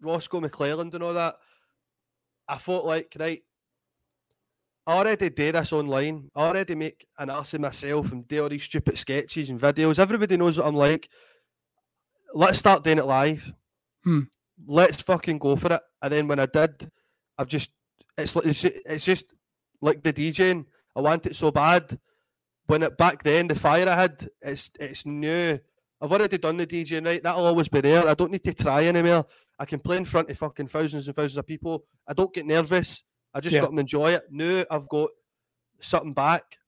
Roscoe 0.00 0.40
McClelland 0.40 0.94
and 0.94 1.02
all 1.02 1.14
that, 1.14 1.34
I 2.48 2.56
thought 2.56 2.84
like, 2.84 3.16
right, 3.18 3.42
I 4.86 4.92
already 4.92 5.30
do 5.30 5.52
this 5.52 5.72
online. 5.72 6.30
I 6.36 6.46
already 6.46 6.76
make 6.76 7.06
an 7.18 7.30
ass 7.30 7.54
of 7.54 7.60
myself 7.60 8.12
and 8.12 8.26
do 8.26 8.42
all 8.42 8.48
these 8.48 8.64
stupid 8.64 8.98
sketches 8.98 9.50
and 9.50 9.60
videos. 9.60 9.98
Everybody 9.98 10.36
knows 10.36 10.58
what 10.58 10.66
I'm 10.66 10.76
like. 10.76 11.08
Let's 12.34 12.58
start 12.58 12.84
doing 12.84 12.98
it 12.98 13.06
live. 13.06 13.52
Hmm. 14.04 14.22
Let's 14.66 15.00
fucking 15.02 15.38
go 15.38 15.56
for 15.56 15.72
it. 15.72 15.82
And 16.00 16.12
then 16.12 16.28
when 16.28 16.38
I 16.38 16.46
did, 16.46 16.88
I've 17.38 17.48
just 17.48 17.70
it's 18.16 18.36
like 18.36 18.46
it's, 18.46 18.64
it's 18.64 19.04
just 19.04 19.32
like 19.82 20.02
the 20.02 20.12
DJing. 20.12 20.64
I 20.96 21.00
want 21.00 21.26
it 21.26 21.36
so 21.36 21.50
bad. 21.50 21.98
When 22.66 22.82
it 22.82 22.96
back 22.96 23.22
then, 23.22 23.48
the 23.48 23.54
fire 23.54 23.88
I 23.88 23.94
had, 23.96 24.26
it's 24.40 24.70
it's 24.80 25.04
new. 25.04 25.58
I've 26.00 26.12
already 26.12 26.38
done 26.38 26.56
the 26.56 26.66
DJing 26.66 27.04
right. 27.04 27.22
That'll 27.22 27.44
always 27.44 27.68
be 27.68 27.80
there. 27.80 28.08
I 28.08 28.14
don't 28.14 28.32
need 28.32 28.42
to 28.44 28.54
try 28.54 28.86
anymore. 28.86 29.26
I 29.58 29.64
can 29.66 29.78
play 29.80 29.96
in 29.98 30.04
front 30.04 30.30
of 30.30 30.38
fucking 30.38 30.68
thousands 30.68 31.06
and 31.06 31.14
thousands 31.14 31.36
of 31.36 31.46
people. 31.46 31.84
I 32.08 32.12
don't 32.14 32.32
get 32.32 32.46
nervous. 32.46 33.04
I 33.34 33.40
just 33.40 33.54
Yeah. 33.54 33.62
got 33.62 33.70
to 33.72 33.78
enjoy 33.78 34.12
it. 34.14 34.24
Now 34.30 34.64
I've 34.70 34.88
got 34.88 35.10
something 35.80 36.12
back. 36.14 36.58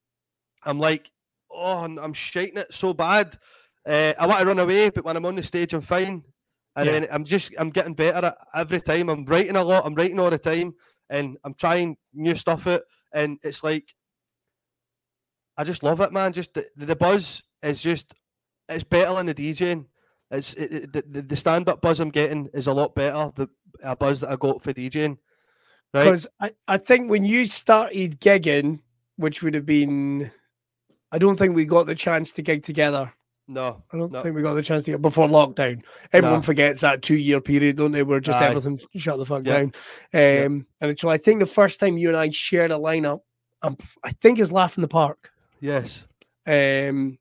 I'm 0.64 0.78
like, 0.78 1.10
oh, 1.50 1.82
I'm- 1.84 2.12
shaking 2.12 2.58
it 2.58 2.72
so 2.72 2.92
bad. 2.94 3.36
Uh, 3.86 4.14
I 4.18 4.26
want 4.26 4.40
to 4.40 4.46
run 4.46 4.58
away, 4.60 4.90
but 4.90 5.04
when 5.04 5.16
I'm 5.16 5.26
on 5.26 5.34
the 5.36 5.42
stage, 5.42 5.74
I'm 5.74 5.80
fine. 5.82 6.22
And 6.76 6.86
Yeah. 6.86 6.92
then 6.92 7.08
I'm 7.10 7.24
just, 7.24 7.52
I'm 7.58 7.70
getting 7.70 7.94
better 7.94 8.26
at 8.28 8.38
every 8.54 8.80
time. 8.80 9.08
I'm 9.08 9.24
writing 9.26 9.56
a 9.56 9.62
lot. 9.62 9.84
I'm 9.84 9.94
writing 9.94 10.18
all 10.18 10.30
the 10.30 10.38
time, 10.38 10.74
and 11.10 11.36
I'm 11.44 11.54
trying 11.54 11.96
new 12.12 12.34
stuff 12.34 12.66
out. 12.66 12.82
And 13.14 13.38
it's 13.42 13.64
like, 13.64 13.94
I 15.56 15.64
just 15.64 15.82
love 15.82 16.00
it, 16.00 16.12
man. 16.12 16.32
Just 16.32 16.52
the, 16.52 16.66
the 16.76 16.96
buzz 16.96 17.42
is 17.62 17.80
just, 17.80 18.12
it's 18.68 18.84
better 18.84 19.14
than 19.14 19.26
the 19.26 19.34
DJing. 19.34 19.86
It's 20.30 20.52
it, 20.54 20.72
it- 20.94 21.12
the, 21.12 21.22
the, 21.22 21.36
stand 21.36 21.68
up 21.68 21.80
buzz 21.80 22.00
I'm 22.00 22.10
getting 22.10 22.48
is 22.52 22.66
a 22.66 22.72
lot 22.72 22.94
better. 22.94 23.30
The 23.34 23.48
a 23.82 23.94
buzz 23.94 24.20
that 24.20 24.30
I 24.30 24.36
got 24.36 24.62
for 24.62 24.72
DJing, 24.72 25.18
right? 25.92 26.04
Because 26.04 26.26
I, 26.40 26.52
I 26.66 26.78
think 26.78 27.10
when 27.10 27.24
you 27.24 27.46
started 27.46 28.20
gigging, 28.20 28.80
which 29.16 29.42
would 29.42 29.54
have 29.54 29.66
been, 29.66 30.30
I 31.12 31.18
don't 31.18 31.36
think 31.38 31.54
we 31.54 31.64
got 31.64 31.86
the 31.86 31.94
chance 31.94 32.32
to 32.32 32.42
gig 32.42 32.64
together. 32.64 33.12
No, 33.46 33.82
I 33.92 33.98
don't 33.98 34.10
No. 34.12 34.22
think 34.22 34.34
we 34.34 34.42
got 34.42 34.54
the 34.54 34.62
chance 34.62 34.84
to 34.84 34.92
get 34.92 35.02
before 35.02 35.28
lockdown. 35.28 35.82
Everyone 36.12 36.38
No. 36.38 36.42
forgets 36.42 36.80
that 36.80 37.02
two 37.02 37.16
year 37.16 37.40
period, 37.40 37.76
don't 37.76 37.92
they? 37.92 38.02
Where 38.02 38.20
just 38.20 38.38
Aye. 38.38 38.46
everything 38.48 38.80
shut 38.96 39.18
the 39.18 39.26
fuck 39.26 39.44
Yeah. 39.44 39.56
down. 39.58 39.64
Um, 39.64 39.72
Yeah. 40.14 40.48
And 40.88 40.98
so 40.98 41.10
I 41.10 41.18
think 41.18 41.40
the 41.40 41.46
first 41.46 41.78
time 41.78 41.98
you 41.98 42.08
and 42.08 42.16
I 42.16 42.30
shared 42.30 42.70
a 42.70 42.76
lineup, 42.76 43.20
um, 43.62 43.76
I 44.02 44.12
think 44.12 44.38
is 44.38 44.50
Laugh 44.52 44.78
in 44.78 44.82
the 44.82 44.88
Park. 44.88 45.30
yes, 45.60 46.06
Um, 46.46 47.18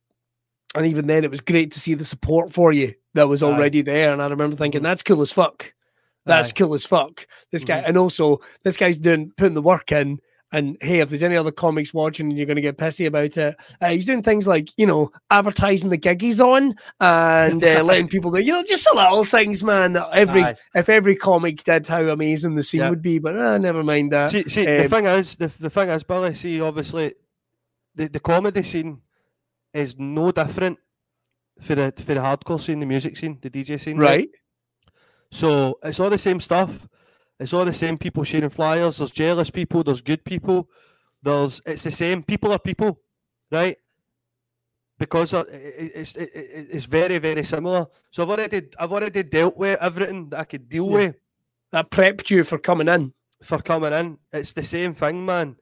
and 0.75 0.85
even 0.85 1.07
then, 1.07 1.23
it 1.23 1.31
was 1.31 1.39
great 1.41 1.71
to 1.71 1.79
see 1.79 1.93
the 1.93 2.03
support 2.05 2.51
for 2.51 2.73
you 2.73 2.93
that 3.13 3.27
was 3.29 3.41
Aye. 3.43 3.47
already 3.47 3.81
there. 3.81 4.11
And 4.11 4.21
I 4.21 4.27
remember 4.27 4.55
thinking, 4.55 4.81
Mhm. 4.81 4.85
that's 4.85 5.03
cool 5.03 5.21
as 5.21 5.31
fuck. 5.31 5.73
That's 6.25 6.49
Aye. 6.49 6.53
cool 6.57 6.73
as 6.73 6.85
fuck. 6.85 7.25
This 7.51 7.63
guy, 7.65 7.81
Mhm. 7.81 7.89
and 7.89 7.97
also 7.97 8.39
this 8.63 8.75
guy's 8.77 8.97
doing 8.97 9.31
putting 9.37 9.53
the 9.55 9.61
work 9.61 9.91
in. 9.91 10.19
And 10.53 10.77
hey, 10.81 10.99
if 10.99 11.09
there's 11.09 11.23
any 11.23 11.35
other 11.35 11.51
comics 11.51 11.93
watching 11.95 12.27
and 12.29 12.37
you're 12.37 12.45
going 12.45 12.57
to 12.57 12.61
get 12.61 12.77
pissy 12.77 13.07
about 13.07 13.35
it, 13.37 13.55
uh, 13.81 13.89
he's 13.89 14.05
doing 14.05 14.21
things 14.21 14.45
like, 14.45 14.69
you 14.77 14.85
know, 14.85 15.11
advertising 15.31 15.89
the 15.89 15.97
gig 15.97 16.21
he's 16.21 16.39
on 16.39 16.75
and 16.99 17.63
uh, 17.63 17.83
letting 17.83 18.07
people 18.07 18.31
know, 18.31 18.37
you 18.37 18.53
know, 18.53 18.63
just 18.63 18.85
the 18.85 18.95
little 18.95 19.25
things, 19.25 19.63
man. 19.63 19.93
that 19.93 20.09
Every 20.13 20.43
Aye. 20.43 20.55
if 20.75 20.89
every 20.89 21.15
comic 21.15 21.63
did 21.63 21.87
how 21.87 22.03
amazing 22.03 22.53
the 22.53 22.61
scene 22.61 22.81
Yeah. 22.81 22.91
would 22.91 23.01
be, 23.01 23.17
but 23.17 23.35
uh, 23.35 23.57
never 23.57 23.83
mind 23.83 24.11
that. 24.11 24.29
See, 24.31 24.43
see 24.43 24.65
the 24.65 24.83
um, 24.83 24.89
thing 24.89 25.05
is, 25.05 25.35
the, 25.37 25.47
the 25.47 25.69
thing 25.71 25.89
is, 25.89 26.03
Billy. 26.03 26.35
See, 26.35 26.61
obviously, 26.61 27.15
the, 27.95 28.07
the 28.07 28.19
comedy 28.19 28.61
scene 28.61 29.01
is 29.73 29.97
no 29.97 30.31
different 30.31 30.77
for 31.59 31.73
the 31.73 31.91
for 31.97 32.13
the 32.13 32.19
hardcore 32.19 32.61
scene, 32.61 32.79
the 32.79 32.85
music 32.85 33.17
scene, 33.17 33.39
the 33.41 33.49
DJ 33.49 33.79
scene, 33.79 33.97
right? 33.97 34.29
So 35.31 35.79
it's 35.83 35.99
all 35.99 36.11
the 36.11 36.17
same 36.19 36.39
stuff. 36.39 36.87
It's 37.39 37.53
all 37.53 37.65
the 37.65 37.73
same 37.73 37.97
people 37.97 38.23
sharing 38.23 38.49
flyers. 38.49 38.97
There's 38.97 39.11
jealous 39.11 39.49
people. 39.51 39.83
There's 39.83 40.01
good 40.01 40.23
people. 40.25 40.69
There's 41.23 41.61
it's 41.65 41.83
the 41.83 41.91
same. 41.91 42.23
People 42.23 42.51
are 42.53 42.59
people, 42.59 42.99
right? 43.51 43.77
Because 44.99 45.33
it's 45.33 46.15
it, 46.15 46.29
it- 46.33 46.67
it's 46.73 46.85
very 46.85 47.17
very 47.19 47.43
similar. 47.45 47.87
So 48.11 48.23
I've 48.23 48.29
already 48.31 48.63
I've 48.79 48.93
already 48.93 49.23
dealt 49.23 49.57
with 49.57 49.79
everything 49.81 50.29
that 50.31 50.39
I 50.41 50.45
could 50.45 50.69
deal 50.69 50.87
Yeah. 50.87 50.91
with 50.91 51.15
That 51.71 51.91
prepped 51.91 52.31
you 52.31 52.43
for 52.45 52.59
coming 52.59 52.89
in. 52.89 53.13
for 53.43 53.59
coming 53.61 53.93
in. 53.93 54.17
It's 54.33 54.53
the 54.53 54.63
same 54.63 54.93
thing, 54.93 55.25
man. 55.25 55.57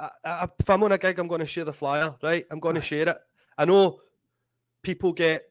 I, 0.00 0.10
I, 0.24 0.48
if 0.58 0.70
I'm 0.70 0.82
on 0.84 0.92
a 0.92 0.98
gig, 0.98 1.18
I'm 1.18 1.28
going 1.28 1.40
to 1.40 1.46
share 1.46 1.64
the 1.64 1.72
flyer, 1.72 2.14
right? 2.22 2.44
I'm 2.50 2.60
going 2.60 2.76
to 2.76 2.82
share 2.82 3.08
it. 3.08 3.18
I 3.58 3.64
know 3.66 4.00
people 4.82 5.12
get, 5.12 5.44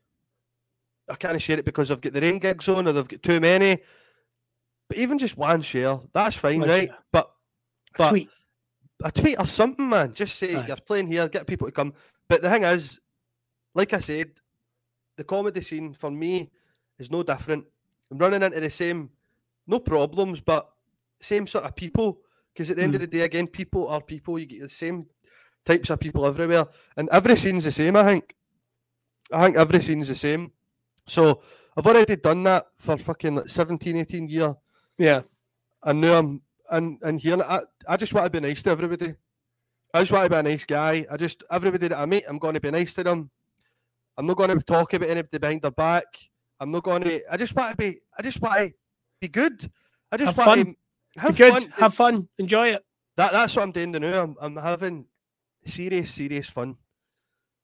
I 1.09 1.15
can't 1.15 1.41
share 1.41 1.59
it 1.59 1.65
because 1.65 1.91
I've 1.91 2.01
got 2.01 2.13
their 2.13 2.25
own 2.25 2.39
gigs 2.39 2.69
on 2.69 2.87
or 2.87 2.93
they've 2.93 3.07
got 3.07 3.23
too 3.23 3.39
many. 3.39 3.79
But 4.91 4.97
even 4.97 5.17
just 5.17 5.37
one 5.37 5.61
share, 5.61 5.99
that's 6.11 6.35
fine, 6.35 6.59
One 6.59 6.67
right? 6.69 6.89
share. 6.89 6.97
But 7.13 7.31
A 7.93 7.97
But- 7.97 8.09
tweet. 8.09 8.29
a 9.05 9.09
tweet 9.11 9.39
or 9.39 9.45
something, 9.45 9.87
man. 9.87 10.13
Just 10.13 10.35
say 10.35 10.53
Aye. 10.53 10.67
you're 10.67 10.75
playing 10.75 11.07
here, 11.07 11.29
get 11.29 11.47
people 11.47 11.65
to 11.67 11.71
come. 11.71 11.93
But 12.27 12.41
the 12.41 12.49
thing 12.49 12.63
is, 12.63 12.99
like 13.73 13.93
I 13.93 13.99
said, 13.99 14.31
the 15.15 15.23
comedy 15.23 15.61
scene 15.61 15.93
for 15.93 16.11
me 16.11 16.51
is 16.99 17.09
no 17.09 17.23
different. 17.23 17.65
I'm 18.11 18.17
running 18.17 18.43
into 18.43 18.59
the 18.59 18.69
same, 18.69 19.09
no 19.65 19.79
problems, 19.79 20.41
but 20.41 20.69
same 21.21 21.47
sort 21.47 21.63
of 21.63 21.73
people. 21.73 22.19
Because 22.53 22.69
at 22.69 22.75
the 22.75 22.83
end 22.83 22.95
of 22.95 22.99
Mm. 23.01 23.05
the 23.05 23.17
day, 23.17 23.21
again, 23.21 23.47
people 23.47 23.87
are 23.87 24.01
people. 24.01 24.37
You 24.37 24.45
get 24.45 24.59
the 24.59 24.67
same 24.69 25.05
types 25.63 25.89
of 25.89 26.01
people 26.01 26.25
everywhere, 26.25 26.65
and 26.97 27.07
every 27.13 27.37
scene's 27.37 27.63
the 27.63 27.71
same. 27.71 27.95
I 27.95 28.03
think. 28.03 28.35
I 29.31 29.45
think 29.45 29.55
every 29.55 29.81
scene's 29.81 30.09
the 30.09 30.15
same. 30.15 30.51
So 31.07 31.41
I've 31.77 31.87
already 31.87 32.17
done 32.17 32.43
that 32.43 32.67
for 32.75 32.97
fucking 32.97 33.35
like 33.35 33.47
17, 33.47 33.95
18 33.95 34.27
years 34.27 34.55
Yeah. 34.97 35.21
and 35.83 36.01
now 36.01 36.19
I'm 36.19 36.41
and 36.69 36.97
and 37.01 37.19
here 37.19 37.41
I, 37.41 37.61
I 37.87 37.97
just 37.97 38.13
want 38.13 38.25
to 38.31 38.41
be 38.41 38.45
nice 38.47 38.63
to 38.63 38.69
everybody. 38.71 39.13
I 39.93 39.99
just 39.99 40.11
want 40.11 40.25
to 40.25 40.29
be 40.29 40.35
a 40.35 40.43
nice 40.43 40.65
guy. 40.65 41.05
I 41.11 41.17
just 41.17 41.43
everybody 41.51 41.89
that 41.89 41.97
I 41.97 42.05
meet, 42.05 42.23
I'm 42.27 42.37
going 42.39 42.53
to 42.53 42.61
be 42.61 42.71
nice 42.71 42.93
to 42.95 43.03
them. 43.03 43.29
I'm 44.17 44.25
not 44.25 44.37
going 44.37 44.57
to 44.57 44.63
talk 44.63 44.93
about 44.93 45.09
anybody 45.09 45.37
behind 45.37 45.61
their 45.61 45.71
back. 45.71 46.05
I'm 46.59 46.71
not 46.71 46.83
going 46.83 47.03
to. 47.03 47.21
I 47.31 47.37
just 47.37 47.55
want 47.55 47.71
to 47.71 47.77
be. 47.77 47.99
I 48.17 48.21
just 48.21 48.41
want 48.41 48.55
to 48.59 48.73
be 49.19 49.27
good. 49.27 49.69
I 50.11 50.17
just 50.17 50.35
have 50.35 50.37
want 50.37 50.59
fun. 50.59 50.75
to 51.15 51.19
have 51.19 51.31
be 51.31 51.37
good. 51.37 51.53
fun. 51.63 51.71
Have 51.77 51.93
fun. 51.93 52.27
Enjoy 52.37 52.67
it. 52.69 52.85
That 53.17 53.33
that's 53.33 53.55
what 53.55 53.63
I'm 53.63 53.71
doing 53.71 53.91
now. 53.91 54.23
I'm 54.23 54.35
I'm 54.41 54.55
having 54.55 55.05
serious, 55.65 56.11
serious 56.13 56.49
fun. 56.49 56.75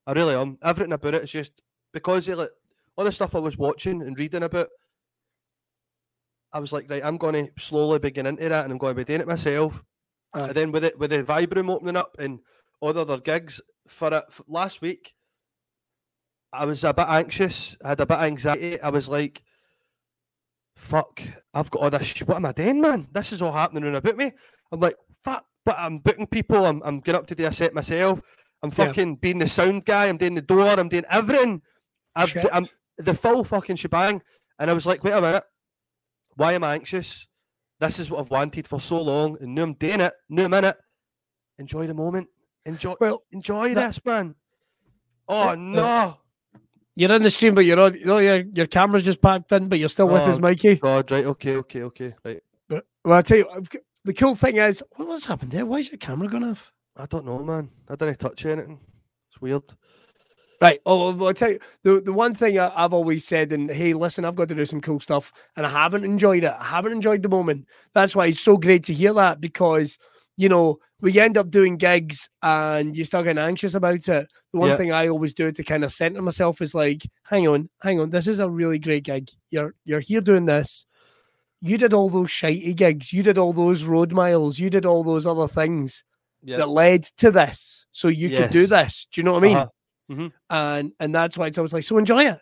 I 0.05 0.13
really 0.13 0.35
am. 0.35 0.57
Everything 0.63 0.93
about 0.93 1.13
it 1.13 1.23
is 1.23 1.31
just 1.31 1.61
because 1.93 2.27
of 2.27 2.39
like 2.39 2.49
all 2.97 3.05
the 3.05 3.11
stuff 3.11 3.35
I 3.35 3.39
was 3.39 3.57
watching 3.57 4.01
and 4.01 4.17
reading 4.19 4.43
about. 4.43 4.69
I 6.53 6.59
was 6.59 6.71
like, 6.71 6.89
right, 6.89 7.03
I'm 7.03 7.17
going 7.17 7.33
to 7.45 7.51
slowly 7.59 7.99
begin 7.99 8.25
into 8.25 8.47
that, 8.49 8.63
and 8.63 8.71
I'm 8.71 8.77
going 8.77 8.95
to 8.95 8.99
be 8.99 9.03
doing 9.03 9.21
it 9.21 9.27
myself. 9.27 9.83
And 10.33 10.51
then 10.51 10.71
with 10.71 10.83
it, 10.85 10.97
with 10.99 11.09
the 11.11 11.23
Vibe 11.23 11.55
Room 11.55 11.69
opening 11.69 11.95
up 11.95 12.15
and 12.19 12.39
all 12.79 12.93
the 12.93 13.01
other 13.01 13.17
gigs 13.19 13.59
for 13.87 14.13
it 14.13 14.23
f- 14.29 14.41
last 14.47 14.81
week, 14.81 15.13
I 16.53 16.65
was 16.65 16.83
a 16.83 16.93
bit 16.93 17.07
anxious. 17.07 17.75
I 17.83 17.89
had 17.89 17.99
a 17.99 18.05
bit 18.05 18.17
of 18.17 18.23
anxiety. 18.23 18.79
I 18.81 18.89
was 18.89 19.09
like, 19.09 19.41
"Fuck, 20.75 21.21
I've 21.53 21.69
got 21.71 21.81
all 21.81 21.89
this. 21.89 22.03
Sh- 22.07 22.23
what 22.23 22.37
am 22.37 22.45
I 22.45 22.51
doing, 22.51 22.81
man? 22.81 23.07
This 23.11 23.33
is 23.33 23.41
all 23.41 23.51
happening 23.51 23.83
around 23.83 23.95
about 23.95 24.17
me." 24.17 24.31
I'm 24.71 24.79
like, 24.79 24.95
"Fuck," 25.23 25.45
but 25.65 25.75
I'm 25.79 25.99
booking 25.99 26.27
people. 26.27 26.65
I'm, 26.65 26.81
I'm 26.83 26.99
getting 26.99 27.19
up 27.19 27.27
to 27.27 27.35
do 27.35 27.45
a 27.45 27.53
set 27.53 27.73
myself. 27.73 28.21
I'm 28.63 28.69
Yeah. 28.69 28.75
fucking 28.87 29.15
being 29.17 29.39
the 29.39 29.47
sound 29.47 29.85
guy. 29.85 30.05
I'm 30.07 30.17
doing 30.17 30.35
the 30.35 30.41
door. 30.41 30.67
I'm 30.67 30.89
doing 30.89 31.05
everything. 31.09 31.61
Shit. 32.25 32.45
I'm 32.51 32.67
the 32.97 33.13
full 33.13 33.43
fucking 33.43 33.75
shebang. 33.75 34.21
And 34.59 34.69
I 34.69 34.73
was 34.73 34.85
like, 34.85 35.03
"Wait 35.03 35.11
a 35.11 35.21
minute, 35.21 35.43
why 36.37 36.53
am 36.53 36.63
I 36.63 36.75
anxious? 36.75 37.27
This 37.79 37.99
is 37.99 38.09
what 38.09 38.21
I've 38.21 38.29
wanted 38.31 38.67
for 38.67 38.79
so 38.79 39.01
long, 39.01 39.37
and 39.41 39.53
now 39.53 39.63
I'm 39.63 39.73
doing 39.73 39.99
it. 40.01 40.13
Now 40.29 40.45
I'm 40.45 40.53
in 40.53 40.63
it. 40.65 40.77
Enjoy 41.59 41.85
the 41.85 41.93
moment. 41.93 42.27
Enjoy, 42.65 42.95
Well, 42.99 43.23
enjoy 43.31 43.73
that- 43.73 43.87
this, 43.87 44.05
man. 44.05 44.35
Oh 45.27 45.55
no, 45.55 46.17
you're 46.95 47.11
in 47.11 47.21
the 47.23 47.29
stream, 47.29 47.53
but 47.53 47.65
you're 47.65 47.79
on. 47.79 47.93
You 47.95 48.05
know, 48.05 48.17
your 48.19 48.37
your 48.53 48.67
camera's 48.67 49.03
just 49.03 49.21
packed 49.21 49.51
in, 49.51 49.67
but 49.67 49.77
you're 49.77 49.89
still 49.89 50.07
with 50.07 50.21
oh, 50.21 50.25
us, 50.25 50.37
Oh. 50.37 50.41
Mikey. 50.41 50.75
God, 50.75 51.11
right? 51.11 51.25
Okay, 51.25 51.57
okay, 51.57 51.83
okay, 51.83 52.15
right. 52.23 52.41
But, 52.69 52.85
well, 53.03 53.17
I 53.17 53.21
tell 53.21 53.37
you, 53.37 53.63
the 54.05 54.13
cool 54.13 54.35
thing 54.35 54.55
is, 54.57 54.81
what, 54.95 55.07
what's 55.07 55.25
happened 55.25 55.51
there? 55.51 55.65
Why 55.65 55.79
is 55.79 55.89
your 55.91 55.97
camera 55.97 56.29
going 56.29 56.45
off? 56.45 56.71
I 56.95 57.05
don't 57.07 57.25
know, 57.25 57.39
man. 57.39 57.69
I 57.89 57.95
didn't 57.95 58.19
touch 58.19 58.45
anything. 58.45 58.79
It's 59.29 59.41
weird. 59.41 59.63
Right. 60.59 60.79
Oh, 60.85 61.25
I'll 61.27 61.33
tell 61.33 61.51
you 61.51 61.59
the, 61.83 62.01
the 62.01 62.13
one 62.13 62.33
thing 62.33 62.57
I, 62.57 62.71
I've 62.75 62.93
always 62.93 63.25
said, 63.25 63.51
and 63.51 63.69
hey, 63.69 63.93
listen, 63.93 64.25
I've 64.25 64.35
got 64.35 64.47
to 64.49 64.55
do 64.55 64.65
some 64.65 64.81
cool 64.81 64.99
stuff, 64.99 65.31
and 65.55 65.65
I 65.65 65.69
haven't 65.69 66.03
enjoyed 66.03 66.43
it. 66.43 66.53
I 66.59 66.63
haven't 66.63 66.93
enjoyed 66.93 67.21
the 67.21 67.29
moment. 67.29 67.67
That's 67.93 68.15
why 68.15 68.27
it's 68.27 68.39
so 68.39 68.57
great 68.57 68.83
to 68.85 68.93
hear 68.93 69.13
that 69.13 69.39
because, 69.39 69.99
you 70.35 70.49
know, 70.49 70.79
we 70.99 71.19
end 71.19 71.37
up 71.37 71.51
doing 71.51 71.77
gigs 71.77 72.27
and 72.41 72.97
you 72.97 73.05
start 73.05 73.25
getting 73.25 73.37
anxious 73.43 73.75
about 73.75 74.07
it. 74.07 74.27
The 74.51 74.59
one 74.59 74.69
Yeah. 74.69 74.77
thing 74.77 74.91
I 74.91 75.09
always 75.09 75.35
do 75.35 75.51
to 75.51 75.63
kind 75.63 75.83
of 75.83 75.91
center 75.93 76.23
myself 76.23 76.59
is 76.59 76.73
like, 76.73 77.03
hang 77.29 77.47
on, 77.47 77.69
hang 77.83 77.99
on, 77.99 78.09
this 78.09 78.27
is 78.27 78.39
a 78.39 78.49
really 78.49 78.79
great 78.79 79.03
gig. 79.03 79.29
You're 79.51 79.75
you're 79.85 79.99
here 79.99 80.21
doing 80.21 80.45
this. 80.45 80.87
You 81.61 81.77
did 81.77 81.93
all 81.93 82.09
those 82.09 82.29
shitey 82.29 82.75
gigs. 82.75 83.13
You 83.13 83.21
did 83.21 83.37
all 83.37 83.53
those 83.53 83.83
road 83.83 84.11
miles. 84.11 84.57
You 84.57 84.71
did 84.71 84.85
all 84.87 85.03
those 85.03 85.27
other 85.27 85.47
things 85.47 86.03
Yeah. 86.43 86.57
that 86.57 86.69
led 86.69 87.03
to 87.17 87.29
this, 87.29 87.85
so 87.91 88.07
you 88.07 88.29
could 88.29 88.49
do 88.51 88.65
this. 88.65 89.07
Do 89.11 89.21
you 89.21 89.25
know 89.25 89.33
what 89.33 89.43
I 89.43 89.47
mean? 89.47 89.57
Uh-huh. 89.57 89.67
Mhm. 90.11 90.31
and 90.49 90.91
and 90.99 91.13
that's 91.13 91.37
why 91.37 91.47
it's 91.47 91.57
always 91.57 91.73
like 91.73 91.83
so 91.83 91.97
enjoy 91.97 92.23
it. 92.25 92.39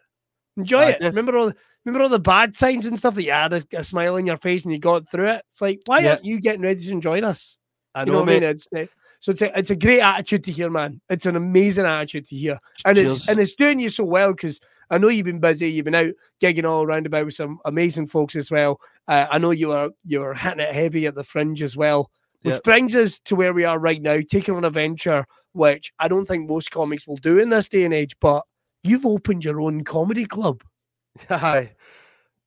Enjoy 0.57 0.79
Aye, 0.83 0.89
it. 0.91 0.99
def- 0.99 1.15
remember 1.15 1.37
all 1.37 1.47
the, 1.49 1.55
remember 1.83 2.03
all 2.03 2.09
the 2.09 2.19
bad 2.19 2.55
times 2.55 2.85
and 2.85 2.97
stuff 2.97 3.15
that 3.15 3.23
you 3.23 3.31
had 3.31 3.53
a, 3.53 3.63
a 3.73 3.83
smile 3.83 4.15
on 4.15 4.25
your 4.25 4.37
face 4.37 4.63
and 4.63 4.73
you 4.73 4.79
got 4.79 5.09
through 5.09 5.29
it? 5.29 5.43
It's 5.49 5.61
like 5.61 5.81
why 5.85 5.99
Yeah. 5.99 6.11
aren't 6.11 6.25
you 6.25 6.39
getting 6.39 6.61
ready 6.61 6.79
to 6.83 6.91
enjoy 6.91 7.21
this? 7.21 7.57
I 7.93 8.01
you 8.01 8.05
know, 8.07 8.11
know 8.13 8.19
what 8.21 8.29
I 8.29 8.33
mean? 8.33 8.43
it's 8.43 8.67
uh, 8.75 8.85
so 9.19 9.31
it's 9.31 9.41
a, 9.41 9.57
it's 9.57 9.71
a 9.71 9.75
great 9.75 10.01
attitude 10.01 10.43
to 10.45 10.51
hear 10.51 10.69
man. 10.69 11.01
It's 11.09 11.25
an 11.25 11.35
amazing 11.35 11.85
attitude 11.85 12.25
to 12.27 12.35
hear. 12.35 12.59
And 12.85 12.97
it's 12.97 13.27
and 13.27 13.39
it's 13.39 13.55
doing 13.55 13.79
you 13.79 13.89
so 13.89 14.03
well 14.03 14.33
because 14.33 14.59
I 14.91 14.97
know 14.99 15.07
you've 15.07 15.25
been 15.25 15.39
busy. 15.39 15.67
You've 15.71 15.85
been 15.85 15.95
out 15.95 16.13
gigging 16.41 16.69
all 16.69 16.83
around 16.83 17.07
about 17.07 17.25
with 17.25 17.33
some 17.33 17.57
amazing 17.65 18.05
folks 18.05 18.35
as 18.35 18.51
well. 18.51 18.79
Uh, 19.07 19.25
I 19.31 19.39
know 19.39 19.51
you 19.51 19.71
are 19.71 19.89
you 20.05 20.19
were 20.19 20.35
hitting 20.35 20.59
it 20.59 20.75
heavy 20.75 21.07
at 21.07 21.15
the 21.15 21.23
fringe 21.23 21.61
as 21.63 21.75
well 21.75 22.11
which 22.43 22.53
Yep. 22.55 22.63
brings 22.63 22.95
us 22.95 23.19
to 23.21 23.35
where 23.35 23.53
we 23.53 23.65
are 23.65 23.79
right 23.79 23.99
now 24.01 24.19
taking 24.29 24.55
on 24.55 24.63
a 24.65 24.69
venture 24.69 25.25
which 25.55 25.93
I 25.99 26.07
don't 26.07 26.25
think 26.25 26.49
most 26.49 26.69
comics 26.71 27.07
will 27.07 27.17
do 27.17 27.39
in 27.39 27.49
this 27.49 27.69
day 27.69 27.85
and 27.85 27.93
age 27.93 28.15
but 28.19 28.43
you've 28.83 29.05
opened 29.05 29.43
your 29.43 29.61
own 29.61 29.83
comedy 29.83 30.25
club. 30.25 30.63
Aye. 31.29 31.71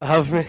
I 0.01 0.07
have 0.07 0.33
me. 0.33 0.47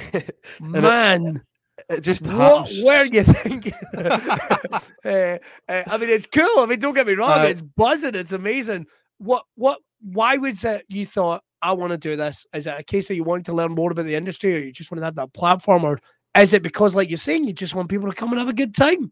man. 0.59 1.41
It 1.89 2.01
just 2.01 2.27
what 2.27 2.67
happens. 2.67 2.83
were 2.83 3.03
you 3.05 3.23
thinking? 3.23 3.73
Uh, 3.95 4.79
uh, 5.05 5.83
I 5.87 5.97
mean 5.97 6.09
it's 6.09 6.27
cool. 6.27 6.59
I 6.59 6.65
mean 6.67 6.79
don't 6.79 6.93
get 6.93 7.07
me 7.07 7.13
wrong. 7.13 7.31
Aye. 7.31 7.47
it's 7.47 7.61
buzzing. 7.61 8.15
It's 8.15 8.33
amazing. 8.33 8.85
What 9.17 9.43
what 9.55 9.79
why 10.01 10.37
was 10.37 10.63
it 10.65 10.85
you 10.89 11.05
thought 11.05 11.41
I 11.61 11.73
want 11.73 11.91
to 11.91 11.97
do 11.97 12.15
this 12.15 12.45
is 12.53 12.67
it 12.67 12.75
a 12.77 12.83
case 12.83 13.07
that 13.07 13.15
you 13.15 13.23
wanted 13.23 13.45
to 13.45 13.53
learn 13.53 13.73
more 13.73 13.91
about 13.91 14.05
the 14.05 14.15
industry 14.15 14.55
or 14.55 14.59
you 14.59 14.71
just 14.71 14.91
wanted 14.91 15.01
to 15.01 15.05
have 15.05 15.15
that 15.15 15.33
platform 15.33 15.83
or 15.83 15.99
is 16.37 16.53
it 16.53 16.63
because 16.63 16.95
like 16.95 17.09
you're 17.09 17.17
saying 17.17 17.47
you 17.47 17.53
just 17.53 17.75
want 17.75 17.89
people 17.89 18.09
to 18.09 18.15
come 18.15 18.31
and 18.31 18.39
have 18.39 18.49
a 18.49 18.53
good 18.53 18.75
time 18.75 19.11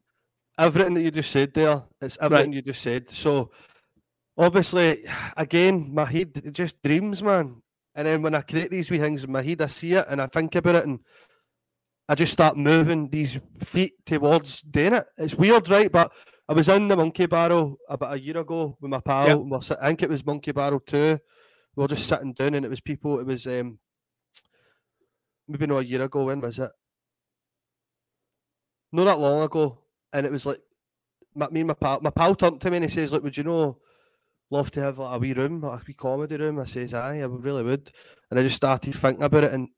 everything 0.58 0.94
that 0.96 1.02
you 1.02 1.12
just 1.12 1.32
said 1.32 1.54
there, 1.54 1.84
it's 2.02 2.18
everything 2.22 2.54
you 2.54 2.62
just 2.62 2.82
said. 2.82 3.10
So 3.10 3.52
obviously, 4.38 5.06
again, 5.36 5.94
my 5.94 6.06
head 6.06 6.32
it 6.44 6.52
just 6.52 6.82
dreams, 6.84 7.22
man. 7.22 7.62
And 7.96 8.08
then 8.08 8.22
when 8.22 8.36
I 8.36 8.42
create 8.42 8.70
these 8.70 8.92
wee 8.92 9.00
things 9.00 9.24
in 9.24 9.32
my 9.32 9.42
head, 9.42 9.62
I 9.62 9.68
see 9.68 9.94
it 9.94 10.06
and 10.10 10.22
I 10.22 10.28
think 10.28 10.56
about 10.56 10.76
it 10.76 10.86
and 10.86 11.00
I 12.10 12.16
just 12.16 12.34
start 12.34 12.56
moving 12.56 13.10
these 13.10 13.40
feet 13.64 13.94
towards 14.06 14.62
doing 14.62 14.94
it. 14.94 15.06
It's 15.18 15.36
weird, 15.36 15.68
right? 15.70 15.92
But 15.92 16.14
I 16.48 16.54
was 16.54 16.70
in 16.70 16.88
the 16.88 16.96
monkey 16.96 17.26
barrel 17.26 17.78
about 17.90 18.14
a 18.14 18.20
year 18.20 18.38
ago 18.38 18.78
with 18.80 18.90
my 18.90 19.02
pal. 19.02 19.28
Yep. 19.28 19.40
we're 19.40 19.78
I 19.82 19.88
think 19.88 20.04
it 20.04 20.10
was 20.10 20.26
monkey 20.26 20.52
barrel 20.54 20.80
two. 20.80 21.18
We 21.76 21.82
were 21.82 21.88
just 21.88 22.08
sitting 22.08 22.34
down 22.34 22.54
and 22.54 22.66
it 22.66 22.70
was 22.70 22.82
people, 22.82 23.20
it 23.20 23.26
was 23.26 23.46
um 23.48 23.80
maybe 25.48 25.68
not 25.68 25.80
a 25.80 25.86
year 25.86 26.04
ago, 26.04 26.26
when 26.26 26.40
was 26.40 26.60
it? 26.60 26.72
Not 28.92 29.06
that 29.06 29.20
long 29.20 29.44
ago. 29.44 29.80
And 30.18 30.26
it 30.26 30.32
was 30.32 30.48
like 30.48 30.58
my, 31.36 31.48
me 31.50 31.60
and 31.60 31.68
my 31.68 31.76
pal, 31.76 32.00
my 32.02 32.10
pal 32.10 32.34
turned 32.34 32.60
to 32.62 32.72
me 32.72 32.78
and 32.78 32.86
he 32.86 32.90
says, 32.90 33.12
"Look, 33.12 33.24
would 33.24 33.38
you 33.38 33.44
know, 33.44 33.78
love 34.50 34.72
to 34.72 34.82
have 34.82 34.98
like, 34.98 35.16
a 35.16 35.20
wee 35.20 35.34
room, 35.34 35.62
like 35.62 35.82
a 35.82 35.84
wee 35.88 35.94
comedy 35.94 36.38
room?" 36.38 36.60
I 36.60 36.66
says, 36.66 36.96
"Aye, 36.96 37.20
I 37.20 37.28
would 37.28 37.46
really 37.46 37.62
would." 37.62 37.92
And 38.32 38.40
I 38.40 38.44
just 38.44 38.56
started 38.56 38.96
thinking 38.96 39.22
about 39.22 39.44
it, 39.44 39.54
and 39.54 39.70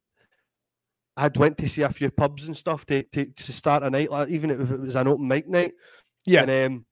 I'd 1.17 1.35
went 1.35 1.57
to 1.57 1.67
see 1.67 1.81
a 1.81 1.89
few 1.89 2.09
pubs 2.09 2.45
and 2.45 2.55
stuff 2.55 2.85
to 2.85 3.03
to, 3.03 3.25
to 3.25 3.51
start 3.51 3.83
a 3.83 3.89
night, 3.89 4.11
like 4.11 4.29
even 4.29 4.49
if 4.49 4.71
it 4.71 4.79
was 4.79 4.95
an 4.95 5.09
open 5.09 5.27
mic 5.27 5.49
night. 5.49 5.73
Yeah. 6.25 6.43
And 6.43 6.73
um, 6.73 6.85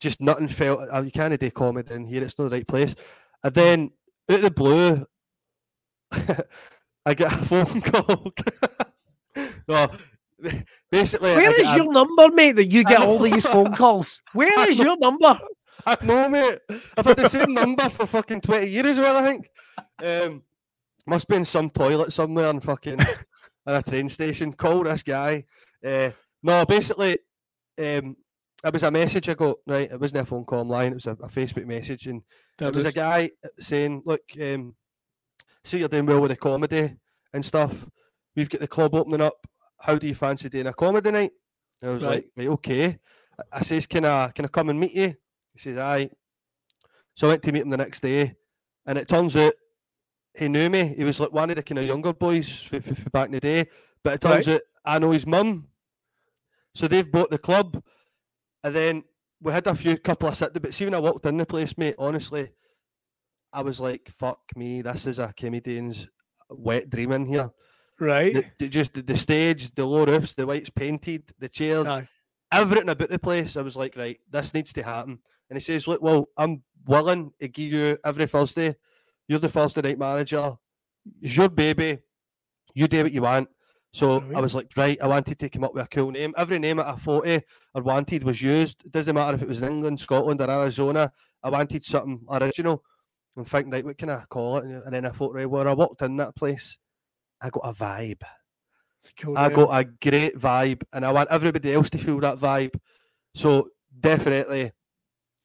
just 0.00 0.20
nothing 0.20 0.46
felt. 0.46 0.88
Uh, 0.92 1.02
you 1.02 1.10
can't 1.10 1.38
do 1.38 1.50
comedy 1.50 1.92
in 1.92 2.06
here; 2.06 2.22
it's 2.22 2.38
not 2.38 2.50
the 2.50 2.56
right 2.56 2.68
place. 2.68 2.94
And 3.42 3.52
then 3.52 3.90
out 4.30 4.36
of 4.36 4.42
the 4.42 4.50
blue, 4.52 5.04
I 7.04 7.14
get 7.14 7.32
a 7.32 7.36
phone 7.36 7.80
call. 7.80 8.32
no, 9.68 9.90
basically, 10.90 11.34
Where 11.34 11.50
get 11.50 11.60
is 11.60 11.72
a- 11.72 11.76
your 11.76 11.92
number, 11.92 12.28
mate, 12.30 12.52
that 12.52 12.70
you 12.70 12.84
get 12.84 13.02
all 13.02 13.18
these 13.18 13.46
phone 13.46 13.74
calls? 13.76 14.20
Where 14.32 14.68
is 14.70 14.78
your 14.78 14.96
number? 14.98 15.38
I 15.86 15.96
know, 16.02 16.28
mate. 16.28 16.58
I've 16.96 17.04
had 17.04 17.16
the 17.18 17.28
same 17.28 17.52
number 17.52 17.88
for 17.88 18.06
fucking 18.06 18.40
20 18.40 18.66
years 18.66 18.86
as 18.86 18.98
well, 18.98 19.16
I 19.16 19.22
think. 19.22 19.50
Um, 20.02 20.42
must 21.06 21.28
be 21.28 21.36
in 21.36 21.44
some 21.44 21.68
toilet 21.68 22.12
somewhere 22.12 22.48
in 22.50 22.60
fucking 22.60 22.98
in 23.00 23.06
a 23.66 23.82
train 23.82 24.08
station. 24.08 24.52
Call 24.52 24.84
this 24.84 25.02
guy. 25.02 25.44
Uh, 25.84 26.10
no, 26.42 26.64
basically, 26.64 27.18
um, 27.78 28.16
it 28.64 28.72
was 28.72 28.82
a 28.82 28.90
message 28.90 29.28
I 29.28 29.34
got, 29.34 29.56
right? 29.66 29.90
It 29.92 30.00
wasn't 30.00 30.22
a 30.22 30.26
phone 30.26 30.44
call 30.44 30.64
line. 30.64 30.92
it 30.92 30.94
was 30.94 31.06
a, 31.06 31.12
a 31.12 31.28
Facebook 31.28 31.66
message. 31.66 32.06
And 32.06 32.22
it 32.60 32.74
was 32.74 32.86
a 32.86 32.92
guy 32.92 33.30
saying, 33.58 34.02
Look, 34.06 34.22
um, 34.40 34.74
see, 35.64 35.78
you're 35.78 35.88
doing 35.88 36.06
well 36.06 36.20
with 36.20 36.30
the 36.30 36.36
comedy 36.36 36.94
and 37.34 37.44
stuff. 37.44 37.86
We've 38.34 38.48
got 38.48 38.62
the 38.62 38.68
club 38.68 38.94
opening 38.94 39.20
up. 39.20 39.46
How 39.84 39.98
do 39.98 40.06
you 40.08 40.14
fancy 40.14 40.48
doing 40.48 40.66
a 40.66 40.72
comedy 40.72 41.10
night? 41.10 41.32
And 41.82 41.90
I 41.90 41.94
was 41.94 42.04
Right. 42.04 42.10
like, 42.14 42.30
right, 42.36 42.48
okay. 42.48 42.98
I- 43.52 43.60
says, 43.62 43.86
Can 43.86 44.06
I 44.06 44.30
can 44.30 44.46
I 44.46 44.48
come 44.48 44.70
and 44.70 44.80
meet 44.80 44.94
you? 44.94 45.08
He 45.52 45.58
says, 45.58 45.76
Aye. 45.76 46.08
So 47.14 47.26
I 47.26 47.32
went 47.32 47.42
to 47.42 47.52
meet 47.52 47.62
him 47.62 47.68
the 47.68 47.76
next 47.76 48.00
day, 48.00 48.34
and 48.86 48.96
it 48.96 49.08
turns 49.08 49.36
out 49.36 49.52
he 50.34 50.48
knew 50.48 50.70
me. 50.70 50.94
He 50.96 51.04
was 51.04 51.20
like 51.20 51.32
one 51.32 51.50
of 51.50 51.56
the 51.56 51.62
kind 51.62 51.78
of 51.80 51.84
younger 51.86 52.14
boys 52.14 52.66
back 53.12 53.26
in 53.26 53.32
the 53.32 53.40
day. 53.40 53.66
But 54.02 54.14
it 54.14 54.20
turns 54.22 54.48
out 54.48 54.62
I 54.86 54.98
know 54.98 55.10
his 55.10 55.26
mum. 55.26 55.68
So 56.74 56.88
they've 56.88 57.10
bought 57.10 57.30
the 57.30 57.38
club, 57.38 57.84
and 58.64 58.74
then 58.74 59.04
we 59.42 59.52
had 59.52 59.66
a 59.66 59.74
few 59.74 59.98
couple 59.98 60.28
of 60.30 60.36
sit. 60.36 60.54
But 60.54 60.72
see, 60.72 60.86
when 60.86 60.94
I 60.94 60.98
walked 60.98 61.26
in 61.26 61.36
the 61.36 61.44
place, 61.46 61.76
mate, 61.76 61.94
honestly, 61.98 62.50
I 63.52 63.60
was 63.62 63.80
like, 63.80 64.08
"Fuck 64.08 64.40
me, 64.56 64.80
this 64.80 65.06
is 65.06 65.18
a 65.18 65.32
comedian's 65.36 66.08
wet 66.48 66.88
dream 66.88 67.12
in 67.12 67.26
here." 67.26 67.50
Right? 68.00 68.32
The, 68.34 68.44
the- 68.58 68.68
just 68.68 68.94
the, 68.94 69.02
the 69.02 69.16
stage, 69.16 69.74
the 69.74 69.84
low 69.84 70.04
roofs, 70.04 70.34
the 70.34 70.46
white's 70.46 70.70
painted, 70.70 71.22
the 71.38 71.48
chairs, 71.48 71.86
Aye. 71.86 72.08
everything 72.52 72.88
about 72.88 73.10
the 73.10 73.18
place. 73.18 73.56
I 73.56 73.62
was 73.62 73.76
like, 73.76 73.96
right, 73.96 74.18
this 74.30 74.54
needs 74.54 74.72
to 74.74 74.82
happen. 74.82 75.18
And 75.50 75.56
he 75.56 75.60
says, 75.60 75.86
look, 75.86 76.02
well, 76.02 76.28
I'm 76.36 76.62
willing 76.86 77.32
to 77.40 77.48
give 77.48 77.72
you 77.72 77.98
every 78.04 78.26
Thursday. 78.26 78.74
You're 79.28 79.38
the 79.38 79.48
Thursday 79.48 79.82
night 79.82 79.98
manager. 79.98 80.52
It's 81.20 81.36
your 81.36 81.48
baby. 81.48 81.98
You 82.74 82.88
do 82.88 83.02
what 83.04 83.12
you 83.12 83.22
want. 83.22 83.48
So. 83.92 84.24
I 84.34 84.40
was 84.40 84.54
like, 84.54 84.72
right, 84.76 85.00
I 85.00 85.06
wanted 85.06 85.38
to 85.38 85.48
come 85.48 85.62
up 85.64 85.72
with 85.74 85.84
a 85.84 85.88
cool 85.88 86.10
name. 86.10 86.34
Every 86.36 86.58
name 86.58 86.78
that 86.78 86.86
I 86.86 86.96
thought 86.96 87.26
of 87.28 87.42
or 87.74 87.82
wanted 87.82 88.24
was 88.24 88.42
used. 88.42 88.84
It 88.84 88.90
doesn't 88.92 89.14
matter 89.14 89.34
if 89.34 89.42
it 89.42 89.48
was 89.48 89.62
in 89.62 89.68
England, 89.68 90.00
Scotland, 90.00 90.40
or 90.40 90.50
Arizona. 90.50 91.12
I 91.42 91.50
wanted 91.50 91.84
something 91.84 92.20
original. 92.28 92.82
And 93.36 93.46
think, 93.48 93.72
right, 93.72 93.84
what 93.84 93.98
can 93.98 94.10
I 94.10 94.24
call 94.28 94.58
it? 94.58 94.64
And 94.64 94.92
then 94.92 95.06
I 95.06 95.10
thought, 95.10 95.34
right, 95.34 95.48
well, 95.48 95.68
I 95.68 95.72
walked 95.74 96.02
in 96.02 96.16
that 96.16 96.34
place, 96.36 96.78
I 97.44 97.50
got 97.50 97.60
a 97.68 97.72
vibe. 97.72 98.22
Cool 99.20 99.36
I 99.36 99.50
got 99.50 99.78
a 99.80 99.84
great 99.84 100.34
vibe, 100.38 100.82
and 100.94 101.04
I 101.04 101.12
want 101.12 101.28
everybody 101.30 101.74
else 101.74 101.90
to 101.90 101.98
feel 101.98 102.18
that 102.20 102.38
vibe. 102.38 102.74
So 103.34 103.68
definitely, 104.00 104.72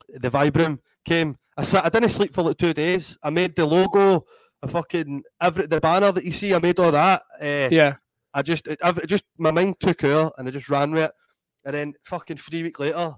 the 0.08 0.30
vibe 0.30 0.56
room 0.56 0.80
came. 1.04 1.36
I 1.58 1.64
sat. 1.64 1.86
I 1.86 1.90
didn't 1.90 2.10
sleep 2.10 2.34
for 2.34 2.44
like 2.44 2.58
two 2.58 2.74
days. 2.74 3.18
I 3.22 3.30
made 3.32 3.54
the 3.58 3.66
logo, 3.66 4.26
a 4.64 4.68
fucking 4.70 5.24
every 5.42 5.68
the 5.68 5.82
banner 5.82 6.14
that 6.14 6.24
you 6.24 6.32
see. 6.32 6.54
I 6.54 6.60
made 6.60 6.80
all 6.80 6.92
that. 6.94 7.22
Uh, 7.42 7.68
yeah. 7.70 7.96
I 8.34 8.44
just, 8.44 8.66
it, 8.68 8.80
I've- 8.82 9.06
just 9.08 9.26
my 9.38 9.52
mind 9.52 9.78
took 9.82 10.04
over, 10.06 10.32
and 10.38 10.48
I 10.48 10.52
just 10.52 10.70
ran 10.70 10.92
with 10.92 11.04
it. 11.04 11.12
And 11.66 11.76
then 11.76 11.94
fucking 12.06 12.38
three 12.38 12.64
weeks 12.64 12.80
later, 12.80 13.12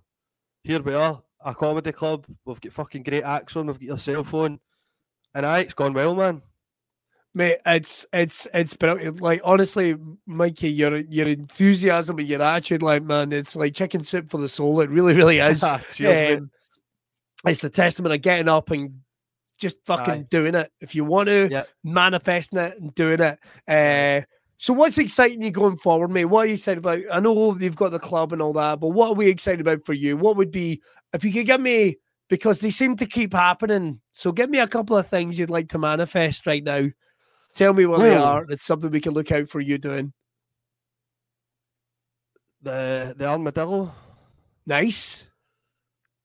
here 0.64 0.82
we 0.82 0.96
are, 0.96 1.22
a 1.46 1.54
comedy 1.54 1.92
club. 1.92 2.26
We've 2.46 2.60
got 2.60 2.74
fucking 2.74 3.04
great 3.04 3.24
acts 3.24 3.56
on. 3.56 3.68
We've 3.68 3.76
got 3.80 3.86
your 3.86 3.98
cell 4.00 4.24
phone, 4.24 4.60
and 5.36 5.46
aye, 5.46 5.60
it's 5.60 5.76
gone 5.76 5.94
well, 5.94 6.16
man. 6.16 6.42
Mate, 7.34 7.60
it's 7.66 8.06
it's 8.12 8.46
it's 8.54 8.74
brilliant. 8.76 9.22
Like 9.22 9.42
honestly, 9.44 9.96
Mikey, 10.26 10.70
your 10.70 10.98
your 10.98 11.28
enthusiasm 11.28 12.20
and 12.20 12.28
your 12.28 12.42
attitude, 12.42 12.84
like 12.84 13.04
man, 13.04 13.32
it's 13.32 13.56
like 13.56 13.74
chicken 13.74 14.04
soup 14.04 14.30
for 14.30 14.38
the 14.38 14.50
soul. 14.50 14.82
It 14.82 14.90
really, 14.90 15.14
really 15.14 15.40
is. 15.40 15.64
Cheers. 15.94 16.40
Um, 16.40 16.52
it's 17.46 17.62
the 17.62 17.70
testament 17.70 18.14
of 18.14 18.22
getting 18.22 18.50
up 18.50 18.70
and 18.72 19.00
just 19.58 19.78
fucking 19.86 20.14
Aye. 20.14 20.26
doing 20.30 20.56
it. 20.56 20.72
If 20.82 20.94
you 20.94 21.06
want 21.06 21.28
to, 21.28 21.48
Yep. 21.50 21.68
manifesting 21.84 22.60
it 22.60 22.78
and 22.80 22.94
doing 22.96 23.22
it. 23.22 23.40
Uh, 23.68 24.26
so, 24.58 24.74
what's 24.74 24.98
exciting 24.98 25.42
you 25.42 25.52
going 25.52 25.78
forward, 25.78 26.10
mate? 26.10 26.26
What 26.26 26.42
are 26.42 26.48
you 26.48 26.54
excited 26.56 26.80
about? 26.80 27.00
I 27.12 27.20
know 27.20 27.58
you've 27.58 27.76
got 27.76 27.92
the 27.92 28.00
club 28.00 28.34
and 28.34 28.42
all 28.42 28.54
that, 28.54 28.80
but 28.80 28.90
what 28.90 29.10
are 29.10 29.16
we 29.16 29.28
excited 29.28 29.62
about 29.62 29.86
for 29.86 29.94
you? 29.94 30.18
What 30.18 30.36
would 30.36 30.52
be 30.52 30.82
if 31.14 31.24
you 31.24 31.32
could 31.32 31.46
give 31.46 31.62
me 31.62 31.96
because 32.30 32.60
they 32.62 32.70
seem 32.70 32.96
to 32.96 33.06
keep 33.06 33.34
happening. 33.34 34.02
So, 34.14 34.32
give 34.32 34.50
me 34.50 34.60
a 34.60 34.68
couple 34.68 34.98
of 34.98 35.08
things 35.08 35.40
you'd 35.40 35.50
like 35.50 35.70
to 35.70 35.80
manifest 35.80 36.46
right 36.46 36.64
now. 36.64 36.88
Tell 37.54 37.74
me 37.74 37.86
what 37.86 38.00
they 38.00 38.16
are. 38.16 38.46
It's 38.50 38.64
something 38.64 38.90
we 38.92 39.02
can 39.02 39.14
look 39.14 39.32
out 39.32 39.50
for 39.50 39.60
you 39.60 39.78
doing. 39.78 40.14
The 42.62 43.14
the 43.18 43.26
armadillo. 43.26 43.94
Nice. 44.66 45.28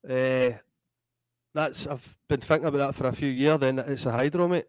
Uh, 0.07 0.51
that's 1.53 1.87
I've 1.87 2.17
been 2.29 2.39
thinking 2.39 2.67
about 2.67 2.77
that 2.77 2.95
for 2.95 3.07
a 3.07 3.13
few 3.13 3.29
years. 3.29 3.59
Then 3.59 3.79
it's 3.79 4.05
a 4.05 4.11
hydro, 4.11 4.47
mate. 4.47 4.65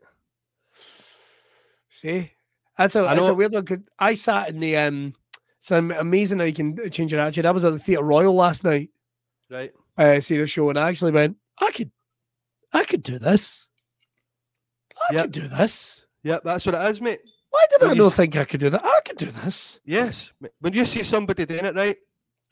See, 1.91 2.33
that's 2.77 2.97
a 2.97 3.07
I 3.07 3.15
that's 3.15 3.29
a 3.29 3.35
weird 3.35 3.53
one. 3.53 3.65
'cause 3.65 3.79
I 3.99 4.15
sat 4.15 4.49
in 4.49 4.61
the 4.61 4.77
um. 4.77 5.15
It's 5.61 5.71
amazing 5.73 6.39
how 6.39 6.45
you 6.45 6.55
can 6.55 6.77
change 6.91 7.13
your 7.13 7.21
attitude. 7.21 7.45
I 7.45 7.51
was 7.51 7.65
at 7.65 7.73
the 7.73 7.79
Theatre 7.79 8.03
Royal 8.03 8.33
last 8.35 8.63
night, 8.65 8.91
Right. 9.51 9.73
uh, 9.99 10.21
see 10.21 10.39
the 10.39 10.47
show, 10.47 10.71
and 10.71 10.79
I 10.79 10.89
actually 10.89 11.11
went, 11.11 11.37
I 11.61 11.73
could, 11.73 11.91
I 12.73 12.85
could 12.85 13.03
do 13.03 13.19
this. 13.19 13.67
I 15.11 15.15
Yep. 15.15 15.23
could 15.25 15.33
do 15.33 15.49
this. 15.49 16.07
Yeah, 16.29 16.41
that's 16.45 16.67
what 16.67 16.75
it 16.75 16.91
is, 16.91 17.01
mate. 17.01 17.21
Why 17.49 17.65
did 17.71 17.81
Well, 17.81 17.91
I 17.91 17.95
you 17.95 18.03
not 18.03 18.13
think 18.13 18.37
I 18.37 18.45
could 18.45 18.61
do 18.61 18.69
that? 18.69 18.85
I 18.85 19.01
could 19.03 19.17
do 19.17 19.31
this. 19.31 19.81
Yes. 19.87 20.31
When 20.61 20.75
you 20.75 20.85
see 20.85 21.03
somebody 21.03 21.47
doing 21.47 21.65
it 21.65 21.75
right, 21.75 21.97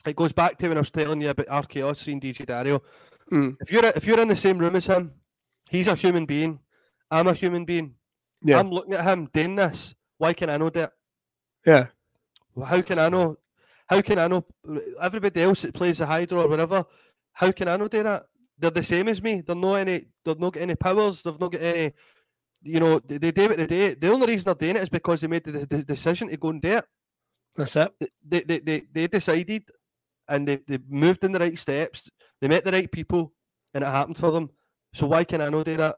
it 0.03 0.15
goes 0.15 0.31
back 0.31 0.57
to 0.57 0.67
when 0.67 0.77
I 0.77 0.81
was 0.81 0.89
telling 0.89 1.21
you 1.21 1.29
about 1.29 1.45
Archaos 1.45 2.11
and 2.11 2.19
DJ 2.19 2.47
Dario. 2.47 2.81
Mm. 3.31 3.55
If 3.61 3.71
you're 3.71 3.85
if 3.85 4.07
you're 4.07 4.19
in 4.19 4.29
the 4.29 4.35
same 4.35 4.57
room 4.57 4.75
as 4.75 4.87
him, 4.87 5.11
he's 5.69 5.87
a 5.87 5.93
human 5.93 6.25
being. 6.25 6.59
I'm 7.11 7.27
a 7.27 7.33
human 7.33 7.65
being. 7.65 7.93
Yeah. 8.41 8.59
I'm 8.59 8.71
looking 8.71 8.93
at 8.95 9.05
him 9.05 9.29
doing 9.31 9.55
this. 9.55 9.93
Why 10.17 10.33
can 10.33 10.49
I 10.49 10.57
know 10.57 10.71
that? 10.71 10.93
Yeah, 11.63 11.87
Well, 12.55 12.65
How 12.65 12.81
can 12.81 12.97
I 12.97 13.09
know? 13.09 13.37
How 13.89 14.01
can 14.01 14.17
I 14.17 14.27
know? 14.27 14.43
Everybody 14.99 15.41
else 15.41 15.61
that 15.61 15.73
plays 15.75 15.99
the 15.99 16.05
hydro 16.07 16.41
or 16.41 16.47
whatever, 16.47 16.83
how 17.33 17.51
can 17.51 17.67
I 17.67 17.77
know 17.77 17.87
do 17.87 18.01
that? 18.01 18.23
They're 18.57 18.71
the 18.71 18.81
same 18.81 19.07
as 19.07 19.21
me. 19.21 19.41
They're 19.41 19.55
not 19.55 19.75
any. 19.75 20.07
They've 20.25 20.39
not 20.39 20.53
got 20.53 20.61
any 20.63 20.75
powers. 20.75 21.21
They've 21.21 21.39
not 21.39 21.51
got 21.51 21.61
any. 21.61 21.93
You 22.67 22.79
know, 22.79 22.99
they, 22.99 23.17
they 23.17 23.31
do 23.31 23.47
what 23.47 23.57
they 23.57 23.67
do. 23.67 23.95
The 23.95 24.11
only 24.11 24.27
reason 24.27 24.45
they're 24.45 24.55
doing 24.55 24.75
it 24.75 24.83
is 24.83 24.89
because 24.89 25.21
they 25.21 25.27
made 25.27 25.43
the, 25.43 25.65
the 25.65 25.83
decision 25.83 26.27
to 26.27 26.37
go 26.37 26.49
and 26.49 26.61
do 26.61 26.77
it. 26.77 26.85
that's 27.55 27.75
it. 27.75 27.93
They 28.27 28.41
they, 28.41 28.59
they, 28.59 28.83
they 28.91 29.07
decided, 29.07 29.63
and 30.27 30.47
they, 30.47 30.59
they 30.67 30.79
moved 30.87 31.23
in 31.23 31.31
the 31.31 31.39
right 31.39 31.57
steps. 31.57 32.09
They 32.41 32.47
met 32.47 32.65
the 32.65 32.71
right 32.71 32.91
people, 32.91 33.33
and 33.73 33.83
it 33.83 33.87
happened 33.87 34.17
for 34.17 34.31
them. 34.31 34.49
So 34.93 35.07
why 35.07 35.23
can 35.23 35.41
I 35.41 35.49
not 35.49 35.65
do 35.65 35.77
that? 35.77 35.95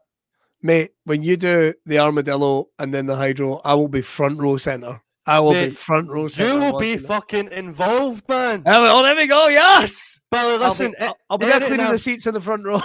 Mate, 0.62 0.90
when 1.04 1.22
you 1.22 1.36
do 1.36 1.72
the 1.86 1.98
armadillo 1.98 2.68
and 2.78 2.92
then 2.92 3.06
the 3.06 3.16
hydro, 3.16 3.60
I 3.64 3.74
will 3.74 3.88
be 3.88 4.02
front 4.02 4.38
row 4.38 4.58
center. 4.58 5.00
I 5.26 5.40
will 5.40 5.52
be 5.52 5.70
front 5.70 6.10
row 6.10 6.28
center. 6.28 6.52
You 6.52 6.60
will 6.60 6.78
be 6.78 6.92
it. 6.92 7.02
fucking 7.02 7.52
involved, 7.52 8.28
man. 8.28 8.62
Oh, 8.66 9.02
there 9.02 9.16
we 9.16 9.26
go. 9.26 9.48
Yes. 9.48 10.18
Billy, 10.30 10.62
I'll 10.62 10.76
be, 10.76 10.96
I'll, 10.98 11.16
I'll 11.30 11.38
be 11.38 11.46
there 11.46 11.60
cleaning 11.60 11.90
the 11.90 11.98
seats 11.98 12.26
in 12.26 12.34
the 12.34 12.40
front 12.40 12.64
row. 12.64 12.80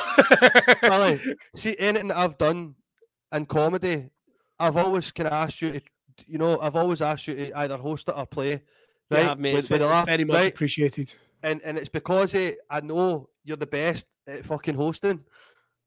Billy, 0.81 1.19
see 1.55 1.75
anything 1.79 2.09
that 2.09 2.17
I've 2.17 2.37
done 2.37 2.75
in 3.35 3.45
comedy, 3.45 4.09
I've 4.59 4.77
always 4.77 5.11
kind 5.11 5.27
of 5.27 5.33
asked 5.33 5.61
you 5.61 5.71
to, 5.73 5.81
you 6.27 6.37
know, 6.37 6.59
I've 6.59 6.75
always 6.75 7.01
asked 7.01 7.27
you 7.27 7.35
to 7.35 7.57
either 7.59 7.77
host 7.77 8.07
it 8.09 8.15
or 8.17 8.25
play. 8.25 8.61
Right? 9.11 9.25
Yeah, 9.25 9.35
mate, 9.35 9.55
it's, 9.55 9.69
with 9.69 9.79
very, 9.79 9.83
a 9.83 9.85
it's 9.85 9.93
laugh, 9.93 10.05
very 10.07 10.25
much 10.25 10.35
right? 10.35 10.53
appreciated. 10.53 11.13
And 11.43 11.61
and 11.63 11.77
it's 11.77 11.89
because 11.89 12.33
eh, 12.33 12.53
I 12.69 12.81
know 12.81 13.29
you're 13.43 13.57
the 13.57 13.67
best 13.67 14.07
at 14.27 14.45
fucking 14.45 14.75
hosting, 14.75 15.23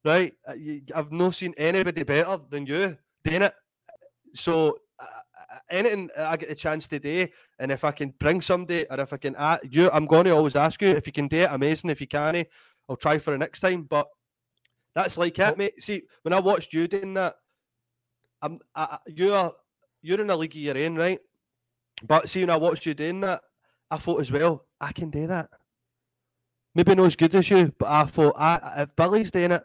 right? 0.04 0.32
Uh, 0.46 0.54
I've 0.94 1.10
not 1.10 1.34
seen 1.34 1.54
anybody 1.56 2.04
better 2.04 2.38
than 2.48 2.66
you 2.66 2.96
doing 3.24 3.42
it. 3.42 3.54
So 4.34 4.78
uh, 5.00 5.04
uh, 5.04 5.58
anything 5.70 6.10
I 6.16 6.36
get 6.36 6.50
a 6.50 6.54
chance 6.54 6.86
today, 6.86 7.32
and 7.58 7.72
if 7.72 7.82
I 7.82 7.90
can 7.90 8.14
bring 8.20 8.40
somebody, 8.40 8.86
or 8.88 9.00
if 9.00 9.12
I 9.12 9.16
can, 9.16 9.34
uh, 9.34 9.58
you, 9.68 9.90
I'm 9.90 10.06
going 10.06 10.24
to 10.24 10.30
always 10.30 10.54
ask 10.54 10.80
you 10.82 10.88
if 10.88 11.06
you 11.06 11.12
can 11.12 11.26
do 11.26 11.38
it. 11.38 11.50
Amazing. 11.50 11.90
If 11.90 12.00
you 12.00 12.06
can, 12.06 12.44
I'll 12.88 12.96
try 12.96 13.18
for 13.18 13.32
the 13.32 13.38
next 13.38 13.60
time. 13.60 13.82
But 13.82 14.06
that's 14.94 15.18
like 15.18 15.38
it, 15.38 15.58
mate. 15.58 15.82
See, 15.82 16.02
when 16.22 16.32
I 16.32 16.40
watched 16.40 16.72
you 16.72 16.88
doing 16.88 17.14
that, 17.14 17.34
I'm, 18.42 18.58
I, 18.74 18.82
I- 18.84 18.98
you're 19.06 19.52
you're 20.02 20.20
in 20.20 20.30
a 20.30 20.36
league 20.36 20.52
of 20.54 20.56
your 20.62 20.78
own, 20.78 20.96
right? 20.96 21.18
But 22.06 22.28
see, 22.28 22.40
when 22.40 22.50
I 22.50 22.56
watched 22.56 22.86
you 22.86 22.94
doing 22.94 23.20
that, 23.20 23.40
I 23.90 23.96
thought 23.96 24.20
as 24.20 24.30
well, 24.30 24.64
I 24.80 24.92
can 24.92 25.10
do 25.10 25.26
that. 25.26 25.48
Maybe 26.74 26.94
not 26.94 27.06
as 27.06 27.16
good 27.16 27.34
as 27.34 27.50
you, 27.50 27.72
but 27.78 27.88
I 27.88 28.04
thought, 28.04 28.34
I, 28.38 28.82
if 28.82 28.94
Billy's 28.94 29.30
doing 29.32 29.50
it, 29.52 29.62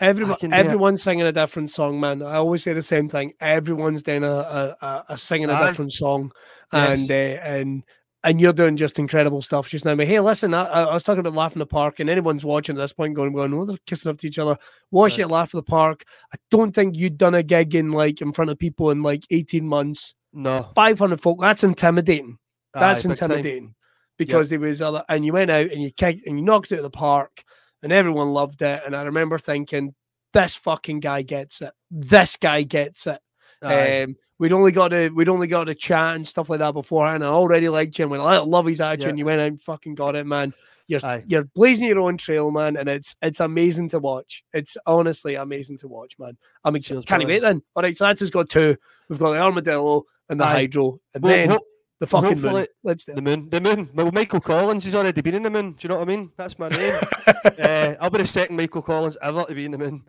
Everyone, 0.00 0.36
can 0.36 0.50
do 0.50 0.56
it. 0.56 0.60
everyone's 0.60 1.02
singing 1.02 1.26
a 1.26 1.32
different 1.32 1.70
song, 1.70 1.98
man. 1.98 2.22
I 2.22 2.36
always 2.36 2.62
say 2.62 2.72
the 2.72 2.80
same 2.82 3.08
thing. 3.08 3.32
Everyone's 3.40 4.04
doing 4.04 4.22
a, 4.22 4.30
a, 4.30 4.76
a, 4.80 5.04
a 5.10 5.18
singing 5.18 5.50
a 5.50 5.66
different 5.66 5.92
song, 5.92 6.30
and 6.72 7.10
uh, 7.10 7.14
and 7.14 7.82
and 8.24 8.40
you're 8.40 8.52
doing 8.52 8.76
just 8.76 8.98
incredible 8.98 9.42
stuff 9.42 9.68
just 9.68 9.84
now. 9.84 9.94
But 9.94 10.06
hey, 10.08 10.18
listen, 10.20 10.52
I, 10.54 10.64
I 10.64 10.92
was 10.94 11.04
talking 11.04 11.20
about 11.20 11.34
Laugh 11.34 11.54
in 11.54 11.60
the 11.60 11.66
Park, 11.66 12.00
and 12.00 12.10
anyone's 12.10 12.44
watching 12.44 12.76
at 12.76 12.80
this 12.80 12.92
point 12.92 13.14
going, 13.14 13.32
going, 13.32 13.54
oh, 13.54 13.64
they're 13.64 13.76
kissing 13.86 14.10
up 14.10 14.18
to 14.18 14.26
each 14.26 14.38
other. 14.38 14.56
Watch 14.90 15.12
Right. 15.12 15.20
it, 15.20 15.28
Laugh 15.28 15.54
in 15.54 15.58
the 15.58 15.62
Park. 15.62 16.04
I 16.32 16.36
don't 16.50 16.74
think 16.74 16.96
you'd 16.96 17.16
done 17.18 17.34
a 17.34 17.42
gig 17.42 17.74
in 17.74 17.92
like 17.92 18.20
in 18.20 18.32
front 18.32 18.50
of 18.50 18.58
people 18.58 18.90
in 18.90 19.02
like 19.02 19.24
18 19.30 19.64
months. 19.66 20.14
no. 20.32 20.62
500 20.74 21.20
folk. 21.20 21.40
That's 21.40 21.64
intimidating. 21.64 22.38
That's 22.74 23.06
aye, 23.06 23.10
intimidating 23.10 23.74
because 24.18 24.48
there 24.50 24.58
was 24.60 24.82
other, 24.82 25.04
and 25.08 25.24
you 25.24 25.32
went 25.32 25.50
out 25.50 25.70
and 25.70 25.80
you 25.80 25.90
kicked 25.92 26.26
and 26.26 26.38
you 26.38 26.44
knocked 26.44 26.72
it 26.72 26.74
out 26.74 26.78
of 26.78 26.82
the 26.84 26.90
park, 26.90 27.42
and 27.82 27.92
everyone 27.92 28.28
loved 28.32 28.60
it. 28.62 28.82
And 28.84 28.96
I 28.96 29.02
remember 29.02 29.38
thinking, 29.38 29.94
this 30.32 30.54
fucking 30.56 31.00
guy 31.00 31.22
gets 31.22 31.62
it. 31.62 31.72
This 31.90 32.36
guy 32.36 32.62
gets 32.62 33.06
it. 33.06 33.20
Um, 33.62 34.16
we'd 34.38 34.52
only 34.52 34.72
got 34.72 34.88
to 34.88 35.08
we'd 35.10 35.28
only 35.28 35.46
got 35.46 35.64
to 35.64 35.74
chat 35.74 36.16
and 36.16 36.26
stuff 36.26 36.48
like 36.50 36.60
that 36.60 36.72
beforehand. 36.72 37.24
I 37.24 37.28
already 37.28 37.68
liked 37.68 37.98
you 37.98 38.04
and 38.04 38.10
went, 38.10 38.22
I 38.22 38.38
love 38.38 38.66
his 38.66 38.80
attitude. 38.80 39.10
Yeah. 39.16 39.18
You 39.18 39.24
went 39.26 39.40
out 39.40 39.48
and 39.48 39.60
fucking 39.60 39.94
got 39.94 40.16
it, 40.16 40.26
man. 40.26 40.52
You're 40.86 41.00
Aye. 41.04 41.22
you're 41.26 41.44
blazing 41.54 41.86
your 41.86 42.00
own 42.00 42.16
trail, 42.16 42.50
man, 42.50 42.76
and 42.78 42.88
it's 42.88 43.14
it's 43.20 43.40
amazing 43.40 43.90
to 43.90 43.98
watch. 43.98 44.42
It's 44.54 44.76
honestly 44.86 45.34
amazing 45.34 45.76
to 45.78 45.88
watch, 45.88 46.18
man. 46.18 46.38
I'm 46.64 46.76
excited. 46.76 47.06
Can't 47.06 47.26
wait 47.26 47.40
then. 47.42 47.60
All 47.76 47.82
right, 47.82 47.94
so 47.94 48.04
that's 48.06 48.20
just 48.20 48.32
got 48.32 48.48
two. 48.48 48.74
We've 49.10 49.18
got 49.18 49.32
the 49.32 49.38
armadillo 49.38 50.04
and 50.30 50.40
the 50.40 50.44
Aye. 50.44 50.52
hydro, 50.52 50.98
and 51.12 51.22
Well, 51.22 51.32
then 51.32 51.48
ho- 51.50 51.60
the 52.00 52.06
fucking 52.06 52.40
moon. 52.40 52.66
Let's 52.84 53.04
do 53.04 53.12
the 53.12 53.20
moon, 53.20 53.50
the 53.50 53.60
moon. 53.60 53.90
Well, 53.92 54.10
Michael 54.12 54.40
Collins 54.40 54.84
has 54.84 54.94
already 54.94 55.20
been 55.20 55.34
in 55.34 55.42
the 55.42 55.50
moon. 55.50 55.72
Do 55.72 55.76
you 55.82 55.88
know 55.90 55.96
what 55.96 56.08
I 56.08 56.16
mean? 56.16 56.30
That's 56.38 56.58
my 56.58 56.70
name. 56.70 56.98
uh, 57.44 57.94
I'll 58.00 58.08
be 58.08 58.18
the 58.18 58.26
second 58.26 58.56
Michael 58.56 58.80
Collins 58.80 59.18
ever 59.20 59.44
to 59.44 59.54
be 59.54 59.66
in 59.66 59.72
the 59.72 59.78
moon. 59.78 60.04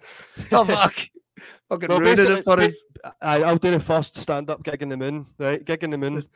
oh 0.54 0.64
fuck! 0.64 0.96
Fucking 1.70 1.90
Well, 1.90 2.00
ruining 2.00 2.32
it 2.38 2.44
for 2.44 2.60
us. 2.60 2.84
I, 3.22 3.44
I'll 3.44 3.58
do 3.58 3.72
the 3.72 3.80
first 3.80 4.18
stand-up 4.18 4.64
gig 4.64 4.82
in 4.82 4.90
the 4.90 4.98
moon, 4.98 5.26
right? 5.38 5.64
Gig 5.64 5.84
in 5.84 5.92
the 5.92 5.98
moon, 5.98 6.16
Let's- 6.16 6.28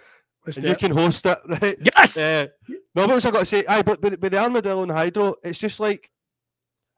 Let's 0.45 0.57
and 0.57 0.65
you 0.67 0.73
it. 0.73 0.79
can 0.79 0.91
host 0.91 1.25
it, 1.25 1.37
right? 1.47 1.77
Yes. 1.97 2.17
Uh, 2.17 2.47
no, 2.67 3.05
what 3.05 3.15
was 3.15 3.25
I 3.25 3.31
got 3.31 3.39
to 3.39 3.45
say? 3.45 3.65
Aye, 3.65 3.81
but 3.81 4.01
with, 4.01 4.19
with 4.19 4.31
the 4.33 4.39
armadillo 4.39 4.83
and 4.83 4.91
hydro, 4.91 5.35
it's 5.41 5.57
just 5.57 5.79
like 5.79 6.09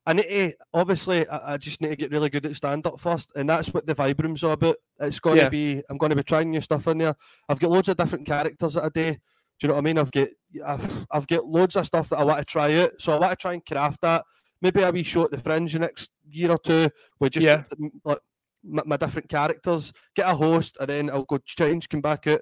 I 0.07 0.13
need 0.13 0.23
to. 0.23 0.53
Obviously, 0.73 1.27
I, 1.27 1.53
I 1.53 1.57
just 1.57 1.79
need 1.79 1.89
to 1.89 1.95
get 1.95 2.11
really 2.11 2.29
good 2.31 2.45
at 2.47 2.55
stand 2.55 2.87
up 2.87 2.99
first, 2.99 3.31
and 3.35 3.47
that's 3.47 3.71
what 3.73 3.85
the 3.85 3.93
vibe 3.93 4.19
are 4.19 4.45
all 4.47 4.53
about. 4.53 4.75
It's 4.99 5.19
going 5.19 5.37
Yeah. 5.37 5.43
to 5.45 5.49
be. 5.51 5.83
I'm 5.89 5.97
going 5.97 6.09
to 6.11 6.15
be 6.15 6.23
trying 6.23 6.49
new 6.51 6.61
stuff 6.61 6.87
in 6.87 6.97
there. 6.97 7.15
I've 7.47 7.59
got 7.59 7.69
loads 7.71 7.87
of 7.89 7.97
different 7.97 8.25
characters 8.25 8.73
that 8.75 8.83
I 8.83 8.89
do. 8.89 9.11
Do 9.13 9.17
you 9.61 9.67
know 9.67 9.73
what 9.75 9.79
I 9.81 9.83
mean? 9.83 9.97
I've 9.99 10.11
got 10.11 10.27
I've, 10.65 11.07
I've 11.11 11.27
got 11.27 11.45
loads 11.45 11.75
of 11.75 11.85
stuff 11.85 12.09
that 12.09 12.17
I 12.17 12.23
want 12.23 12.39
to 12.39 12.45
try 12.45 12.73
out. 12.81 12.93
So 12.99 13.13
I 13.15 13.19
want 13.19 13.31
to 13.31 13.35
try 13.41 13.53
and 13.53 13.65
craft 13.65 14.01
that. 14.01 14.23
Maybe 14.61 14.81
a 14.81 14.91
wee 14.91 15.03
show 15.03 15.25
at 15.25 15.31
the 15.31 15.37
Fringe 15.37 15.75
next 15.77 16.09
year 16.35 16.51
or 16.51 16.57
two 16.57 16.89
with 17.19 17.33
just 17.33 17.45
Yeah. 17.45 17.63
like 18.03 18.19
my, 18.63 18.83
my 18.85 18.97
different 18.97 19.29
characters. 19.29 19.93
Get 20.15 20.29
a 20.29 20.35
host, 20.35 20.77
and 20.79 20.89
then 20.89 21.09
I'll 21.09 21.23
go 21.23 21.37
change, 21.39 21.89
come 21.89 22.01
back 22.01 22.27
out. 22.27 22.41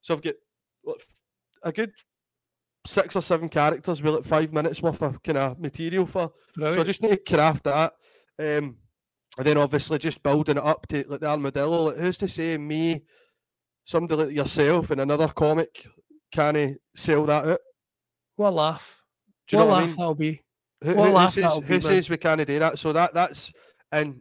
So 0.00 0.14
I've 0.14 0.22
got 0.22 0.34
a 1.62 1.72
good 1.72 1.92
six 2.86 3.14
or 3.14 3.22
seven 3.22 3.48
characters 3.48 4.02
with 4.02 4.14
like 4.14 4.24
five 4.24 4.52
minutes 4.52 4.82
worth 4.82 5.02
of 5.02 5.22
kind 5.22 5.38
of 5.38 5.58
material 5.60 6.06
for. 6.06 6.30
Brilliant. 6.54 6.74
So 6.74 6.80
I 6.80 6.84
just 6.84 7.02
need 7.02 7.10
to 7.10 7.34
craft 7.34 7.64
that. 7.64 7.92
Um, 8.38 8.76
and 9.38 9.46
then 9.46 9.58
obviously 9.58 9.98
just 9.98 10.22
building 10.22 10.56
it 10.56 10.62
up 10.62 10.86
to 10.88 11.04
like 11.06 11.20
the 11.20 11.26
armadillo. 11.28 11.84
Like, 11.84 11.98
who's 11.98 12.16
to 12.18 12.28
say 12.28 12.56
me, 12.58 13.02
somebody 13.84 14.24
like 14.24 14.34
yourself 14.34 14.90
and 14.90 15.00
another 15.00 15.28
comic 15.28 15.86
can 16.32 16.56
I 16.56 16.76
sell 16.94 17.26
that 17.26 17.44
out? 17.46 17.60
What 18.36 18.54
laugh? 18.54 19.02
Do 19.48 19.56
you 19.56 19.58
what 19.58 19.64
know 19.64 19.70
what 19.70 19.76
laugh 19.76 19.82
I 19.82 19.86
mean? 19.88 19.96
that'll 19.96 20.14
be? 20.14 20.42
Who, 20.82 20.94
who, 20.94 21.18
who 21.18 21.28
says, 21.28 21.60
who 21.66 21.80
says 21.80 22.10
we 22.10 22.16
can't 22.16 22.46
do 22.46 22.58
that? 22.58 22.78
So 22.78 22.92
that 22.92 23.12
that's 23.12 23.52
and 23.92 24.20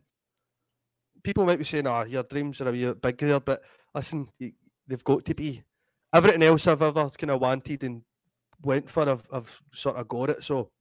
people 1.23 1.45
might 1.45 1.59
be 1.59 1.65
saying, 1.65 1.87
"Ah, 1.87 2.01
oh, 2.01 2.05
your 2.05 2.23
dreams 2.23 2.61
are 2.61 2.69
a 2.69 2.71
wee 2.71 2.93
big 2.93 3.17
there," 3.17 3.39
but 3.39 3.61
listen, 3.93 4.27
they've 4.39 5.03
got 5.03 5.25
to 5.25 5.35
be. 5.35 5.63
Everything 6.13 6.43
else 6.43 6.67
I've 6.67 6.81
ever 6.81 7.09
kind 7.09 7.31
of 7.31 7.41
wanted 7.41 7.83
and 7.83 8.01
went 8.63 8.89
for, 8.89 9.07
I've, 9.07 9.23
I've 9.31 9.61
sort 9.71 9.97
of 9.97 10.07
got 10.07 10.31
it. 10.31 10.43
So 10.43 10.71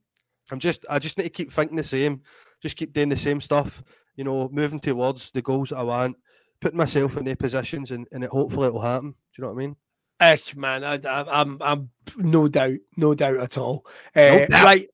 I'm 0.51 0.59
just, 0.59 0.87
I 0.89 0.99
just 0.99 1.19
need 1.19 1.25
to 1.25 1.31
keep 1.31 1.53
thinking 1.53 1.77
the 1.77 1.83
same, 1.83 2.23
just 2.63 2.77
keep 2.77 2.93
doing 2.93 3.11
the 3.11 3.17
same 3.17 3.41
stuff. 3.41 3.83
You 4.17 4.25
know, 4.25 4.49
moving 4.51 4.81
towards 4.81 5.31
the 5.31 5.43
goals 5.43 5.69
that 5.69 5.77
I 5.77 5.83
want, 5.83 6.17
putting 6.61 6.79
myself 6.79 7.17
in 7.17 7.25
the 7.25 7.37
positions, 7.37 7.91
and, 7.91 8.09
and 8.11 8.25
it 8.25 8.31
hopefully 8.31 8.67
it'll 8.67 8.81
happen. 8.81 9.11
Do 9.11 9.17
you 9.37 9.43
know 9.43 9.53
what 9.53 9.63
I 9.63 9.67
mean? 9.67 9.77
Echt, 10.21 10.57
man, 10.57 10.83
I, 10.83 10.95
am 10.95 11.29
I'm, 11.31 11.59
I'm 11.63 11.91
no 12.17 12.49
doubt, 12.49 12.79
no 12.97 13.15
doubt 13.15 13.37
at 13.37 13.59
all. 13.59 13.87
Uh, 14.17 14.47
right, 14.51 14.89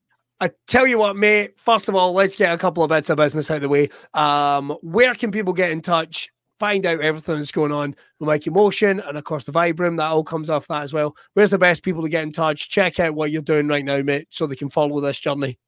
I 0.45 0.51
tell 0.67 0.87
you 0.87 0.99
what, 0.99 1.17
mate. 1.17 1.59
First 1.59 1.89
of 1.89 1.95
all, 1.95 2.13
let's 2.13 2.37
get 2.37 2.53
a 2.53 2.59
couple 2.59 2.83
of 2.83 2.91
bits 2.91 3.09
of 3.09 3.17
business 3.17 3.51
out 3.51 3.57
of 3.57 3.63
the 3.63 3.69
way. 3.71 3.89
Um, 4.13 4.77
where 4.83 5.15
can 5.15 5.31
people 5.31 5.55
get 5.55 5.71
in 5.71 5.81
touch? 5.81 6.29
Find 6.59 6.85
out 6.85 7.01
everything 7.01 7.37
that's 7.37 7.51
going 7.51 7.73
on 7.73 7.97
with 8.21 8.27
Mikey 8.27 8.51
Motion 8.51 9.01
and 9.01 9.17
of 9.17 9.25
course 9.25 9.45
the 9.45 9.53
Vibe 9.53 9.81
Room. 9.81 9.97
That 9.97 10.11
all 10.11 10.23
comes 10.23 10.51
off 10.51 10.69
that 10.69 10.83
as 10.83 10.93
well. 10.93 11.17
Where's 11.33 11.49
the 11.49 11.57
best 11.57 11.83
people 11.83 12.03
to 12.03 12.11
get 12.11 12.25
in 12.25 12.31
touch? 12.31 12.69
Check 12.69 13.01
out 13.01 13.15
what 13.15 13.31
you're 13.31 13.41
doing 13.41 13.69
right 13.69 13.87
now, 13.87 14.03
mate, 14.03 14.27
so 14.29 14.47
they 14.47 14.55
can 14.55 14.69
follow 14.69 15.01
this 15.01 15.19
journey. 15.19 15.59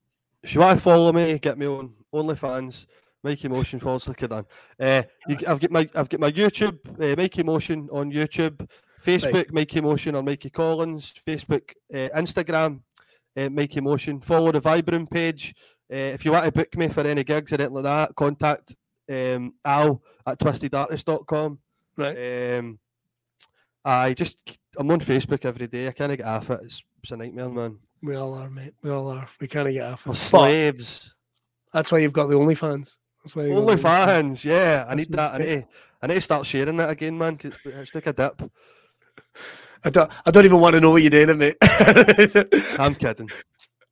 If 0.42 0.54
you 0.54 0.60
want 0.60 0.78
to 0.78 0.82
follow 0.82 1.10
me, 1.10 1.38
get 1.38 1.56
me 1.56 1.66
on 1.66 1.94
OnlyFans. 2.12 2.84
Mikey 3.24 3.48
Motion 3.48 3.80
falls 3.80 4.06
like 4.06 4.20
a 4.22 4.28
done. 4.28 4.44
Uh, 4.78 5.04
you, 5.26 5.38
I've 5.48 5.58
got 5.58 5.70
my 5.70 5.88
I've 5.94 6.10
got 6.10 6.20
my 6.20 6.30
YouTube, 6.30 6.78
uh, 7.00 7.16
Mikey 7.16 7.44
Motion 7.44 7.88
on 7.90 8.12
YouTube, 8.12 8.68
Facebook, 9.00 9.32
right. 9.32 9.52
Mikey 9.54 9.80
Motion 9.80 10.14
or 10.14 10.22
Mikey 10.22 10.50
Collins, 10.50 11.14
Facebook, 11.26 11.72
uh, 11.94 12.10
Instagram, 12.14 12.82
uh, 13.36 13.48
Mikey 13.50 13.80
Motion. 13.80 14.20
Follow 14.20 14.52
the 14.52 14.60
Vibe 14.60 14.90
Room 14.90 15.06
page. 15.06 15.54
Uh, 15.92 16.14
if 16.14 16.24
you 16.24 16.32
want 16.32 16.44
to 16.44 16.52
book 16.52 16.76
me 16.76 16.88
for 16.88 17.06
any 17.06 17.22
gigs 17.22 17.52
or 17.52 17.56
anything 17.56 17.74
like 17.74 17.84
that, 17.84 18.14
contact 18.16 18.76
um, 19.10 19.54
Al 19.64 20.02
at 20.26 20.38
twistedartist.com. 20.38 21.58
Right. 21.96 22.58
Um, 22.58 22.78
I 23.84 24.14
just 24.14 24.58
I'm 24.76 24.90
on 24.90 25.00
Facebook 25.00 25.44
every 25.44 25.68
day. 25.68 25.88
I 25.88 25.92
can't 25.92 26.16
get 26.16 26.26
off 26.26 26.50
it. 26.50 26.60
It's, 26.64 26.82
it's 27.02 27.12
a 27.12 27.16
nightmare, 27.16 27.48
man. 27.48 27.78
We 28.02 28.16
all 28.16 28.34
are, 28.34 28.50
mate. 28.50 28.74
We 28.82 28.90
all 28.90 29.08
are. 29.08 29.26
We 29.40 29.46
can't 29.46 29.72
get 29.72 29.84
off 29.84 30.06
it. 30.06 30.10
We're 30.10 30.14
slaves. 30.14 31.14
But 31.72 31.78
that's 31.78 31.92
why 31.92 31.98
you've 31.98 32.12
got 32.12 32.26
the 32.26 32.34
OnlyFans. 32.34 32.96
That's 33.24 33.34
why 33.34 33.44
OnlyFans. 33.44 34.44
Yeah, 34.44 34.86
I 34.88 34.94
need 34.94 35.10
that. 35.12 35.34
I 35.34 35.38
need, 35.38 35.44
to, 35.44 35.66
I 36.02 36.06
need 36.08 36.14
to 36.14 36.20
start 36.20 36.46
sharing 36.46 36.76
that 36.78 36.90
again, 36.90 37.16
man. 37.16 37.36
Cause 37.36 37.52
it's 37.64 37.94
like 37.94 38.06
a 38.06 38.12
dip. 38.12 38.42
I 39.86 39.90
don't. 39.90 40.10
I 40.26 40.32
don't 40.32 40.44
even 40.44 40.58
want 40.58 40.74
to 40.74 40.80
know 40.80 40.90
what 40.90 41.02
you're 41.02 41.10
doing, 41.10 41.38
mate. 41.38 41.56
I'm 42.76 42.96
kidding. 42.96 43.30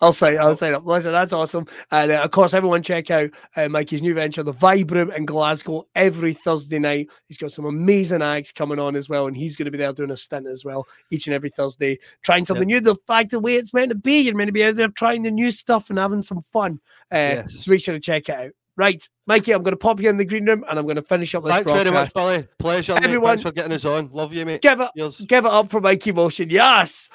I'll 0.01 0.13
say, 0.13 0.37
I'll 0.37 0.57
say 0.57 0.73
that. 0.73 0.85
Listen, 0.85 1.13
that's 1.13 1.33
awesome. 1.33 1.67
And 1.93 2.11
uh, 2.11 2.23
of 2.23 2.33
course, 2.33 2.53
everyone 2.53 2.83
check 2.83 3.13
out 3.13 3.31
uh, 3.55 3.69
Mikey's 3.69 4.03
new 4.03 4.13
venture, 4.13 4.43
the 4.43 4.53
Vibe 4.53 4.91
Room 4.91 5.13
in 5.13 5.25
Glasgow, 5.25 5.87
every 5.95 6.35
Thursday 6.35 6.81
night. 6.81 7.11
He's 7.27 7.39
got 7.39 7.53
some 7.53 7.65
amazing 7.65 8.23
acts 8.23 8.51
coming 8.51 8.81
on 8.81 8.97
as 8.97 9.09
well, 9.09 9.29
and 9.29 9.37
he's 9.37 9.57
going 9.57 9.67
to 9.67 9.71
be 9.71 9.79
there 9.79 9.93
doing 9.93 10.11
a 10.11 10.17
stint 10.17 10.49
as 10.49 10.65
well 10.65 10.85
each 11.13 11.29
and 11.29 11.35
every 11.35 11.49
Thursday, 11.49 12.01
trying 12.25 12.45
something 12.45 12.69
yep. 12.69 12.83
new. 12.83 12.93
The 12.93 13.01
fact 13.07 13.31
the 13.31 13.39
way 13.39 13.55
it's 13.55 13.73
meant 13.73 13.91
to 13.91 13.95
be, 13.95 14.19
you're 14.19 14.35
meant 14.35 14.49
to 14.49 14.53
be 14.53 14.65
out 14.65 14.75
there 14.75 14.89
trying 14.89 15.23
the 15.23 15.31
new 15.31 15.53
stuff 15.53 15.91
and 15.91 15.99
having 15.99 16.23
some 16.23 16.43
fun. 16.43 16.81
Uh, 17.13 17.39
yes. 17.39 17.65
So 17.65 17.71
make 17.71 17.83
sure 17.83 17.95
to 17.95 18.01
check 18.01 18.29
it 18.29 18.35
out. 18.35 18.51
Right, 18.77 19.09
Mikey, 19.27 19.53
I'm 19.53 19.63
going 19.63 19.73
to 19.73 19.79
pop 19.79 20.01
you 20.01 20.11
in 20.11 20.17
the 20.17 20.25
green 20.25 20.47
room 20.47 20.65
and 20.69 20.79
I'm 20.79 20.85
going 20.85 20.97
to 20.97 21.03
finish 21.03 21.35
up 21.35 21.45
this 21.45 21.53
Thanks 21.53 21.71
broadcast. 21.71 21.85
very 21.85 21.95
much, 21.95 22.13
Billy. 22.13 22.49
Pleasure, 22.59 22.97
Everyone, 23.01 23.23
mate. 23.23 23.29
Thanks 23.29 23.43
for 23.45 23.53
getting 23.53 23.73
us 23.73 23.85
on. 23.85 24.11
Love 24.13 24.33
you, 24.33 24.45
mate. 24.45 24.63
Give 24.63 24.81
it, 24.81 24.91
give 25.29 25.45
it 25.45 25.51
up 25.51 25.71
for 25.71 25.81
Mikey 25.81 26.13
Motion. 26.13 26.51
Yes. 26.51 27.09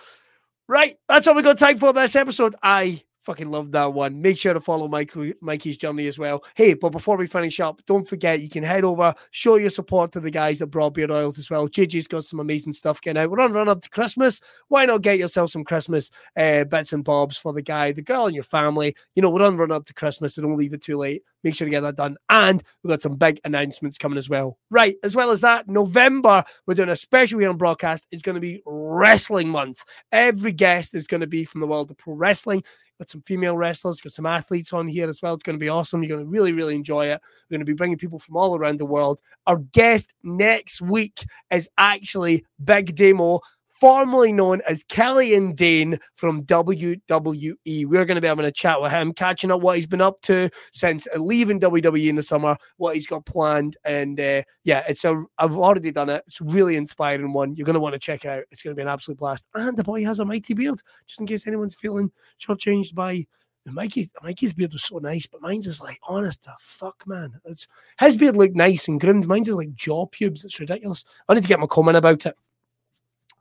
Right, 0.67 0.97
that's 1.09 1.27
all 1.27 1.35
we 1.35 1.41
got 1.41 1.57
time 1.57 1.77
for 1.77 1.91
this 1.91 2.15
episode. 2.15 2.55
I 2.63 3.01
Fucking 3.29 3.51
love 3.51 3.71
that 3.73 3.93
one. 3.93 4.21
Make 4.21 4.37
sure 4.37 4.53
to 4.53 4.61
follow 4.61 4.87
Mike, 4.87 5.13
Mikey's 5.41 5.77
journey 5.77 6.07
as 6.07 6.17
well. 6.17 6.43
Hey, 6.55 6.73
but 6.73 6.89
before 6.89 7.17
we 7.17 7.27
finish 7.27 7.59
up, 7.59 7.79
don't 7.85 8.07
forget 8.07 8.41
you 8.41 8.49
can 8.49 8.63
head 8.63 8.85
over, 8.85 9.13
show 9.31 9.57
your 9.57 9.69
support 9.69 10.13
to 10.13 10.21
the 10.21 10.31
guys 10.31 10.61
at 10.61 10.71
Braw 10.71 10.89
Beard 10.89 11.11
Oils 11.11 11.37
as 11.37 11.49
well. 11.49 11.67
JJ's 11.67 12.07
got 12.07 12.23
some 12.23 12.39
amazing 12.39 12.71
stuff 12.71 13.01
getting 13.01 13.21
out. 13.21 13.29
We're 13.29 13.41
on 13.41 13.51
run 13.51 13.67
up 13.67 13.81
to 13.81 13.89
Christmas. 13.89 14.39
Why 14.69 14.85
not 14.85 15.01
get 15.01 15.19
yourself 15.19 15.51
some 15.51 15.65
Christmas 15.65 16.09
uh, 16.37 16.63
bits 16.63 16.93
and 16.93 17.03
bobs 17.03 17.37
for 17.37 17.51
the 17.51 17.61
guy, 17.61 17.91
the 17.91 18.01
girl, 18.01 18.25
and 18.25 18.33
your 18.33 18.43
family? 18.43 18.95
You 19.15 19.21
know, 19.21 19.29
we're 19.29 19.45
on 19.45 19.57
run 19.57 19.71
up 19.71 19.85
to 19.85 19.93
Christmas, 19.93 20.35
so 20.35 20.41
don't 20.41 20.57
leave 20.57 20.73
it 20.73 20.81
too 20.81 20.97
late. 20.97 21.23
Make 21.43 21.55
sure 21.55 21.65
to 21.65 21.71
get 21.71 21.81
that 21.81 21.95
done. 21.95 22.17
And 22.29 22.61
we've 22.83 22.89
got 22.89 23.01
some 23.01 23.15
big 23.15 23.39
announcements 23.43 23.97
coming 23.97 24.17
as 24.17 24.29
well. 24.29 24.57
Right, 24.69 24.95
as 25.03 25.15
well 25.15 25.31
as 25.31 25.41
that, 25.41 25.67
November, 25.67 26.43
we're 26.67 26.73
doing 26.73 26.89
a 26.89 26.95
special 26.95 27.39
here 27.39 27.49
on 27.49 27.57
Braw 27.57 27.75
Cast. 27.75 28.07
It's 28.11 28.21
going 28.21 28.35
to 28.35 28.41
be 28.41 28.61
wrestling 28.65 29.49
month. 29.49 29.83
Every 30.11 30.51
guest 30.51 30.95
is 30.95 31.07
going 31.07 31.21
to 31.21 31.27
be 31.27 31.45
from 31.45 31.61
the 31.61 31.67
world 31.67 31.91
of 31.91 31.97
pro 31.97 32.13
wrestling. 32.13 32.63
Got 32.99 33.09
some 33.09 33.21
female 33.21 33.55
wrestlers, 33.55 34.01
got 34.01 34.11
some 34.11 34.25
athletes 34.25 34.73
on 34.73 34.85
here 34.85 35.07
as 35.07 35.21
well. 35.21 35.33
It's 35.33 35.43
going 35.43 35.57
to 35.57 35.63
be 35.63 35.69
awesome. 35.69 36.03
You're 36.03 36.17
going 36.17 36.25
to 36.25 36.29
really, 36.29 36.51
really 36.51 36.75
enjoy 36.75 37.05
it. 37.05 37.21
We're 37.49 37.55
going 37.55 37.65
to 37.65 37.71
be 37.71 37.73
bringing 37.73 37.97
people 37.97 38.19
from 38.19 38.35
all 38.35 38.57
around 38.57 38.77
the 38.77 38.85
world. 38.85 39.21
Our 39.47 39.59
guest 39.71 40.13
next 40.21 40.81
week 40.81 41.23
is 41.49 41.69
actually 41.77 42.43
Big 42.61 42.97
Damo 42.97 43.39
formerly 43.79 44.31
known 44.31 44.61
as 44.67 44.83
Killian 44.83 45.53
Dain 45.55 45.99
from 46.15 46.43
WWE. 46.43 47.85
We're 47.85 48.05
going 48.05 48.15
to 48.15 48.21
be 48.21 48.27
having 48.27 48.45
a 48.45 48.51
chat 48.51 48.81
with 48.81 48.91
him, 48.91 49.13
catching 49.13 49.51
up 49.51 49.61
what 49.61 49.77
he's 49.77 49.87
been 49.87 50.01
up 50.01 50.21
to 50.21 50.49
since 50.71 51.07
leaving 51.15 51.59
WWE 51.59 52.07
in 52.07 52.15
the 52.15 52.23
summer, 52.23 52.57
what 52.77 52.95
he's 52.95 53.07
got 53.07 53.25
planned, 53.25 53.77
and 53.85 54.19
uh, 54.19 54.43
yeah, 54.63 54.83
it's 54.87 55.05
a. 55.05 55.23
I've 55.37 55.55
already 55.55 55.91
done 55.91 56.09
it. 56.09 56.23
It's 56.27 56.41
a 56.41 56.45
really 56.45 56.75
inspiring 56.75 57.33
one. 57.33 57.55
You're 57.55 57.65
going 57.65 57.75
to 57.75 57.79
want 57.79 57.93
to 57.93 57.99
check 57.99 58.25
it 58.25 58.29
out. 58.29 58.43
It's 58.51 58.61
going 58.61 58.73
to 58.73 58.75
be 58.75 58.81
an 58.81 58.87
absolute 58.87 59.19
blast. 59.19 59.47
And 59.55 59.77
the 59.77 59.83
boy 59.83 60.03
has 60.03 60.19
a 60.19 60.25
mighty 60.25 60.53
beard, 60.53 60.81
just 61.07 61.19
in 61.19 61.27
case 61.27 61.47
anyone's 61.47 61.75
feeling 61.75 62.11
shortchanged 62.39 62.95
by. 62.95 63.25
Mikey, 63.65 64.09
Mikey's 64.23 64.53
beard 64.53 64.73
was 64.73 64.83
so 64.83 64.97
nice, 64.97 65.27
but 65.27 65.41
mine's 65.41 65.67
is 65.67 65.81
like 65.81 65.99
honest 66.07 66.43
to 66.45 66.55
fuck, 66.59 67.03
man. 67.05 67.39
It's 67.45 67.67
his 67.99 68.17
beard 68.17 68.35
looked 68.35 68.55
nice 68.55 68.87
and 68.87 68.99
groomed. 68.99 69.27
Mine's 69.27 69.47
is 69.47 69.53
like 69.53 69.75
jaw 69.75 70.07
pubes. 70.07 70.43
It's 70.43 70.59
ridiculous. 70.59 71.03
I 71.27 71.35
need 71.35 71.43
to 71.43 71.47
get 71.47 71.59
my 71.59 71.67
comment 71.67 71.97
about 71.97 72.25
it. 72.25 72.35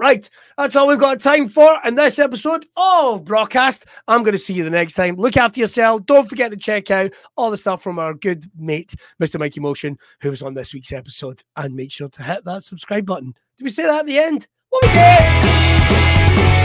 Right, 0.00 0.30
that's 0.56 0.76
all 0.76 0.86
we've 0.86 0.98
got 0.98 1.18
time 1.18 1.48
for 1.48 1.76
in 1.84 1.96
this 1.96 2.20
episode 2.20 2.66
of 2.76 3.24
Braw 3.24 3.46
Cast. 3.46 3.86
I'm 4.06 4.22
going 4.22 4.32
to 4.32 4.38
see 4.38 4.54
you 4.54 4.62
the 4.62 4.70
next 4.70 4.94
time. 4.94 5.16
Look 5.16 5.36
after 5.36 5.58
yourself. 5.58 6.06
Don't 6.06 6.28
forget 6.28 6.52
to 6.52 6.56
check 6.56 6.92
out 6.92 7.12
all 7.36 7.50
the 7.50 7.56
stuff 7.56 7.82
from 7.82 7.98
our 7.98 8.14
good 8.14 8.48
mate, 8.56 8.94
Mr. 9.20 9.40
Mikey 9.40 9.58
Motion, 9.58 9.98
who 10.20 10.30
was 10.30 10.40
on 10.40 10.54
this 10.54 10.72
week's 10.72 10.92
episode. 10.92 11.42
And 11.56 11.74
make 11.74 11.90
sure 11.90 12.08
to 12.10 12.22
hit 12.22 12.44
that 12.44 12.62
subscribe 12.62 13.06
button. 13.06 13.34
Did 13.58 13.64
we 13.64 13.70
say 13.70 13.82
that 13.86 14.00
at 14.00 14.06
the 14.06 14.18
end? 14.18 14.46
What 14.68 14.84
we 14.84 14.92
did? 14.92 16.57